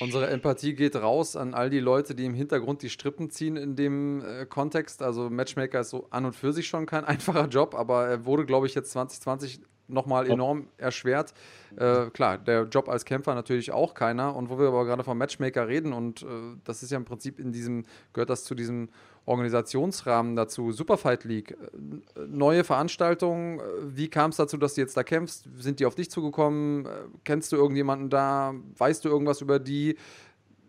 [0.00, 3.76] Unsere Empathie geht raus an all die Leute, die im Hintergrund die Strippen ziehen in
[3.76, 5.02] dem äh, Kontext.
[5.02, 8.46] Also Matchmaker ist so an und für sich schon kein einfacher Job, aber er wurde,
[8.46, 9.60] glaube ich, jetzt 2020
[9.92, 11.34] nochmal enorm erschwert.
[11.76, 14.34] Äh, klar, der Job als Kämpfer natürlich auch keiner.
[14.34, 16.26] Und wo wir aber gerade vom Matchmaker reden, und äh,
[16.64, 18.88] das ist ja im Prinzip in diesem, gehört das zu diesem
[19.26, 24.96] Organisationsrahmen dazu, Superfight League, äh, neue Veranstaltungen, äh, wie kam es dazu, dass du jetzt
[24.96, 25.48] da kämpfst?
[25.58, 26.86] Sind die auf dich zugekommen?
[26.86, 26.88] Äh,
[27.24, 28.54] kennst du irgendjemanden da?
[28.76, 29.96] Weißt du irgendwas über die?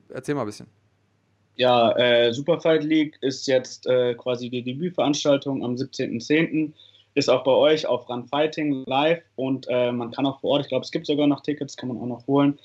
[0.10, 0.68] Erzähl mal ein bisschen.
[1.56, 6.72] Ja, äh, Superfight League ist jetzt äh, quasi die Debütveranstaltung am 17.10
[7.14, 10.64] ist auch bei euch auf Run Fighting live und äh, man kann auch vor Ort,
[10.64, 12.60] ich glaube, es gibt sogar noch Tickets, kann man auch noch holen.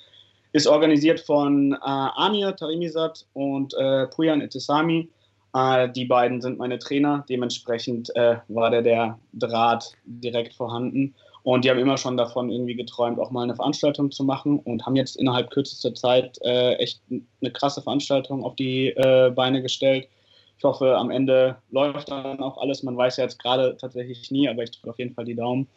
[0.52, 5.08] Ist organisiert von äh, Amir Tarimisat und äh, Puyan Etesami.
[5.54, 11.14] Äh, die beiden sind meine Trainer, dementsprechend äh, war der, der Draht direkt vorhanden.
[11.42, 14.84] Und die haben immer schon davon irgendwie geträumt, auch mal eine Veranstaltung zu machen und
[14.84, 20.08] haben jetzt innerhalb kürzester Zeit äh, echt eine krasse Veranstaltung auf die Beine gestellt
[20.58, 22.82] ich hoffe, am Ende läuft dann auch alles.
[22.82, 25.68] Man weiß ja jetzt gerade tatsächlich nie, aber ich drücke auf jeden Fall die Daumen.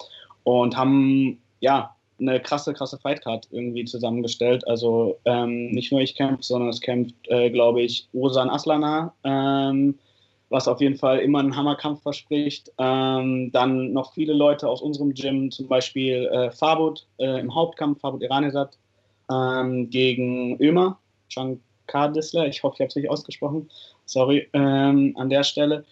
[0.43, 4.67] Und haben, ja, eine krasse, krasse Fightcard irgendwie zusammengestellt.
[4.67, 9.97] Also ähm, nicht nur ich kämpfe, sondern es kämpft, äh, glaube ich, Osan Aslana, ähm,
[10.49, 12.71] was auf jeden Fall immer einen Hammerkampf verspricht.
[12.77, 18.01] Ähm, dann noch viele Leute aus unserem Gym, zum Beispiel äh, Fabut äh, im Hauptkampf,
[18.01, 18.77] Fabut Iranesat
[19.31, 20.97] ähm, gegen Ömer,
[21.27, 23.69] Shankar Ich hoffe, ich habe es nicht ausgesprochen.
[24.11, 25.85] Sorry, ähm, an der Stelle.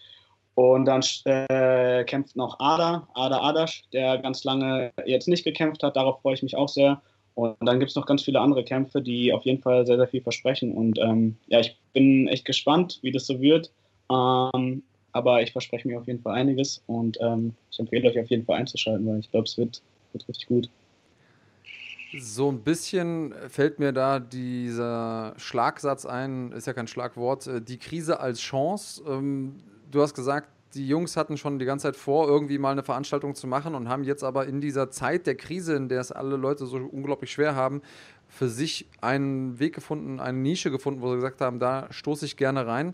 [0.55, 5.95] Und dann äh, kämpft noch Ada, Ada Adasch, der ganz lange jetzt nicht gekämpft hat.
[5.95, 7.01] Darauf freue ich mich auch sehr.
[7.35, 10.07] Und dann gibt es noch ganz viele andere Kämpfe, die auf jeden Fall sehr, sehr
[10.07, 10.71] viel versprechen.
[10.71, 13.71] Und ähm, ja, ich bin echt gespannt, wie das so wird.
[14.11, 14.81] Ähm,
[15.11, 18.45] aber ich verspreche mir auf jeden Fall einiges und ähm, ich empfehle euch auf jeden
[18.45, 19.81] Fall einzuschalten, weil ich glaube, es wird,
[20.13, 20.69] wird richtig gut.
[22.13, 27.77] So ein bisschen fällt mir da dieser Schlagsatz ein, ist ja kein Schlagwort, äh, die
[27.77, 29.03] Krise als Chance.
[29.07, 29.57] Ähm,
[29.91, 33.35] du hast gesagt, die Jungs hatten schon die ganze Zeit vor, irgendwie mal eine Veranstaltung
[33.35, 36.37] zu machen und haben jetzt aber in dieser Zeit der Krise, in der es alle
[36.37, 37.81] Leute so unglaublich schwer haben,
[38.27, 42.37] für sich einen Weg gefunden, eine Nische gefunden, wo sie gesagt haben, da stoße ich
[42.37, 42.93] gerne rein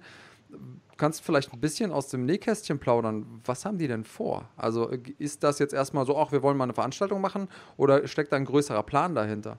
[0.97, 3.41] kannst du vielleicht ein bisschen aus dem Nähkästchen plaudern.
[3.45, 4.49] Was haben die denn vor?
[4.57, 7.47] Also äh, ist das jetzt erstmal so, ach, wir wollen mal eine Veranstaltung machen
[7.77, 9.57] oder steckt da ein größerer Plan dahinter?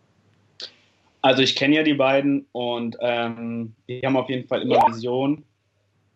[1.22, 5.42] Also ich kenne ja die beiden und ähm, die haben auf jeden Fall immer Vision.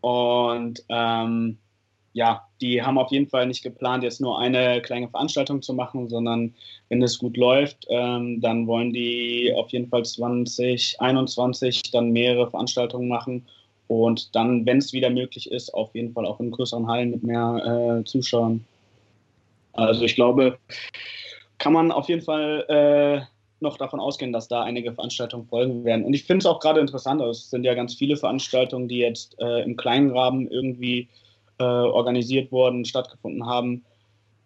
[0.02, 1.58] Und ähm,
[2.12, 6.08] ja, die haben auf jeden Fall nicht geplant, jetzt nur eine kleine Veranstaltung zu machen,
[6.08, 6.54] sondern
[6.88, 13.08] wenn es gut läuft, ähm, dann wollen die auf jeden Fall 2021 dann mehrere Veranstaltungen
[13.08, 13.46] machen
[13.88, 17.22] und dann, wenn es wieder möglich ist, auf jeden Fall auch in größeren Hallen mit
[17.22, 18.64] mehr äh, Zuschauern.
[19.72, 20.58] Also ich glaube,
[21.56, 23.20] kann man auf jeden Fall äh,
[23.60, 26.04] noch davon ausgehen, dass da einige Veranstaltungen folgen werden.
[26.04, 28.98] Und ich finde es auch gerade interessant, also es sind ja ganz viele Veranstaltungen, die
[28.98, 31.08] jetzt äh, im kleinen Rahmen irgendwie
[31.58, 33.84] äh, organisiert wurden, stattgefunden haben.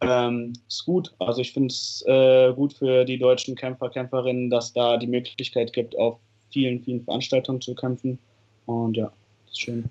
[0.03, 1.13] Ähm, ist gut.
[1.19, 5.73] Also ich finde es äh, gut für die deutschen Kämpfer, Kämpferinnen, dass da die Möglichkeit
[5.73, 6.19] gibt, auf
[6.51, 8.19] vielen, vielen Veranstaltungen zu kämpfen.
[8.67, 9.13] Und ja
[9.59, 9.85] schön.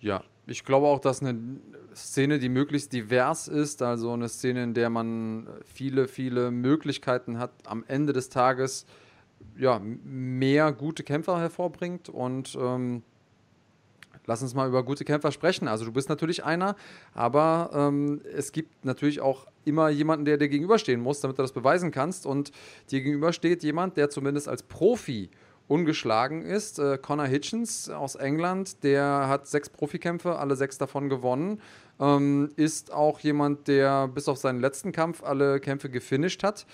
[0.00, 1.38] Ja, ich glaube auch, dass eine
[1.94, 7.52] Szene, die möglichst divers ist, also eine Szene, in der man viele, viele Möglichkeiten hat,
[7.66, 8.86] am Ende des Tages
[9.56, 13.02] ja, mehr gute Kämpfer hervorbringt und ähm,
[14.26, 15.68] lass uns mal über gute Kämpfer sprechen.
[15.68, 16.76] Also du bist natürlich einer,
[17.14, 21.52] aber ähm, es gibt natürlich auch immer jemanden, der dir gegenüberstehen muss, damit du das
[21.52, 22.26] beweisen kannst.
[22.26, 22.52] Und
[22.90, 25.30] dir gegenüber steht jemand, der zumindest als Profi
[25.70, 26.80] ungeschlagen ist.
[26.80, 31.60] Äh, Connor Hitchens aus England, der hat sechs Profikämpfe, alle sechs davon gewonnen.
[32.00, 36.66] Ähm, ist auch jemand, der bis auf seinen letzten Kampf alle Kämpfe gefinisht hat.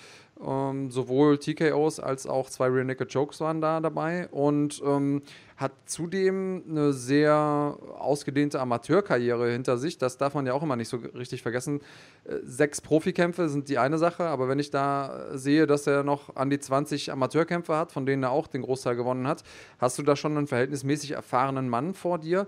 [0.45, 5.23] Ähm, sowohl TKOs als auch zwei Real Naked Jokes waren da dabei und ähm,
[5.55, 9.97] hat zudem eine sehr ausgedehnte Amateurkarriere hinter sich.
[9.97, 11.81] Das darf man ja auch immer nicht so richtig vergessen.
[12.25, 16.35] Äh, sechs Profikämpfe sind die eine Sache, aber wenn ich da sehe, dass er noch
[16.35, 19.43] an die 20 Amateurkämpfe hat, von denen er auch den Großteil gewonnen hat,
[19.79, 22.45] hast du da schon einen verhältnismäßig erfahrenen Mann vor dir.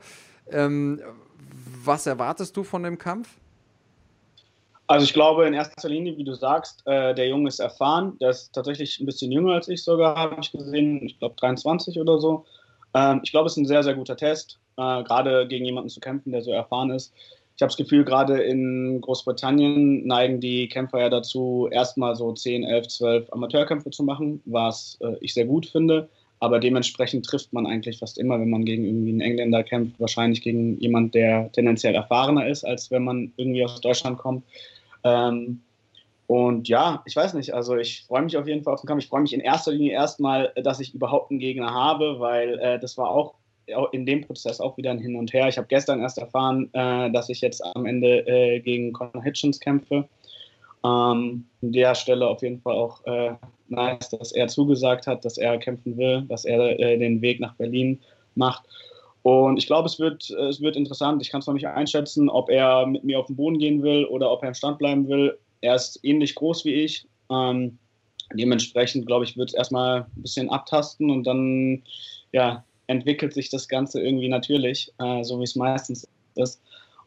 [0.51, 1.01] Ähm,
[1.83, 3.29] was erwartest du von dem Kampf?
[4.89, 8.17] Also ich glaube in erster Linie, wie du sagst, äh, der Junge ist erfahren.
[8.19, 11.05] Der ist tatsächlich ein bisschen jünger als ich sogar, habe ich gesehen.
[11.05, 12.43] Ich glaube 23 oder so.
[12.95, 15.99] Ähm, ich glaube, es ist ein sehr, sehr guter Test, äh, gerade gegen jemanden zu
[15.99, 17.13] kämpfen, der so erfahren ist.
[17.55, 22.63] Ich habe das Gefühl, gerade in Großbritannien neigen die Kämpfer ja dazu, erstmal so 10,
[22.63, 26.09] 11, 12 Amateurkämpfe zu machen, was äh, ich sehr gut finde.
[26.39, 30.41] Aber dementsprechend trifft man eigentlich fast immer, wenn man gegen irgendwie einen Engländer kämpft, wahrscheinlich
[30.41, 34.43] gegen jemand, der tendenziell erfahrener ist, als wenn man irgendwie aus Deutschland kommt.
[35.03, 35.61] Ähm,
[36.27, 39.03] und ja, ich weiß nicht, also ich freue mich auf jeden Fall auf den Kampf.
[39.03, 42.79] Ich freue mich in erster Linie erstmal, dass ich überhaupt einen Gegner habe, weil äh,
[42.79, 43.33] das war auch
[43.91, 45.47] in dem Prozess auch wieder ein Hin und Her.
[45.47, 49.59] Ich habe gestern erst erfahren, äh, dass ich jetzt am Ende äh, gegen Conor Hitchens
[49.59, 50.07] kämpfe.
[50.83, 53.31] Ähm, an der Stelle auf jeden Fall auch äh,
[53.67, 57.55] nice, dass er zugesagt hat, dass er kämpfen will, dass er äh, den Weg nach
[57.55, 57.99] Berlin
[58.35, 58.63] macht.
[59.23, 61.21] Und ich glaube, es wird, es wird interessant.
[61.21, 64.05] Ich kann es noch nicht einschätzen, ob er mit mir auf den Boden gehen will
[64.05, 65.37] oder ob er im Stand bleiben will.
[65.61, 67.05] Er ist ähnlich groß wie ich.
[67.29, 67.77] Ähm,
[68.33, 71.83] dementsprechend, glaube ich, wird es erstmal ein bisschen abtasten und dann
[72.31, 76.61] ja, entwickelt sich das Ganze irgendwie natürlich, äh, so wie es meistens ist.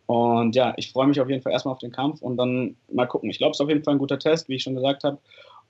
[0.06, 3.06] Und ja, ich freue mich auf jeden Fall erstmal auf den Kampf und dann mal
[3.06, 3.30] gucken.
[3.30, 5.18] Ich glaube, es ist auf jeden Fall ein guter Test, wie ich schon gesagt habe.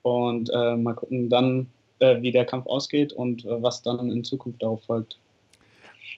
[0.01, 1.67] Und äh, mal gucken dann,
[1.99, 5.17] äh, wie der Kampf ausgeht und äh, was dann in Zukunft darauf folgt.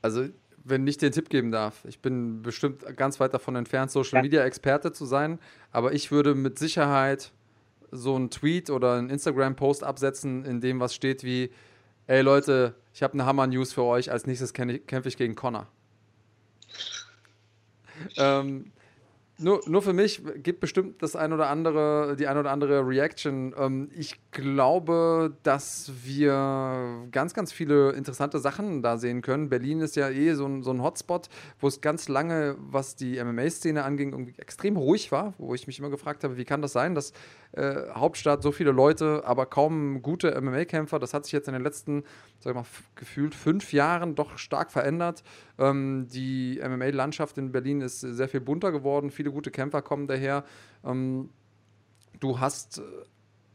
[0.01, 0.27] Also,
[0.63, 4.43] wenn ich den Tipp geben darf, ich bin bestimmt ganz weit davon entfernt, Social Media
[4.43, 5.39] Experte zu sein,
[5.72, 7.31] aber ich würde mit Sicherheit
[7.91, 11.51] so einen Tweet oder einen Instagram-Post absetzen, in dem was steht wie:
[12.07, 15.67] Ey Leute, ich habe eine Hammer-News für euch, als nächstes kämpfe ich gegen Connor.
[18.17, 18.72] ähm,
[19.38, 23.53] nur, nur für mich gibt bestimmt das ein oder andere, die ein oder andere Reaction.
[23.57, 29.49] Ähm, ich glaube, dass wir ganz, ganz viele interessante Sachen da sehen können.
[29.49, 31.28] Berlin ist ja eh so ein, so ein Hotspot,
[31.60, 35.80] wo es ganz lange, was die MMA-Szene anging, irgendwie extrem ruhig war, wo ich mich
[35.80, 37.12] immer gefragt habe, wie kann das sein, dass
[37.52, 40.98] äh, Hauptstadt so viele Leute, aber kaum gute MMA-Kämpfer.
[40.99, 42.03] Das hat sich jetzt in den letzten,
[42.40, 45.24] sag ich mal, gefühlt fünf Jahren doch stark verändert.
[45.57, 49.11] Ähm, die MMA-Landschaft in Berlin ist sehr viel bunter geworden.
[49.11, 50.44] Viele gute Kämpfer kommen daher.
[50.84, 51.30] Ähm,
[52.19, 52.82] du hast äh,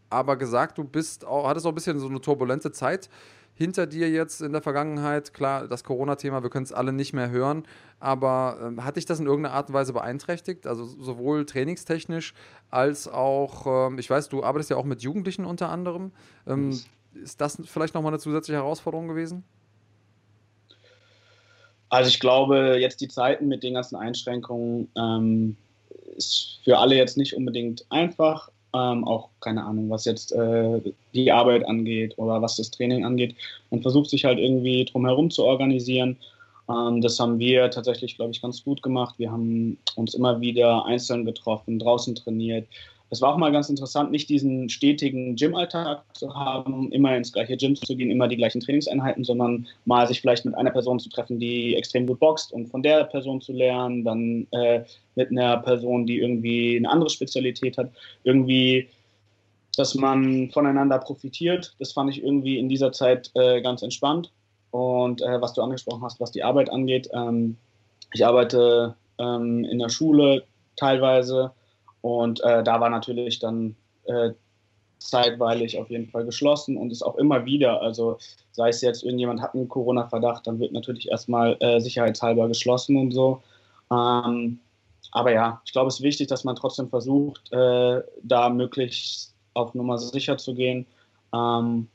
[0.08, 3.08] aber gesagt, du bist auch, hattest auch ein bisschen so eine turbulente Zeit
[3.54, 5.34] hinter dir jetzt in der Vergangenheit?
[5.34, 7.64] Klar, das Corona-Thema, wir können es alle nicht mehr hören,
[7.98, 10.66] aber ähm, hat dich das in irgendeiner Art und Weise beeinträchtigt?
[10.66, 12.32] Also sowohl trainingstechnisch
[12.70, 16.12] als auch, ähm, ich weiß, du arbeitest ja auch mit Jugendlichen unter anderem.
[16.46, 16.80] Ähm,
[17.12, 19.44] ist das vielleicht nochmal eine zusätzliche Herausforderung gewesen?
[21.90, 25.56] Also ich glaube, jetzt die Zeiten mit den ganzen Einschränkungen ähm,
[26.16, 30.80] ist für alle jetzt nicht unbedingt einfach ähm, auch keine Ahnung, was jetzt äh,
[31.12, 33.34] die Arbeit angeht oder was das Training angeht.
[33.70, 36.16] Man versucht sich halt irgendwie drumherum zu organisieren.
[36.68, 39.16] Ähm, das haben wir tatsächlich, glaube ich, ganz gut gemacht.
[39.18, 42.68] Wir haben uns immer wieder einzeln getroffen, draußen trainiert,
[43.10, 47.56] es war auch mal ganz interessant, nicht diesen stetigen Gym-Alltag zu haben, immer ins gleiche
[47.56, 51.08] Gym zu gehen, immer die gleichen Trainingseinheiten, sondern mal sich vielleicht mit einer Person zu
[51.08, 54.84] treffen, die extrem gut boxt und von der Person zu lernen, dann äh,
[55.16, 57.90] mit einer Person, die irgendwie eine andere Spezialität hat,
[58.22, 58.88] irgendwie,
[59.76, 61.74] dass man voneinander profitiert.
[61.80, 64.30] Das fand ich irgendwie in dieser Zeit äh, ganz entspannt.
[64.70, 67.56] Und äh, was du angesprochen hast, was die Arbeit angeht, ähm,
[68.12, 70.44] ich arbeite ähm, in der Schule
[70.76, 71.50] teilweise
[72.02, 74.30] und äh, da war natürlich dann äh,
[74.98, 78.18] zeitweilig auf jeden Fall geschlossen und ist auch immer wieder, also
[78.52, 83.12] sei es jetzt irgendjemand hat einen Corona-Verdacht, dann wird natürlich erstmal äh, sicherheitshalber geschlossen und
[83.12, 83.42] so.
[83.90, 84.60] Ähm,
[85.12, 89.74] aber ja, ich glaube, es ist wichtig, dass man trotzdem versucht, äh, da möglichst auf
[89.74, 90.86] Nummer sicher zu gehen.
[91.34, 91.88] Ähm,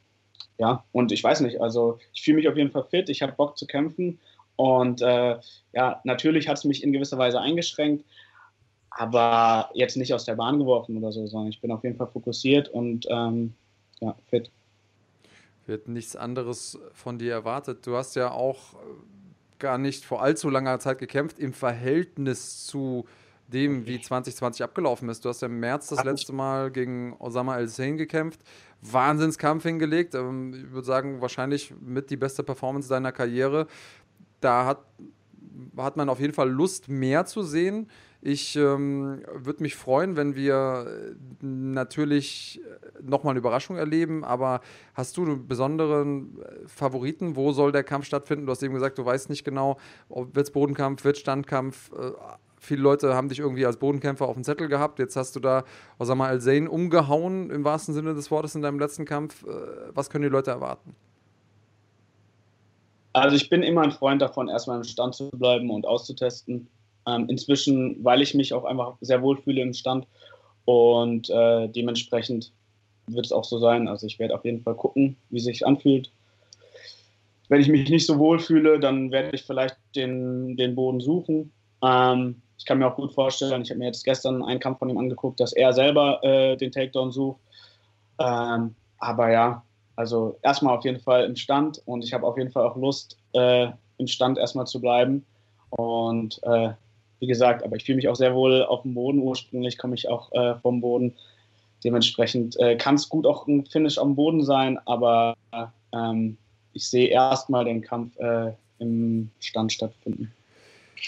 [0.57, 3.33] ja, und ich weiß nicht, also ich fühle mich auf jeden Fall fit, ich habe
[3.33, 4.19] Bock zu kämpfen
[4.55, 5.37] und äh,
[5.73, 8.05] ja, natürlich hat es mich in gewisser Weise eingeschränkt,
[8.97, 12.07] aber jetzt nicht aus der Bahn geworfen oder so, sondern ich bin auf jeden Fall
[12.07, 13.53] fokussiert und ähm,
[13.99, 14.49] ja, fit.
[15.67, 17.85] Wird nichts anderes von dir erwartet.
[17.85, 18.77] Du hast ja auch äh,
[19.59, 23.05] gar nicht vor allzu langer Zeit gekämpft im Verhältnis zu
[23.47, 25.25] dem, wie 2020 abgelaufen ist.
[25.25, 28.39] Du hast ja im März das letzte Mal gegen Osama El-Hussein gekämpft.
[28.81, 30.15] Wahnsinnskampf hingelegt.
[30.15, 33.67] Ähm, ich würde sagen, wahrscheinlich mit die beste Performance deiner Karriere.
[34.39, 34.85] Da hat,
[35.75, 37.89] hat man auf jeden Fall Lust, mehr zu sehen.
[38.27, 42.59] Ich ähm, würde mich freuen, wenn wir äh, natürlich
[42.99, 44.61] nochmal eine Überraschung erleben, aber
[44.95, 47.35] hast du einen besonderen äh, Favoriten?
[47.35, 48.47] Wo soll der Kampf stattfinden?
[48.47, 49.77] Du hast eben gesagt, du weißt nicht genau,
[50.09, 51.91] wird es Bodenkampf, wird Standkampf.
[51.91, 52.13] Äh,
[52.57, 54.97] viele Leute haben dich irgendwie als Bodenkämpfer auf dem Zettel gehabt.
[54.97, 55.63] Jetzt hast du da
[55.99, 59.45] Osama Al-Zain umgehauen, im wahrsten Sinne des Wortes, in deinem letzten Kampf.
[59.93, 60.95] Was können die Leute erwarten?
[63.13, 66.67] Also ich bin immer ein Freund davon, erstmal im Stand zu bleiben und auszutesten.
[67.07, 70.07] Ähm, inzwischen, weil ich mich auch einfach sehr wohl fühle im Stand
[70.65, 72.51] und äh, dementsprechend
[73.07, 73.87] wird es auch so sein.
[73.87, 76.11] Also ich werde auf jeden Fall gucken, wie sich anfühlt.
[77.47, 81.51] Wenn ich mich nicht so wohl fühle, dann werde ich vielleicht den, den Boden suchen.
[81.83, 84.89] Ähm, ich kann mir auch gut vorstellen, ich habe mir jetzt gestern einen Kampf von
[84.89, 87.39] ihm angeguckt, dass er selber äh, den Takedown sucht.
[88.19, 89.63] Ähm, aber ja,
[89.95, 93.17] also erstmal auf jeden Fall im Stand und ich habe auf jeden Fall auch Lust,
[93.33, 93.67] äh,
[93.97, 95.25] im Stand erstmal zu bleiben.
[95.69, 96.71] Und äh,
[97.19, 99.19] wie gesagt, aber ich fühle mich auch sehr wohl auf dem Boden.
[99.19, 101.15] Ursprünglich komme ich auch äh, vom Boden.
[101.83, 105.35] Dementsprechend äh, kann es gut auch ein Finish am Boden sein, aber
[105.93, 106.37] ähm,
[106.73, 110.33] ich sehe erstmal den Kampf äh, im Stand stattfinden.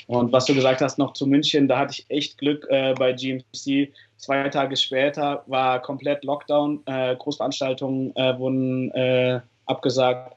[0.07, 3.13] Und was du gesagt hast noch zu München, da hatte ich echt Glück äh, bei
[3.13, 3.91] GMC.
[4.17, 10.35] Zwei Tage später war komplett Lockdown, äh, Großveranstaltungen äh, wurden äh, abgesagt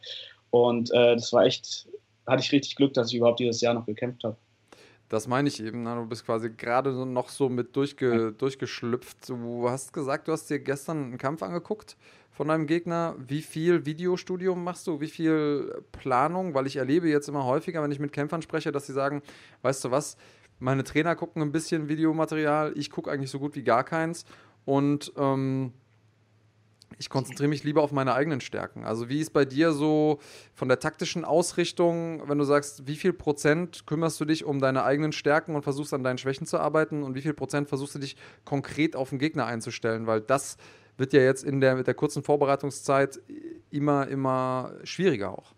[0.51, 1.89] und äh, das war echt,
[2.27, 4.37] hatte ich richtig Glück, dass ich überhaupt dieses Jahr noch gekämpft habe.
[5.11, 5.85] Das meine ich eben.
[5.85, 9.29] Du bist quasi gerade noch so mit durchge, durchgeschlüpft.
[9.29, 11.97] Du hast gesagt, du hast dir gestern einen Kampf angeguckt
[12.31, 13.17] von deinem Gegner.
[13.19, 15.01] Wie viel Videostudium machst du?
[15.01, 16.55] Wie viel Planung?
[16.55, 19.21] Weil ich erlebe jetzt immer häufiger, wenn ich mit Kämpfern spreche, dass sie sagen,
[19.63, 20.17] weißt du was,
[20.61, 24.25] meine Trainer gucken ein bisschen Videomaterial, ich gucke eigentlich so gut wie gar keins.
[24.65, 25.73] Und ähm,
[27.01, 28.85] ich konzentriere mich lieber auf meine eigenen Stärken.
[28.85, 30.19] Also wie ist bei dir so
[30.55, 34.85] von der taktischen Ausrichtung, wenn du sagst, wie viel Prozent kümmerst du dich um deine
[34.85, 38.01] eigenen Stärken und versuchst an deinen Schwächen zu arbeiten und wie viel Prozent versuchst du
[38.01, 40.07] dich konkret auf den Gegner einzustellen?
[40.07, 40.59] Weil das
[40.99, 43.19] wird ja jetzt in der, mit der kurzen Vorbereitungszeit
[43.71, 45.55] immer, immer schwieriger auch.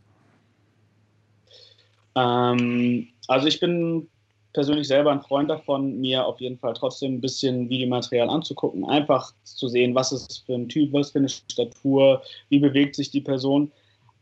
[2.14, 4.09] Ähm, also ich bin
[4.53, 9.33] persönlich selber ein Freund davon, mir auf jeden Fall trotzdem ein bisschen Videomaterial anzugucken, einfach
[9.45, 13.20] zu sehen, was ist für ein Typ, was für eine Statur, wie bewegt sich die
[13.20, 13.73] Person,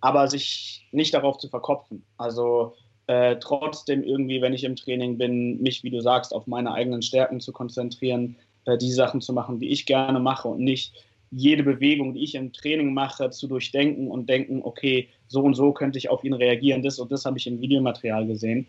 [0.01, 2.05] aber sich nicht darauf zu verkopfen.
[2.17, 2.75] Also
[3.07, 7.03] äh, trotzdem irgendwie, wenn ich im Training bin, mich, wie du sagst, auf meine eigenen
[7.03, 8.37] Stärken zu konzentrieren,
[8.67, 10.95] äh, die Sachen zu machen, die ich gerne mache und nicht
[11.33, 15.73] jede Bewegung, die ich im Training mache, zu durchdenken und denken, okay, so und so
[15.73, 18.67] könnte ich auf ihn reagieren, das und das habe ich im Videomaterial gesehen.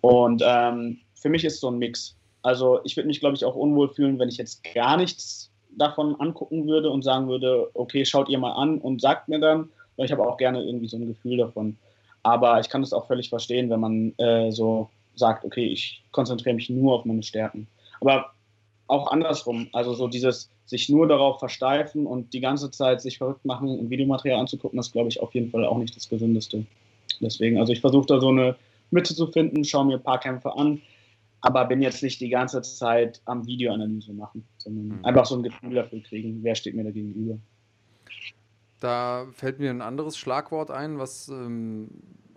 [0.00, 2.16] Und ähm, für mich ist so ein Mix.
[2.42, 6.18] Also ich würde mich, glaube ich, auch unwohl fühlen, wenn ich jetzt gar nichts davon
[6.20, 9.68] angucken würde und sagen würde, okay, schaut ihr mal an und sagt mir dann.
[9.96, 11.76] Ich habe auch gerne irgendwie so ein Gefühl davon.
[12.22, 16.54] Aber ich kann es auch völlig verstehen, wenn man äh, so sagt, okay, ich konzentriere
[16.54, 17.66] mich nur auf meine Stärken.
[18.00, 18.32] Aber
[18.86, 23.44] auch andersrum, also so dieses sich nur darauf versteifen und die ganze Zeit sich verrückt
[23.44, 26.64] machen und Videomaterial anzugucken, das glaube ich auf jeden Fall auch nicht das Gesündeste.
[27.20, 28.54] Deswegen, also ich versuche da so eine
[28.90, 30.80] Mitte zu finden, schaue mir ein paar Kämpfe an,
[31.40, 35.04] aber bin jetzt nicht die ganze Zeit am Videoanalyse machen, sondern mhm.
[35.04, 37.38] einfach so ein Gefühl dafür kriegen, wer steht mir da gegenüber.
[38.80, 41.88] Da fällt mir ein anderes Schlagwort ein, was ähm,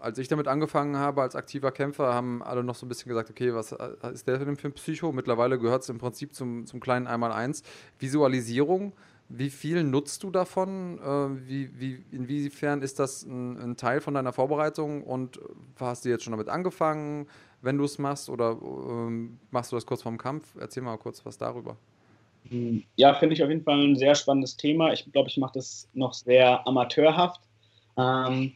[0.01, 3.29] als ich damit angefangen habe als aktiver Kämpfer, haben alle noch so ein bisschen gesagt,
[3.29, 5.11] okay, was äh, ist der denn für ein Psycho?
[5.11, 7.63] Mittlerweile gehört es im Prinzip zum, zum kleinen Einmaleins.
[7.99, 8.93] Visualisierung
[9.37, 10.99] wie viel nutzt du davon?
[10.99, 15.39] Äh, wie, wie, inwiefern ist das ein, ein, Teil von deiner Vorbereitung und
[15.79, 17.27] hast du jetzt schon damit angefangen,
[17.61, 20.55] wenn du es machst oder ähm, machst du das kurz vorm Kampf?
[20.59, 21.77] Erzähl mal kurz was darüber.
[22.95, 24.91] Ja, finde ich auf jeden Fall ein sehr spannendes Thema.
[24.91, 27.39] Ich glaube, ich mache das noch sehr amateurhaft.
[27.97, 28.53] Ähm,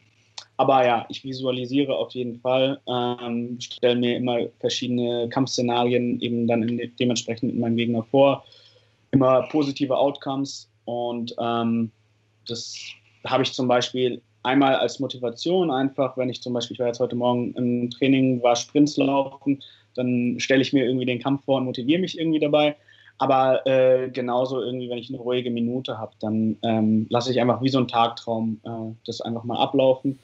[0.58, 6.64] aber ja, ich visualisiere auf jeden Fall, ähm, stelle mir immer verschiedene Kampfszenarien eben dann
[6.64, 8.44] in, dementsprechend mit meinem Gegner vor
[9.16, 11.92] immer positive Outcomes und ähm,
[12.48, 12.78] das
[13.26, 17.00] habe ich zum Beispiel einmal als Motivation einfach, wenn ich zum Beispiel, ich war jetzt
[17.00, 19.62] heute Morgen im Training, war Sprints laufen,
[19.96, 22.76] dann stelle ich mir irgendwie den Kampf vor und motiviere mich irgendwie dabei.
[23.18, 27.62] Aber äh, genauso irgendwie, wenn ich eine ruhige Minute habe, dann ähm, lasse ich einfach
[27.62, 30.20] wie so ein Tagtraum äh, das einfach mal ablaufen.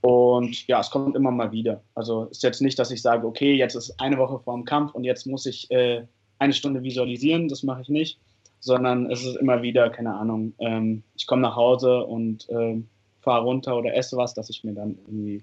[0.00, 1.82] Und ja, es kommt immer mal wieder.
[1.94, 4.94] Also ist jetzt nicht, dass ich sage, okay, jetzt ist eine Woche vor dem Kampf
[4.94, 6.02] und jetzt muss ich äh,
[6.38, 7.48] eine Stunde visualisieren.
[7.48, 8.18] Das mache ich nicht
[8.60, 12.80] sondern es ist immer wieder, keine Ahnung, ähm, ich komme nach Hause und äh,
[13.20, 15.42] fahre runter oder esse was, dass ich mir dann irgendwie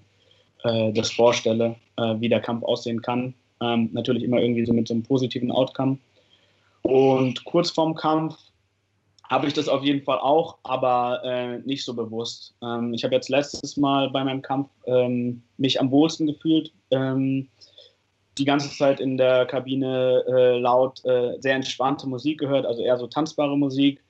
[0.64, 3.34] äh, das vorstelle, äh, wie der Kampf aussehen kann.
[3.60, 5.98] Ähm, natürlich immer irgendwie so mit so einem positiven Outcome.
[6.82, 8.36] Und kurz vorm Kampf
[9.28, 12.54] habe ich das auf jeden Fall auch, aber äh, nicht so bewusst.
[12.62, 17.48] Ähm, ich habe jetzt letztes Mal bei meinem Kampf ähm, mich am wohlsten gefühlt, ähm,
[18.38, 22.96] die ganze Zeit in der Kabine äh, laut äh, sehr entspannte Musik gehört, also eher
[22.96, 24.02] so tanzbare Musik.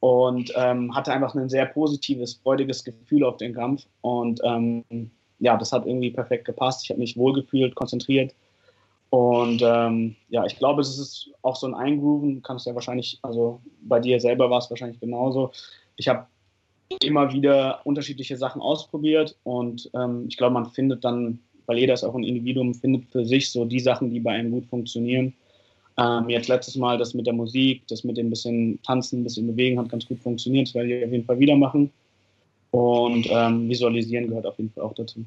[0.00, 3.86] Und ähm, hatte einfach ein sehr positives, freudiges Gefühl auf den Kampf.
[4.02, 4.84] Und ähm,
[5.38, 6.84] ja, das hat irgendwie perfekt gepasst.
[6.84, 8.34] Ich habe mich wohlgefühlt, konzentriert.
[9.08, 13.60] Und ähm, ja, ich glaube, es ist auch so ein Eingrooven, kannst ja wahrscheinlich, also
[13.80, 15.52] bei dir selber war es wahrscheinlich genauso.
[15.96, 16.26] Ich habe
[17.02, 19.36] immer wieder unterschiedliche Sachen ausprobiert.
[19.44, 23.24] Und ähm, ich glaube, man findet dann, weil jeder ist auch ein Individuum, findet für
[23.24, 25.34] sich so die Sachen, die bei einem gut funktionieren.
[25.96, 29.46] Ähm, jetzt letztes Mal das mit der Musik, das mit dem bisschen Tanzen, ein bisschen
[29.46, 30.68] Bewegen hat ganz gut funktioniert.
[30.68, 31.90] Das werde ich auf jeden Fall wieder machen.
[32.72, 35.24] Und ähm, Visualisieren gehört auf jeden Fall auch dazu.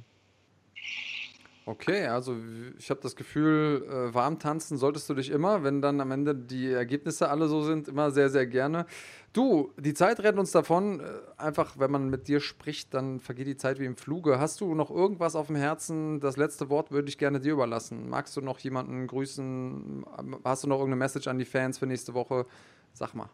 [1.69, 2.34] Okay, also
[2.80, 6.34] ich habe das Gefühl, äh, warm tanzen solltest du dich immer, wenn dann am Ende
[6.34, 8.85] die Ergebnisse alle so sind, immer sehr, sehr gerne.
[9.34, 11.02] Du, die Zeit rennt uns davon.
[11.02, 11.03] Äh,
[11.35, 14.39] einfach, wenn man mit dir spricht, dann vergeht die Zeit wie im Fluge.
[14.39, 16.22] Hast du noch irgendwas auf dem Herzen?
[16.22, 18.07] Das letzte Wort würde ich gerne dir überlassen.
[18.07, 20.06] Magst du noch jemanden grüßen?
[20.45, 22.45] Hast du noch irgendeine Message an die Fans für nächste Woche?
[22.94, 23.30] Sag mal.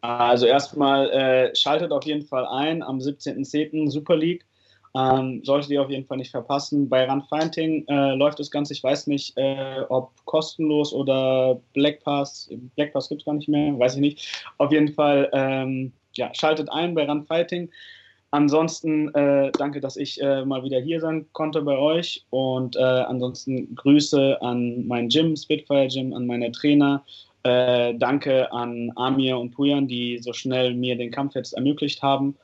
[0.00, 3.90] Also erstmal äh, schaltet auf jeden Fall ein am 17.10.
[3.90, 4.46] Super League.
[4.94, 6.88] Ähm, solltet ihr auf jeden Fall nicht verpassen.
[6.88, 12.02] Bei Run Fighting äh, läuft das Ganze, ich weiß nicht, äh, ob kostenlos oder Black
[12.02, 12.50] Pass.
[12.74, 14.44] Black Pass gibt es gar nicht mehr, weiß ich nicht.
[14.58, 17.70] Auf jeden Fall, ähm, ja, schaltet ein bei Run Fighting.
[18.32, 22.24] Ansonsten äh, danke, dass ich äh, mal wieder hier sein konnte bei euch.
[22.30, 27.04] Und äh, ansonsten Grüße an mein Gym, Spitfire Gym, an meine Trainer.
[27.42, 32.36] Äh, danke an Amir und Pujan, die so schnell mir den Kampf jetzt ermöglicht haben.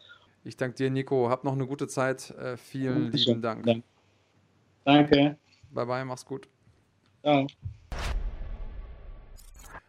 [0.46, 1.28] Ich danke dir, Nico.
[1.28, 2.30] Hab noch eine gute Zeit.
[2.30, 3.28] Äh, vielen Dankeschön.
[3.28, 3.82] lieben Dank.
[4.84, 5.36] Danke.
[5.72, 6.48] Bye bye, mach's gut.
[7.20, 7.48] Ciao.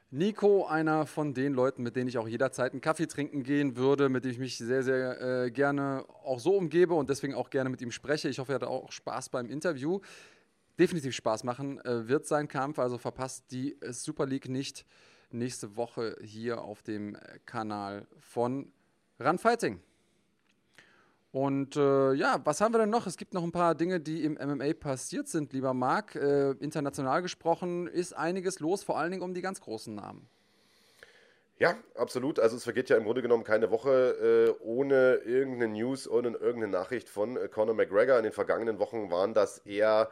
[0.10, 4.10] Nico, einer von den Leuten, mit denen ich auch jederzeit einen Kaffee trinken gehen würde,
[4.10, 7.70] mit dem ich mich sehr, sehr äh, gerne auch so umgebe und deswegen auch gerne
[7.70, 8.28] mit ihm spreche.
[8.28, 10.00] Ich hoffe, er hat auch Spaß beim Interview.
[10.80, 14.88] Definitiv Spaß machen äh, wird sein Kampf, also verpasst die Super League nicht
[15.30, 17.16] nächste Woche hier auf dem
[17.46, 18.72] Kanal von
[19.20, 19.82] Run Fighting.
[21.32, 23.06] Und äh, ja, was haben wir denn noch?
[23.06, 26.16] Es gibt noch ein paar Dinge, die im MMA passiert sind, lieber Marc.
[26.16, 30.30] Äh, international gesprochen ist einiges los, vor allen Dingen um die ganz großen Namen.
[31.60, 32.40] Ja, absolut.
[32.40, 36.68] Also es vergeht ja im Grunde genommen keine Woche äh, ohne irgendeine News, ohne irgendeine
[36.68, 38.18] Nachricht von äh, Conor McGregor.
[38.18, 40.10] In den vergangenen Wochen waren das eher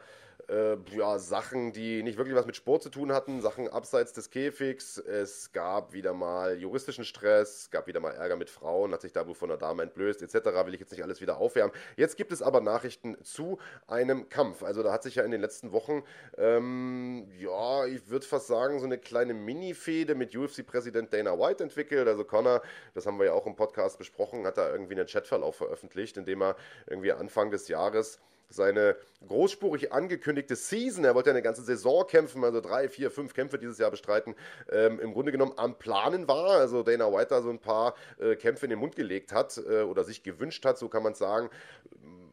[0.48, 4.30] äh, ja, Sachen, die nicht wirklich was mit Sport zu tun hatten, Sachen abseits des
[4.30, 4.98] Käfigs.
[4.98, 9.26] Es gab wieder mal juristischen Stress, gab wieder mal Ärger mit Frauen, hat sich da
[9.26, 10.46] wohl von der Dame entblößt, etc.
[10.66, 11.74] Will ich jetzt nicht alles wieder aufwärmen.
[11.96, 14.62] Jetzt gibt es aber Nachrichten zu einem Kampf.
[14.62, 16.04] Also da hat sich ja in den letzten Wochen,
[16.36, 22.06] ähm, ja, ich würde fast sagen, so eine kleine Mini-Fehde mit UFC-Präsident Dana White entwickelt.
[22.06, 22.62] Also Connor,
[22.94, 26.24] das haben wir ja auch im Podcast besprochen, hat da irgendwie einen Chatverlauf veröffentlicht, in
[26.24, 26.56] dem er
[26.86, 28.96] irgendwie Anfang des Jahres seine
[29.26, 33.58] großspurig angekündigte Season, er wollte ja eine ganze Saison kämpfen, also drei, vier, fünf Kämpfe
[33.58, 34.34] dieses Jahr bestreiten,
[34.70, 36.50] ähm, im Grunde genommen am Planen war.
[36.50, 39.82] Also Dana White da so ein paar äh, Kämpfe in den Mund gelegt hat äh,
[39.82, 41.50] oder sich gewünscht hat, so kann man sagen.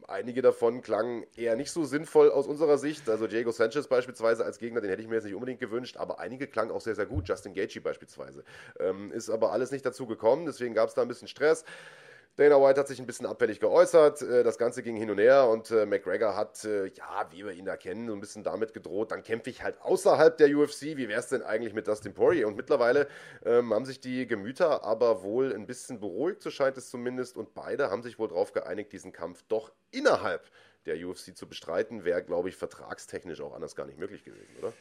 [0.06, 3.08] Einige davon klangen eher nicht so sinnvoll aus unserer Sicht.
[3.08, 6.20] Also Diego Sanchez beispielsweise als Gegner, den hätte ich mir jetzt nicht unbedingt gewünscht, aber
[6.20, 7.26] einige klangen auch sehr, sehr gut.
[7.26, 8.44] Justin Gaethje beispielsweise.
[8.78, 11.64] Ähm, ist aber alles nicht dazu gekommen, deswegen gab es da ein bisschen Stress.
[12.36, 14.22] Dana White hat sich ein bisschen abfällig geäußert.
[14.22, 17.52] Äh, das Ganze ging hin und her und äh, McGregor hat, äh, ja, wie wir
[17.52, 20.96] ihn da kennen, so ein bisschen damit gedroht, dann kämpfe ich halt außerhalb der UFC.
[20.96, 22.48] Wie wäre es denn eigentlich mit Dustin Poirier?
[22.48, 23.06] Und mittlerweile
[23.44, 27.36] ähm, haben sich die Gemüter aber wohl ein bisschen beruhigt, so scheint es zumindest.
[27.36, 30.50] Und beide haben sich wohl darauf geeinigt, diesen Kampf doch innerhalb
[30.86, 32.04] der UFC zu bestreiten.
[32.04, 34.72] Wäre, glaube ich, vertragstechnisch auch anders gar nicht möglich gewesen, oder?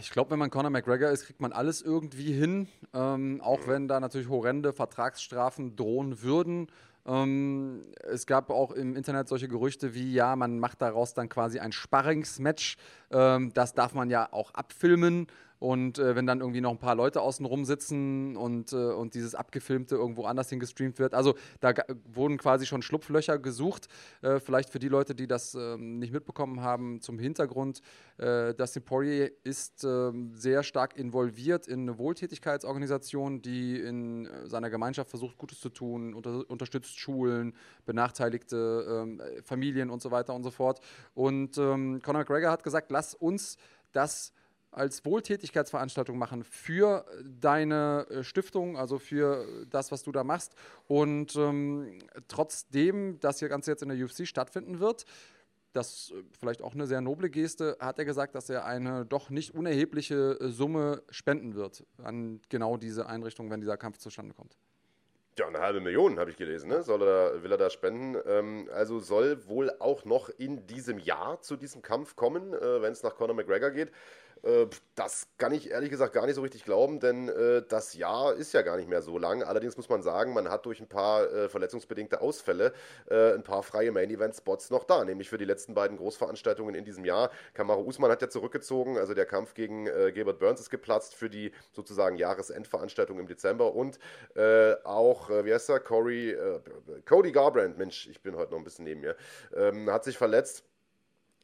[0.00, 2.68] Ich glaube, wenn man Conor McGregor ist, kriegt man alles irgendwie hin.
[2.92, 6.68] Ähm, auch wenn da natürlich horrende Vertragsstrafen drohen würden.
[7.04, 11.58] Ähm, es gab auch im Internet solche Gerüchte wie, ja, man macht daraus dann quasi
[11.58, 12.76] ein Sparringsmatch.
[13.10, 15.26] Ähm, das darf man ja auch abfilmen.
[15.62, 19.14] Und äh, wenn dann irgendwie noch ein paar Leute außen rum sitzen und, äh, und
[19.14, 21.14] dieses Abgefilmte irgendwo anders hingestreamt wird.
[21.14, 21.72] Also da
[22.12, 23.86] wurden quasi schon Schlupflöcher gesucht.
[24.22, 27.80] Äh, vielleicht für die Leute, die das ähm, nicht mitbekommen haben, zum Hintergrund.
[28.18, 34.68] Äh, Dustin Poirier ist ähm, sehr stark involviert in eine Wohltätigkeitsorganisation, die in äh, seiner
[34.68, 37.54] Gemeinschaft versucht, Gutes zu tun, unter, unterstützt Schulen,
[37.86, 40.80] benachteiligte ähm, Familien und so weiter und so fort.
[41.14, 43.58] Und ähm, Conor McGregor hat gesagt, lass uns
[43.92, 44.32] das
[44.72, 47.04] als Wohltätigkeitsveranstaltung machen für
[47.40, 50.54] deine äh, Stiftung, also für das, was du da machst.
[50.88, 55.04] Und ähm, trotzdem, dass hier Ganze jetzt in der UFC stattfinden wird,
[55.72, 59.30] das äh, vielleicht auch eine sehr noble Geste, hat er gesagt, dass er eine doch
[59.30, 64.56] nicht unerhebliche äh, Summe spenden wird an genau diese Einrichtung, wenn dieser Kampf zustande kommt.
[65.38, 66.82] Ja, eine halbe Million habe ich gelesen, ne?
[66.82, 68.16] Soll er, will er da spenden.
[68.26, 72.92] Ähm, also soll wohl auch noch in diesem Jahr zu diesem Kampf kommen, äh, wenn
[72.92, 73.90] es nach Conor McGregor geht.
[74.42, 78.34] Äh, das kann ich ehrlich gesagt gar nicht so richtig glauben, denn äh, das Jahr
[78.34, 79.42] ist ja gar nicht mehr so lang.
[79.42, 82.72] Allerdings muss man sagen, man hat durch ein paar äh, verletzungsbedingte Ausfälle
[83.08, 87.30] ein paar freie Main-Event-Spots noch da, nämlich für die letzten beiden Großveranstaltungen in diesem Jahr.
[87.54, 91.52] Kamaru Usman hat ja zurückgezogen, also der Kampf gegen Gilbert Burns ist geplatzt für die
[91.72, 93.98] sozusagen Jahresendveranstaltung im Dezember und
[94.84, 96.36] auch, wie heißt er, Corey,
[97.06, 99.16] Cody Garbrandt, Mensch, ich bin heute noch ein bisschen neben mir,
[99.54, 100.64] ähm, hat sich verletzt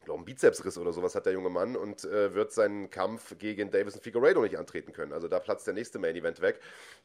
[0.09, 3.70] glaube, einen Bizepsriss oder sowas hat der junge Mann und äh, wird seinen Kampf gegen
[3.70, 5.12] Davison Figueiredo nicht antreten können.
[5.12, 6.60] Also da platzt der nächste Main Event weg.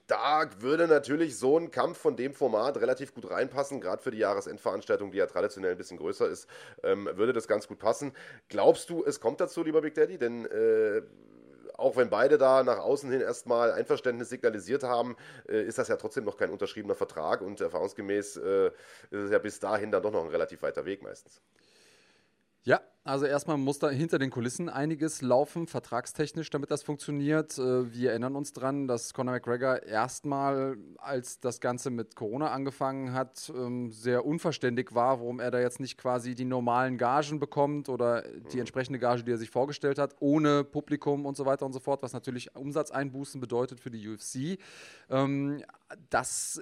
[0.07, 4.19] Da würde natürlich so ein Kampf von dem Format relativ gut reinpassen, gerade für die
[4.19, 6.47] Jahresendveranstaltung, die ja traditionell ein bisschen größer ist,
[6.83, 8.13] ähm, würde das ganz gut passen.
[8.47, 10.17] Glaubst du, es kommt dazu, lieber Big Daddy?
[10.17, 11.01] Denn äh,
[11.75, 15.17] auch wenn beide da nach außen hin erstmal Einverständnis signalisiert haben,
[15.49, 18.73] äh, ist das ja trotzdem noch kein unterschriebener Vertrag und erfahrungsgemäß äh, ist
[19.11, 21.41] es ja bis dahin dann doch noch ein relativ weiter Weg meistens.
[22.65, 27.57] Ja, also erstmal muss da hinter den Kulissen einiges laufen, vertragstechnisch, damit das funktioniert.
[27.57, 33.11] Äh, wir erinnern uns dran, dass Conor McGregor erstmal, als das Ganze mit Corona angefangen
[33.11, 37.89] hat, ähm, sehr unverständlich war, warum er da jetzt nicht quasi die normalen Gagen bekommt
[37.89, 38.23] oder
[38.53, 41.81] die entsprechende Gage, die er sich vorgestellt hat, ohne Publikum und so weiter und so
[41.81, 44.57] fort, was natürlich Umsatzeinbußen bedeutet für die UFC.
[45.09, 45.61] Ähm,
[46.09, 46.61] das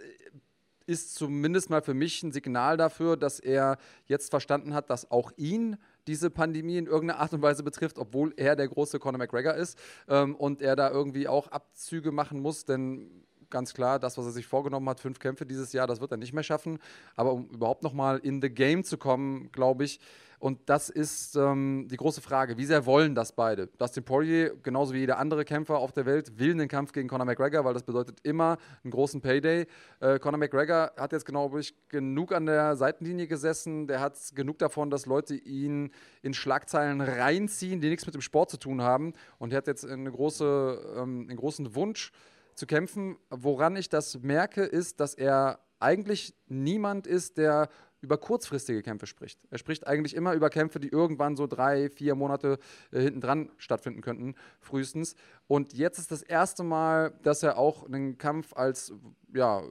[0.87, 5.31] ist zumindest mal für mich ein Signal dafür, dass er jetzt verstanden hat, dass auch
[5.37, 9.53] ihn diese Pandemie in irgendeiner Art und Weise betrifft, obwohl er der große Conor McGregor
[9.53, 14.25] ist ähm, und er da irgendwie auch Abzüge machen muss, denn ganz klar, das, was
[14.25, 16.79] er sich vorgenommen hat, fünf Kämpfe dieses Jahr, das wird er nicht mehr schaffen.
[17.15, 19.99] Aber um überhaupt nochmal in the game zu kommen, glaube ich,
[20.41, 22.57] und das ist ähm, die große Frage.
[22.57, 23.67] Wie sehr wollen das beide?
[23.77, 27.25] Dustin Poirier, genauso wie jeder andere Kämpfer auf der Welt, will den Kampf gegen Conor
[27.25, 29.67] McGregor, weil das bedeutet immer einen großen Payday.
[29.99, 33.85] Äh, Conor McGregor hat jetzt, glaube ich, genug an der Seitenlinie gesessen.
[33.85, 35.91] Der hat genug davon, dass Leute ihn
[36.23, 39.13] in Schlagzeilen reinziehen, die nichts mit dem Sport zu tun haben.
[39.37, 42.11] Und er hat jetzt eine große, ähm, einen großen Wunsch
[42.55, 43.15] zu kämpfen.
[43.29, 47.69] Woran ich das merke, ist, dass er eigentlich niemand ist, der
[48.01, 49.39] über kurzfristige Kämpfe spricht.
[49.49, 52.57] Er spricht eigentlich immer über Kämpfe, die irgendwann so drei, vier Monate
[52.91, 55.15] äh, hinten dran stattfinden könnten, frühestens.
[55.47, 58.93] Und jetzt ist das erste Mal, dass er auch einen Kampf als
[59.33, 59.63] ja,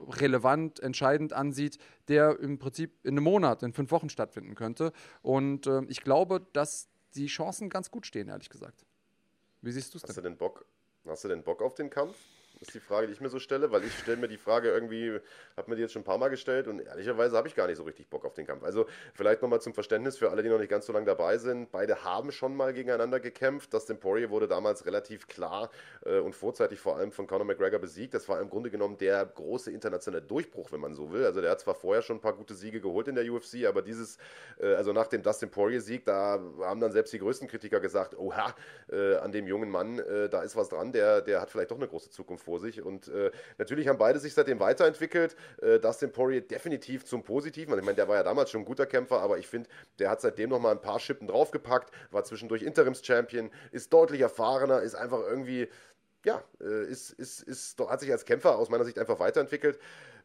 [0.00, 1.78] relevant, entscheidend ansieht,
[2.08, 4.92] der im Prinzip in einem Monat, in fünf Wochen stattfinden könnte.
[5.22, 8.84] Und äh, ich glaube, dass die Chancen ganz gut stehen, ehrlich gesagt.
[9.62, 10.08] Wie siehst du es denn?
[10.08, 10.66] Hast du denn Bock?
[11.06, 12.16] Hast du denn Bock auf den Kampf?
[12.60, 15.20] Ist die Frage, die ich mir so stelle, weil ich stelle mir die Frage irgendwie,
[15.56, 17.76] habe mir die jetzt schon ein paar Mal gestellt und ehrlicherweise habe ich gar nicht
[17.76, 18.64] so richtig Bock auf den Kampf.
[18.64, 21.70] Also vielleicht nochmal zum Verständnis für alle, die noch nicht ganz so lange dabei sind.
[21.70, 23.72] Beide haben schon mal gegeneinander gekämpft.
[23.72, 25.70] Dustin Poirier wurde damals relativ klar
[26.04, 28.14] äh, und vorzeitig vor allem von Conor McGregor besiegt.
[28.14, 31.24] Das war im Grunde genommen der große internationale Durchbruch, wenn man so will.
[31.24, 33.82] Also der hat zwar vorher schon ein paar gute Siege geholt in der UFC, aber
[33.82, 34.18] dieses,
[34.58, 38.52] äh, also nach dem Dustin Poirier-Sieg, da haben dann selbst die größten Kritiker gesagt, oha,
[38.90, 41.76] äh, an dem jungen Mann, äh, da ist was dran, der, der hat vielleicht doch
[41.76, 45.36] eine große Zukunft vor sich und äh, natürlich haben beide sich seitdem weiterentwickelt.
[45.60, 47.72] Äh, Dustin Poirier definitiv zum Positiven.
[47.72, 49.68] Also ich meine, der war ja damals schon ein guter Kämpfer, aber ich finde,
[49.98, 54.80] der hat seitdem noch mal ein paar Schippen draufgepackt, war zwischendurch Interims-Champion, ist deutlich erfahrener,
[54.80, 55.68] ist einfach irgendwie,
[56.24, 59.78] ja, äh, ist, ist, ist, hat sich als Kämpfer aus meiner Sicht einfach weiterentwickelt.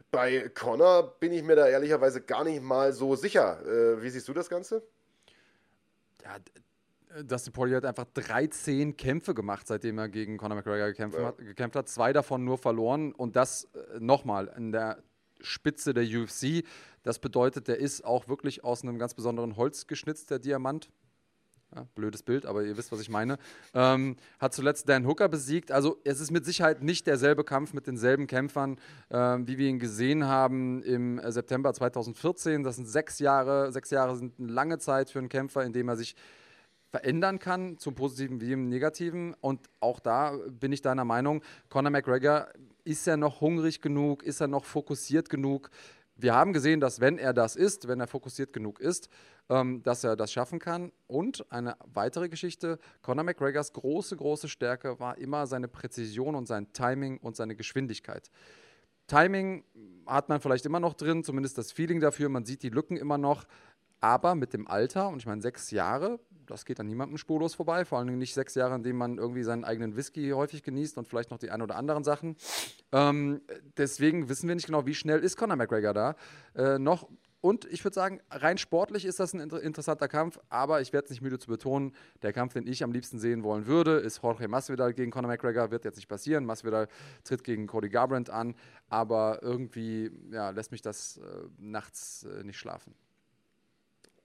[0.10, 3.60] Bei Connor bin ich mir da ehrlicherweise gar nicht mal so sicher.
[3.66, 4.82] Äh, wie siehst du das Ganze?
[6.24, 6.38] Ja,
[7.22, 11.28] Dustin Poirier hat einfach 13 Kämpfe gemacht, seitdem er gegen Conor McGregor gekämpft, ja.
[11.28, 11.88] hat, gekämpft hat.
[11.88, 15.04] Zwei davon nur verloren und das äh, nochmal in der
[15.42, 16.64] Spitze der UFC.
[17.04, 20.90] Das bedeutet, der ist auch wirklich aus einem ganz besonderen Holz geschnitzt, der Diamant.
[21.76, 23.38] Ja, blödes Bild, aber ihr wisst, was ich meine.
[23.74, 25.72] Ähm, hat zuletzt Dan Hooker besiegt.
[25.72, 28.80] Also es ist mit Sicherheit nicht derselbe Kampf mit denselben Kämpfern,
[29.10, 32.64] ähm, wie wir ihn gesehen haben im September 2014.
[32.64, 33.72] Das sind sechs Jahre.
[33.72, 36.16] Sechs Jahre sind eine lange Zeit für einen Kämpfer, in dem er sich
[36.94, 39.34] verändern kann, zum Positiven wie im Negativen.
[39.42, 42.50] Und auch da bin ich deiner Meinung, Conor McGregor
[42.84, 45.72] ist er noch hungrig genug, ist er noch fokussiert genug.
[46.16, 49.10] Wir haben gesehen, dass wenn er das ist, wenn er fokussiert genug ist,
[49.50, 50.92] ähm, dass er das schaffen kann.
[51.08, 56.74] Und eine weitere Geschichte, Conor McGregors große, große Stärke war immer seine Präzision und sein
[56.74, 58.30] Timing und seine Geschwindigkeit.
[59.08, 59.64] Timing
[60.06, 63.18] hat man vielleicht immer noch drin, zumindest das Feeling dafür, man sieht die Lücken immer
[63.18, 63.46] noch.
[64.04, 67.86] Aber mit dem Alter, und ich meine sechs Jahre, das geht an niemandem spurlos vorbei,
[67.86, 71.08] vor allem nicht sechs Jahre, in denen man irgendwie seinen eigenen Whisky häufig genießt und
[71.08, 72.36] vielleicht noch die ein oder anderen Sachen.
[72.92, 73.40] Ähm,
[73.78, 76.16] deswegen wissen wir nicht genau, wie schnell ist Conor McGregor da.
[76.54, 77.08] Äh, noch
[77.40, 81.06] und ich würde sagen, rein sportlich ist das ein inter interessanter Kampf, aber ich werde
[81.06, 84.22] es nicht müde zu betonen, der Kampf, den ich am liebsten sehen wollen würde, ist
[84.22, 86.44] Jorge Masvidal gegen Conor McGregor, wird jetzt nicht passieren.
[86.44, 86.90] Masvidal
[87.24, 88.56] tritt gegen Cody Garbrandt an,
[88.90, 92.94] aber irgendwie ja, lässt mich das äh, nachts äh, nicht schlafen.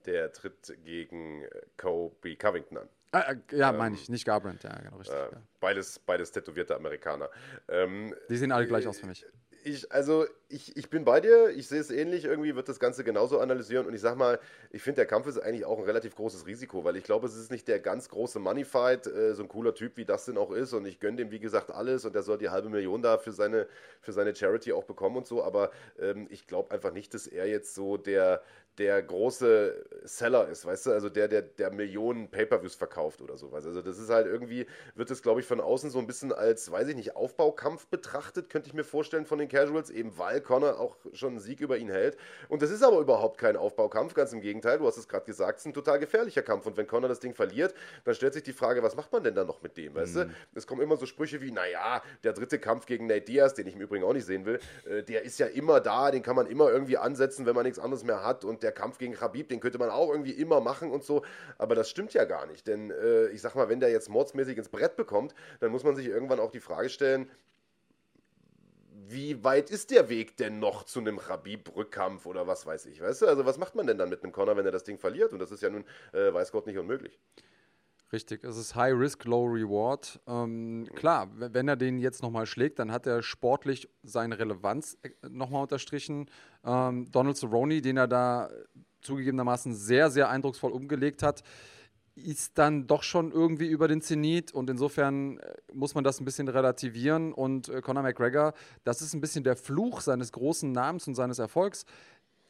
[0.09, 2.89] Der tritt gegen äh, Kobe Covington an.
[3.13, 5.15] Ah, äh, ja, ähm, meine ich, nicht Garbrandt, ja, genau, richtig.
[5.15, 5.43] Äh, ja.
[5.61, 7.29] Beides, beides tätowierte Amerikaner.
[7.69, 9.27] Ähm, Die sehen alle gleich aus für mich
[9.69, 13.05] ich, also ich, ich bin bei dir, ich sehe es ähnlich, irgendwie wird das Ganze
[13.05, 14.39] genauso analysieren und ich sag mal,
[14.71, 17.37] ich finde, der Kampf ist eigentlich auch ein relativ großes Risiko, weil ich glaube, es
[17.37, 20.51] ist nicht der ganz große Money-Fight, äh, so ein cooler Typ wie das denn auch
[20.51, 23.19] ist und ich gönne dem, wie gesagt, alles und der soll die halbe Million da
[23.19, 23.67] für seine,
[24.01, 27.47] für seine Charity auch bekommen und so, aber ähm, ich glaube einfach nicht, dass er
[27.47, 28.43] jetzt so der,
[28.79, 33.67] der große Seller ist, weißt du, also der, der, der Millionen Pay-Per-Views verkauft oder sowas.
[33.67, 36.71] Also das ist halt irgendwie, wird es, glaube ich, von außen so ein bisschen als,
[36.71, 40.79] weiß ich nicht, Aufbaukampf betrachtet, könnte ich mir vorstellen von den Casuals, eben weil Connor
[40.79, 42.17] auch schon einen Sieg über ihn hält.
[42.49, 45.59] Und das ist aber überhaupt kein Aufbaukampf, ganz im Gegenteil, du hast es gerade gesagt,
[45.59, 46.67] es ist ein total gefährlicher Kampf.
[46.67, 47.75] Und wenn Connor das Ding verliert,
[48.05, 50.21] dann stellt sich die Frage, was macht man denn da noch mit dem, weißt mhm.
[50.21, 50.35] du?
[50.55, 53.75] Es kommen immer so Sprüche wie, naja, der dritte Kampf gegen Nate Diaz, den ich
[53.75, 56.47] im Übrigen auch nicht sehen will, äh, der ist ja immer da, den kann man
[56.47, 59.49] immer irgendwie ansetzen, wenn man nichts anderes mehr hat und der der Kampf gegen Khabib,
[59.49, 61.25] den könnte man auch irgendwie immer machen und so,
[61.57, 64.59] aber das stimmt ja gar nicht, denn äh, ich sag mal, wenn der jetzt mordsmäßig
[64.59, 67.31] ins Brett bekommt, dann muss man sich irgendwann auch die Frage stellen,
[69.11, 73.23] wie weit ist der Weg denn noch zu einem Khabib-Rückkampf oder was weiß ich, weißt
[73.23, 73.27] du?
[73.27, 75.33] Also was macht man denn dann mit einem Conor, wenn er das Ding verliert?
[75.33, 77.19] Und das ist ja nun, äh, weiß Gott, nicht unmöglich.
[78.11, 80.19] Richtig, es ist High Risk, Low Reward.
[80.27, 85.11] Ähm, klar, wenn er den jetzt nochmal schlägt, dann hat er sportlich seine Relevanz äh,
[85.29, 86.31] nochmal unterstrichen.
[86.65, 88.51] Ähm, Donald Cerrone, den er da
[89.03, 91.43] zugegebenermaßen sehr, sehr eindrucksvoll umgelegt hat,
[92.19, 96.25] ist dann doch schon irgendwie über den Zenit und insofern äh, muss man das ein
[96.25, 98.53] bisschen relativieren und äh, Conor McGregor,
[98.85, 101.87] das ist ein bisschen der Fluch seines großen Namens und seines Erfolgs,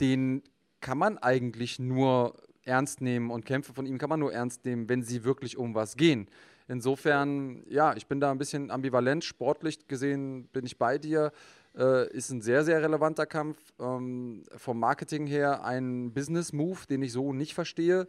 [0.01, 0.43] den
[0.81, 2.35] kann man eigentlich nur
[2.65, 5.75] ernst nehmen und Kämpfe von ihm kann man nur ernst nehmen, wenn sie wirklich um
[5.75, 6.29] was gehen.
[6.69, 9.25] Insofern, ja, ich bin da ein bisschen ambivalent.
[9.25, 11.33] Sportlich gesehen bin ich bei dir.
[11.75, 13.57] Äh, ist ein sehr, sehr relevanter Kampf.
[13.81, 18.07] Ähm, vom Marketing her ein Business-Move, den ich so nicht verstehe.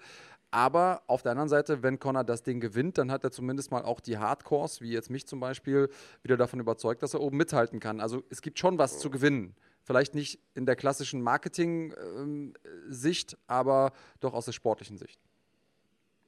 [0.51, 3.83] Aber auf der anderen Seite, wenn Connor das Ding gewinnt, dann hat er zumindest mal
[3.83, 5.89] auch die Hardcores, wie jetzt mich zum Beispiel,
[6.23, 8.01] wieder davon überzeugt, dass er oben mithalten kann.
[8.01, 9.55] Also es gibt schon was zu gewinnen.
[9.83, 15.21] Vielleicht nicht in der klassischen Marketing-Sicht, aber doch aus der sportlichen Sicht.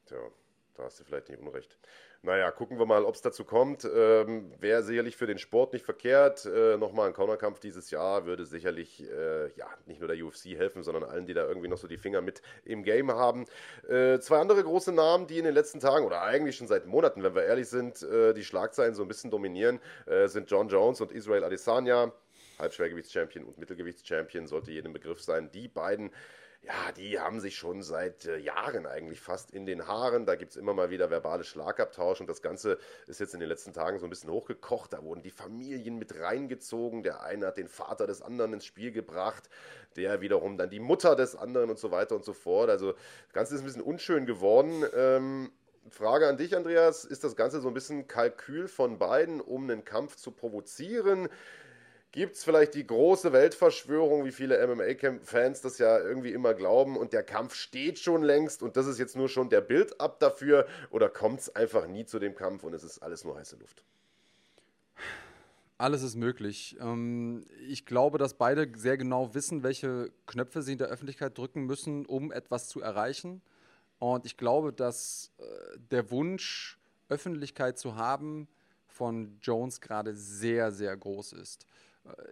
[0.05, 0.19] Tja,
[0.75, 1.79] da hast du vielleicht nicht unrecht.
[2.23, 3.83] Naja, gucken wir mal, ob es dazu kommt.
[3.83, 6.45] Ähm, Wäre sicherlich für den Sport nicht verkehrt.
[6.45, 10.83] Äh, Nochmal ein Cornerkampf dieses Jahr würde sicherlich äh, ja, nicht nur der UFC helfen,
[10.83, 13.47] sondern allen, die da irgendwie noch so die Finger mit im Game haben.
[13.89, 17.23] Äh, zwei andere große Namen, die in den letzten Tagen oder eigentlich schon seit Monaten,
[17.23, 21.01] wenn wir ehrlich sind, äh, die Schlagzeilen so ein bisschen dominieren, äh, sind John Jones
[21.01, 22.13] und Israel Adesanya.
[22.59, 25.49] Halbschwergewichtschampion und Mittelgewichtschampion sollte jedem Begriff sein.
[25.51, 26.11] Die beiden,
[26.63, 30.27] ja, die haben sich schon seit äh, Jahren eigentlich fast in den Haaren.
[30.27, 32.77] Da gibt es immer mal wieder verbale Schlagabtausch und das Ganze
[33.07, 34.93] ist jetzt in den letzten Tagen so ein bisschen hochgekocht.
[34.93, 37.01] Da wurden die Familien mit reingezogen.
[37.01, 39.49] Der eine hat den Vater des anderen ins Spiel gebracht,
[39.95, 42.69] der wiederum dann die Mutter des anderen und so weiter und so fort.
[42.69, 44.83] Also das Ganze ist ein bisschen unschön geworden.
[44.95, 45.51] Ähm,
[45.89, 47.05] Frage an dich, Andreas.
[47.05, 51.27] Ist das Ganze so ein bisschen Kalkül von beiden, um einen Kampf zu provozieren?
[52.11, 57.13] Gibt es vielleicht die große Weltverschwörung, wie viele MMA-Fans das ja irgendwie immer glauben, und
[57.13, 61.07] der Kampf steht schon längst und das ist jetzt nur schon der Build-up dafür, oder
[61.07, 63.85] kommt es einfach nie zu dem Kampf und es ist alles nur heiße Luft?
[65.77, 66.75] Alles ist möglich.
[66.81, 71.65] Ähm, ich glaube, dass beide sehr genau wissen, welche Knöpfe sie in der Öffentlichkeit drücken
[71.65, 73.41] müssen, um etwas zu erreichen.
[73.99, 75.43] Und ich glaube, dass äh,
[75.91, 76.77] der Wunsch,
[77.07, 78.49] Öffentlichkeit zu haben,
[78.85, 81.65] von Jones gerade sehr, sehr groß ist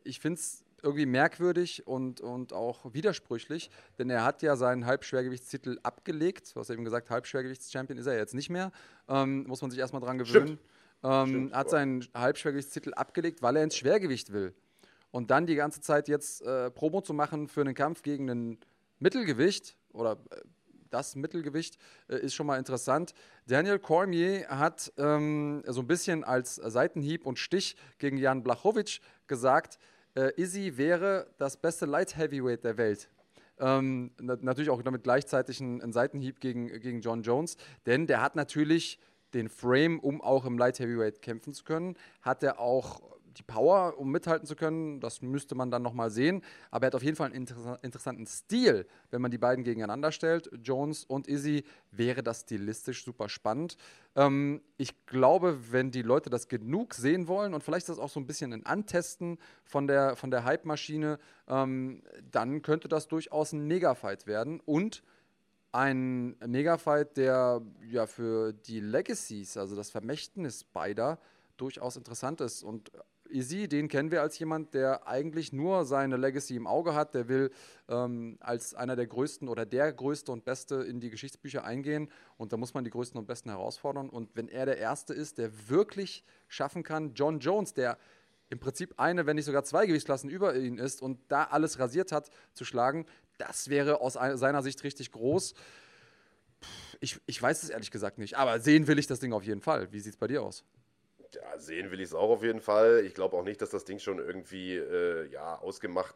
[0.03, 5.77] ich finde es irgendwie merkwürdig und, und auch widersprüchlich, denn er hat ja seinen Halbschwergewichtstitel
[5.83, 6.55] abgelegt.
[6.55, 8.71] Du hast eben gesagt, Halbschwergewichtschampion ist er jetzt nicht mehr.
[9.07, 10.59] Ähm, muss man sich erstmal dran gewöhnen.
[11.03, 14.53] Ähm, Stimmt, hat seinen Halbschwergewichtstitel abgelegt, weil er ins Schwergewicht will.
[15.11, 18.57] Und dann die ganze Zeit jetzt äh, Promo zu machen für einen Kampf gegen ein
[18.99, 20.41] Mittelgewicht oder äh,
[20.89, 23.13] das Mittelgewicht äh, ist schon mal interessant.
[23.47, 29.79] Daniel Cormier hat ähm, so ein bisschen als Seitenhieb und Stich gegen Jan Blachowicz gesagt,
[30.15, 33.09] äh, Izzy wäre das beste Light Heavyweight der Welt.
[33.59, 38.99] Ähm, natürlich auch damit gleichzeitig ein, Seitenhieb gegen, gegen John Jones, denn der hat natürlich
[39.33, 43.01] den Frame, um auch im Light Heavyweight kämpfen zu können, hat er auch
[43.39, 46.43] die Power, um mithalten zu können, das müsste man dann nochmal sehen.
[46.69, 48.85] Aber er hat auf jeden Fall einen inter interessanten Stil.
[49.09, 53.77] Wenn man die beiden gegeneinander stellt, Jones und Izzy, wäre das stilistisch super spannend.
[54.15, 58.19] Ähm, ich glaube, wenn die Leute das genug sehen wollen und vielleicht das auch so
[58.19, 61.17] ein bisschen ein Antesten von der, von der Hype-Maschine,
[61.47, 64.59] ähm, dann könnte das durchaus ein Mega-Fight werden.
[64.65, 65.01] Und
[65.71, 71.19] ein Megafight, der ja für die Legacies, also das Vermächtnis beider,
[71.57, 72.63] durchaus interessant ist.
[72.63, 72.91] Und
[73.30, 77.14] Izzy, den kennen wir als jemand, der eigentlich nur seine Legacy im Auge hat.
[77.14, 77.51] Der will
[77.88, 82.11] ähm, als einer der größten oder der größte und beste in die Geschichtsbücher eingehen.
[82.38, 84.10] Und da muss man die größten und besten herausfordern.
[84.10, 87.97] Und wenn er der Erste ist, der wirklich schaffen kann, John Jones, der
[88.49, 92.11] im Prinzip eine, wenn nicht sogar zwei Gewichtsklassen über ihn ist und da alles rasiert
[92.11, 93.06] hat, zu schlagen,
[93.38, 95.53] das wäre aus seiner Sicht richtig groß.
[96.99, 99.61] Ich, ich weiß es ehrlich gesagt nicht, aber sehen will ich das Ding auf jeden
[99.61, 99.91] Fall.
[99.91, 100.65] Wie sieht es bei dir aus?
[101.35, 103.03] Ja, sehen will ich es auch auf jeden Fall.
[103.06, 106.15] Ich glaube auch nicht, dass das Ding schon irgendwie äh, ja, ausgemacht,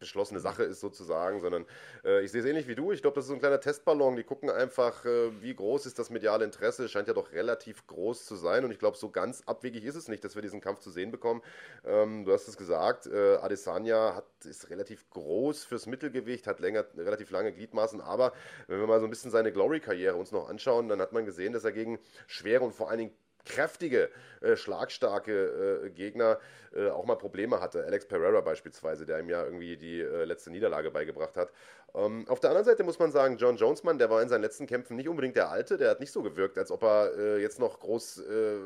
[0.00, 1.64] beschlossene Sache ist sozusagen, sondern
[2.04, 2.90] äh, ich sehe es ähnlich wie du.
[2.90, 4.16] Ich glaube, das ist so ein kleiner Testballon.
[4.16, 6.88] Die gucken einfach, äh, wie groß ist das mediale Interesse.
[6.88, 10.08] Scheint ja doch relativ groß zu sein und ich glaube, so ganz abwegig ist es
[10.08, 11.40] nicht, dass wir diesen Kampf zu sehen bekommen.
[11.84, 16.84] Ähm, du hast es gesagt, äh, Adesanya hat, ist relativ groß fürs Mittelgewicht, hat länger,
[16.96, 18.32] relativ lange Gliedmaßen, aber
[18.66, 21.52] wenn wir mal so ein bisschen seine Glory-Karriere uns noch anschauen, dann hat man gesehen,
[21.52, 23.14] dass er gegen schwere und vor allen Dingen
[23.46, 24.10] kräftige,
[24.40, 26.38] äh, schlagstarke äh, Gegner
[26.74, 27.84] äh, auch mal Probleme hatte.
[27.84, 31.50] Alex Pereira beispielsweise, der ihm ja irgendwie die äh, letzte Niederlage beigebracht hat.
[31.94, 34.66] Ähm, auf der anderen Seite muss man sagen, John Jonesman, der war in seinen letzten
[34.66, 37.58] Kämpfen nicht unbedingt der Alte, der hat nicht so gewirkt, als ob er äh, jetzt
[37.58, 38.58] noch groß äh,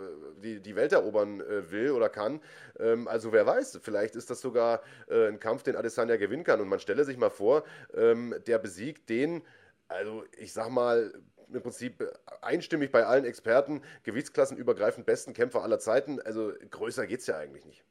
[0.42, 2.40] die, die Welt erobern will oder kann.
[2.78, 6.60] Ähm, also wer weiß, vielleicht ist das sogar ein Kampf, den Adesanya gewinnen kann.
[6.60, 9.42] Und man stelle sich mal vor, ähm, der besiegt den,
[9.88, 11.12] also ich sag mal,
[11.52, 12.04] im Prinzip
[12.42, 16.20] einstimmig bei allen Experten, gewichtsklassenübergreifend besten Kämpfer aller Zeiten.
[16.20, 17.84] Also größer geht es ja eigentlich nicht.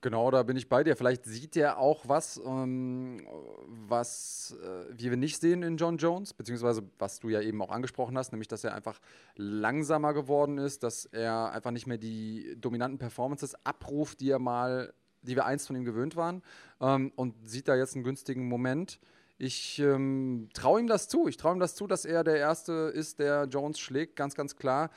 [0.00, 0.94] Genau, da bin ich bei dir.
[0.94, 3.26] Vielleicht sieht er auch was, ähm,
[3.66, 8.16] was äh, wir nicht sehen in John Jones, beziehungsweise was du ja eben auch angesprochen
[8.16, 9.00] hast, nämlich dass er einfach
[9.34, 14.94] langsamer geworden ist, dass er einfach nicht mehr die dominanten Performances abruft, die er mal,
[15.22, 16.42] die wir einst von ihm gewöhnt waren,
[16.80, 19.00] ähm, und sieht da jetzt einen günstigen Moment.
[19.38, 21.28] Ich ähm, traue ihm das zu.
[21.28, 24.56] Ich traue ihm das zu, dass er der Erste ist, der Jones schlägt, ganz, ganz
[24.56, 24.90] klar.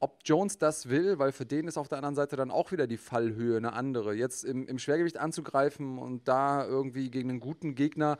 [0.00, 2.88] Ob Jones das will, weil für den ist auf der anderen Seite dann auch wieder
[2.88, 4.12] die Fallhöhe eine andere.
[4.12, 8.18] Jetzt im, im Schwergewicht anzugreifen und da irgendwie gegen einen guten Gegner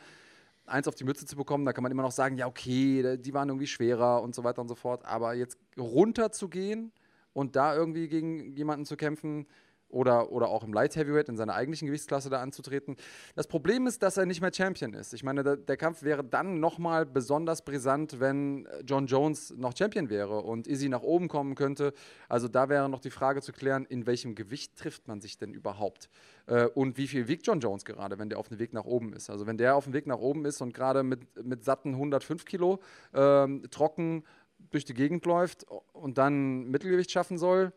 [0.64, 3.34] eins auf die Mütze zu bekommen, da kann man immer noch sagen, ja, okay, die
[3.34, 5.05] waren irgendwie schwerer und so weiter und so fort.
[5.05, 6.92] Aber jetzt runter zu gehen
[7.32, 9.46] und da irgendwie gegen jemanden zu kämpfen,
[9.94, 12.96] oder, oder auch im Light Heavyweight in seiner eigentlichen Gewichtsklasse da anzutreten.
[13.34, 15.14] Das Problem ist, dass er nicht mehr Champion ist.
[15.14, 20.10] Ich meine, der, der Kampf wäre dann nochmal besonders brisant, wenn John Jones noch Champion
[20.10, 21.92] wäre und Izzy nach oben kommen könnte.
[22.28, 25.54] Also da wäre noch die Frage zu klären, in welchem Gewicht trifft man sich denn
[25.54, 26.08] überhaupt?
[26.46, 29.12] Äh, und wie viel wiegt John Jones gerade, wenn der auf dem Weg nach oben
[29.12, 29.30] ist?
[29.30, 32.44] Also wenn der auf dem Weg nach oben ist und gerade mit, mit satten 105
[32.44, 32.80] Kilo
[33.12, 34.24] äh, trocken
[34.70, 37.72] durch die Gegend läuft und dann Mittelgewicht schaffen soll,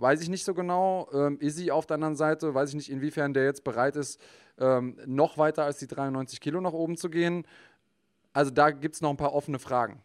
[0.00, 1.08] weiß ich nicht so genau.
[1.12, 4.20] Ähm, Izzy auf der anderen Seite, weiß ich nicht, inwiefern der jetzt bereit ist,
[4.58, 7.46] ähm, noch weiter als die 93 Kilo nach oben zu gehen.
[8.32, 10.02] Also da gibt es noch ein paar offene Fragen.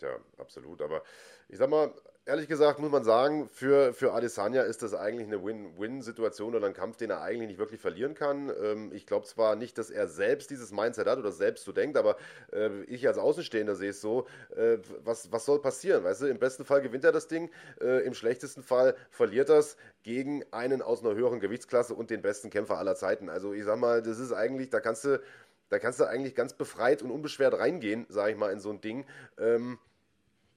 [0.00, 0.82] Ja, absolut.
[0.82, 1.02] Aber
[1.48, 1.92] ich sag mal,
[2.26, 6.74] ehrlich gesagt muss man sagen, für, für Adesanya ist das eigentlich eine Win-Win-Situation oder ein
[6.74, 8.52] Kampf, den er eigentlich nicht wirklich verlieren kann.
[8.62, 11.96] Ähm, ich glaube zwar nicht, dass er selbst dieses Mindset hat oder selbst so denkt,
[11.96, 12.16] aber
[12.52, 14.26] äh, ich als Außenstehender sehe es so,
[14.56, 16.02] äh, was, was soll passieren?
[16.02, 17.48] Weißt du, im besten Fall gewinnt er das Ding,
[17.80, 22.22] äh, im schlechtesten Fall verliert er es gegen einen aus einer höheren Gewichtsklasse und den
[22.22, 23.28] besten Kämpfer aller Zeiten.
[23.28, 25.20] Also ich sag mal, das ist eigentlich, da kannst du,
[25.68, 28.80] da kannst du eigentlich ganz befreit und unbeschwert reingehen, sage ich mal, in so ein
[28.80, 29.06] Ding.
[29.38, 29.78] Ähm,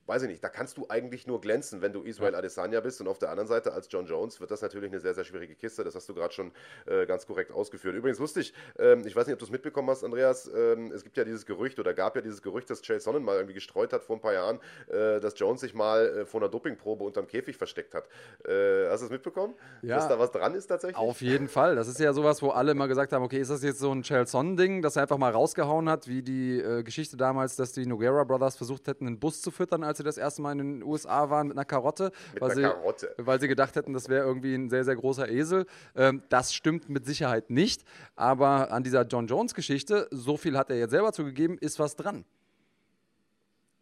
[0.10, 2.36] weiß ich nicht, da kannst du eigentlich nur glänzen, wenn du Israel.
[2.40, 3.00] Adesanya bist.
[3.02, 5.56] Und auf der anderen Seite als John Jones wird das natürlich eine sehr, sehr schwierige
[5.56, 5.84] Kiste.
[5.84, 6.52] Das hast du gerade schon
[6.86, 7.96] äh, ganz korrekt ausgeführt.
[7.96, 11.18] Übrigens lustig, ähm, ich weiß nicht, ob du es mitbekommen hast, Andreas, ähm, es gibt
[11.18, 14.04] ja dieses Gerücht oder gab ja dieses Gerücht, dass Chael Sonnen mal irgendwie gestreut hat
[14.04, 17.58] vor ein paar Jahren, äh, dass Jones sich mal äh, vor einer Dopingprobe unterm Käfig
[17.58, 18.08] versteckt hat.
[18.46, 19.54] Äh, hast du es mitbekommen?
[19.82, 20.98] Ja, dass da was dran ist tatsächlich?
[20.98, 21.76] Auf jeden Fall.
[21.76, 24.04] Das ist ja sowas, wo alle immer gesagt haben, okay, ist das jetzt so ein
[24.04, 27.86] Chael Sonnen-Ding, das er einfach mal rausgehauen hat, wie die äh, Geschichte damals, dass die
[27.86, 30.84] Noguera Brothers versucht hätten, einen Bus zu füttern, als sie das erste Mal in den
[30.84, 33.14] USA waren mit einer Karotte, mit weil, einer sie, Karotte.
[33.18, 35.66] weil sie gedacht hätten, das wäre irgendwie ein sehr, sehr großer Esel.
[35.96, 37.84] Ähm, das stimmt mit Sicherheit nicht.
[38.16, 42.26] Aber an dieser John Jones-Geschichte, so viel hat er jetzt selber zugegeben, ist was dran.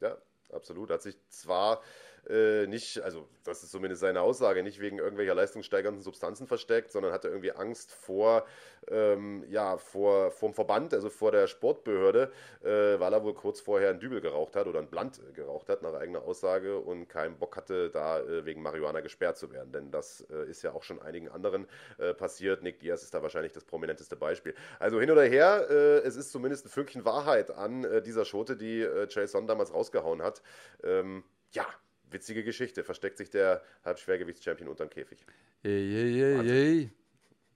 [0.01, 0.17] Ja,
[0.51, 0.91] absolut.
[0.91, 1.81] Hat sich zwar
[2.29, 7.13] äh, nicht, also das ist zumindest seine Aussage, nicht wegen irgendwelcher leistungssteigernden Substanzen versteckt, sondern
[7.13, 8.45] hatte irgendwie Angst vor,
[8.89, 12.31] ähm, ja, vor vom Verband, also vor der Sportbehörde,
[12.63, 15.81] äh, weil er wohl kurz vorher einen Dübel geraucht hat oder ein Blunt geraucht hat,
[15.81, 19.71] nach eigener Aussage, und keinen Bock hatte, da äh, wegen Marihuana gesperrt zu werden.
[19.71, 21.67] Denn das äh, ist ja auch schon einigen anderen
[21.97, 22.63] äh, passiert.
[22.63, 24.53] Nick Diaz ist da wahrscheinlich das prominenteste Beispiel.
[24.79, 28.81] Also hin oder her, äh, es ist zumindest ein Fünkchen Wahrheit an dieser Schote, die
[28.81, 30.41] äh, Jason damals rausgehauen hat.
[30.83, 31.65] Ähm, ja,
[32.11, 32.83] witzige Geschichte.
[32.83, 35.25] Versteckt sich der Halbschwergewichtschampion unterm Käfig.
[35.63, 36.91] Ey, ey, ey, ey.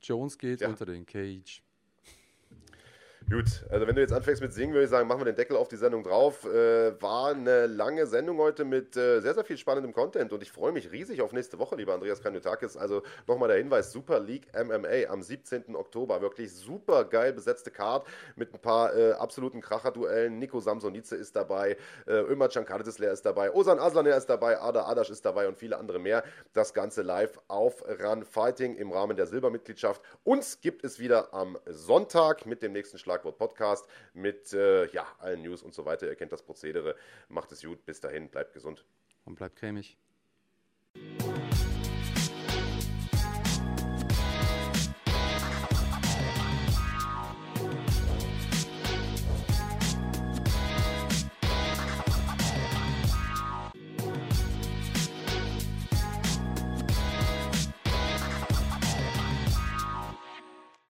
[0.02, 0.69] Jones geht Ja.
[0.69, 1.61] unter den Cage.
[3.30, 5.56] Gut, also wenn du jetzt anfängst mit Singen, würde ich sagen, machen wir den Deckel
[5.56, 6.43] auf die Sendung drauf.
[6.43, 10.52] Äh, war eine lange Sendung heute mit äh, sehr, sehr viel spannendem Content und ich
[10.52, 12.76] freue mich riesig auf nächste Woche, lieber Andreas Kanyotakis.
[12.76, 15.76] Also nochmal der Hinweis, Super League MMA am 17.
[15.76, 16.22] Oktober.
[16.22, 20.38] Wirklich super geil besetzte Card mit ein paar äh, absoluten Kracher-Duellen.
[20.38, 21.77] Nico Samsonice ist dabei,
[22.07, 25.77] äh, Ömer Cankadesler ist dabei, Osan Aslaner ist dabei, Ada Adasch ist dabei und viele
[25.77, 26.23] andere mehr.
[26.52, 30.02] Das Ganze live auf Run Fighting im Rahmen der Silbermitgliedschaft.
[30.26, 35.41] Uns gibt es wieder am Sonntag mit dem nächsten Schlagwort Podcast mit äh, ja, allen
[35.41, 36.07] News und so weiter.
[36.07, 36.95] Ihr kennt das Prozedere.
[37.27, 37.85] Macht es gut.
[37.85, 38.29] Bis dahin.
[38.29, 38.85] Bleibt gesund.
[39.25, 39.97] Und bleibt cremig.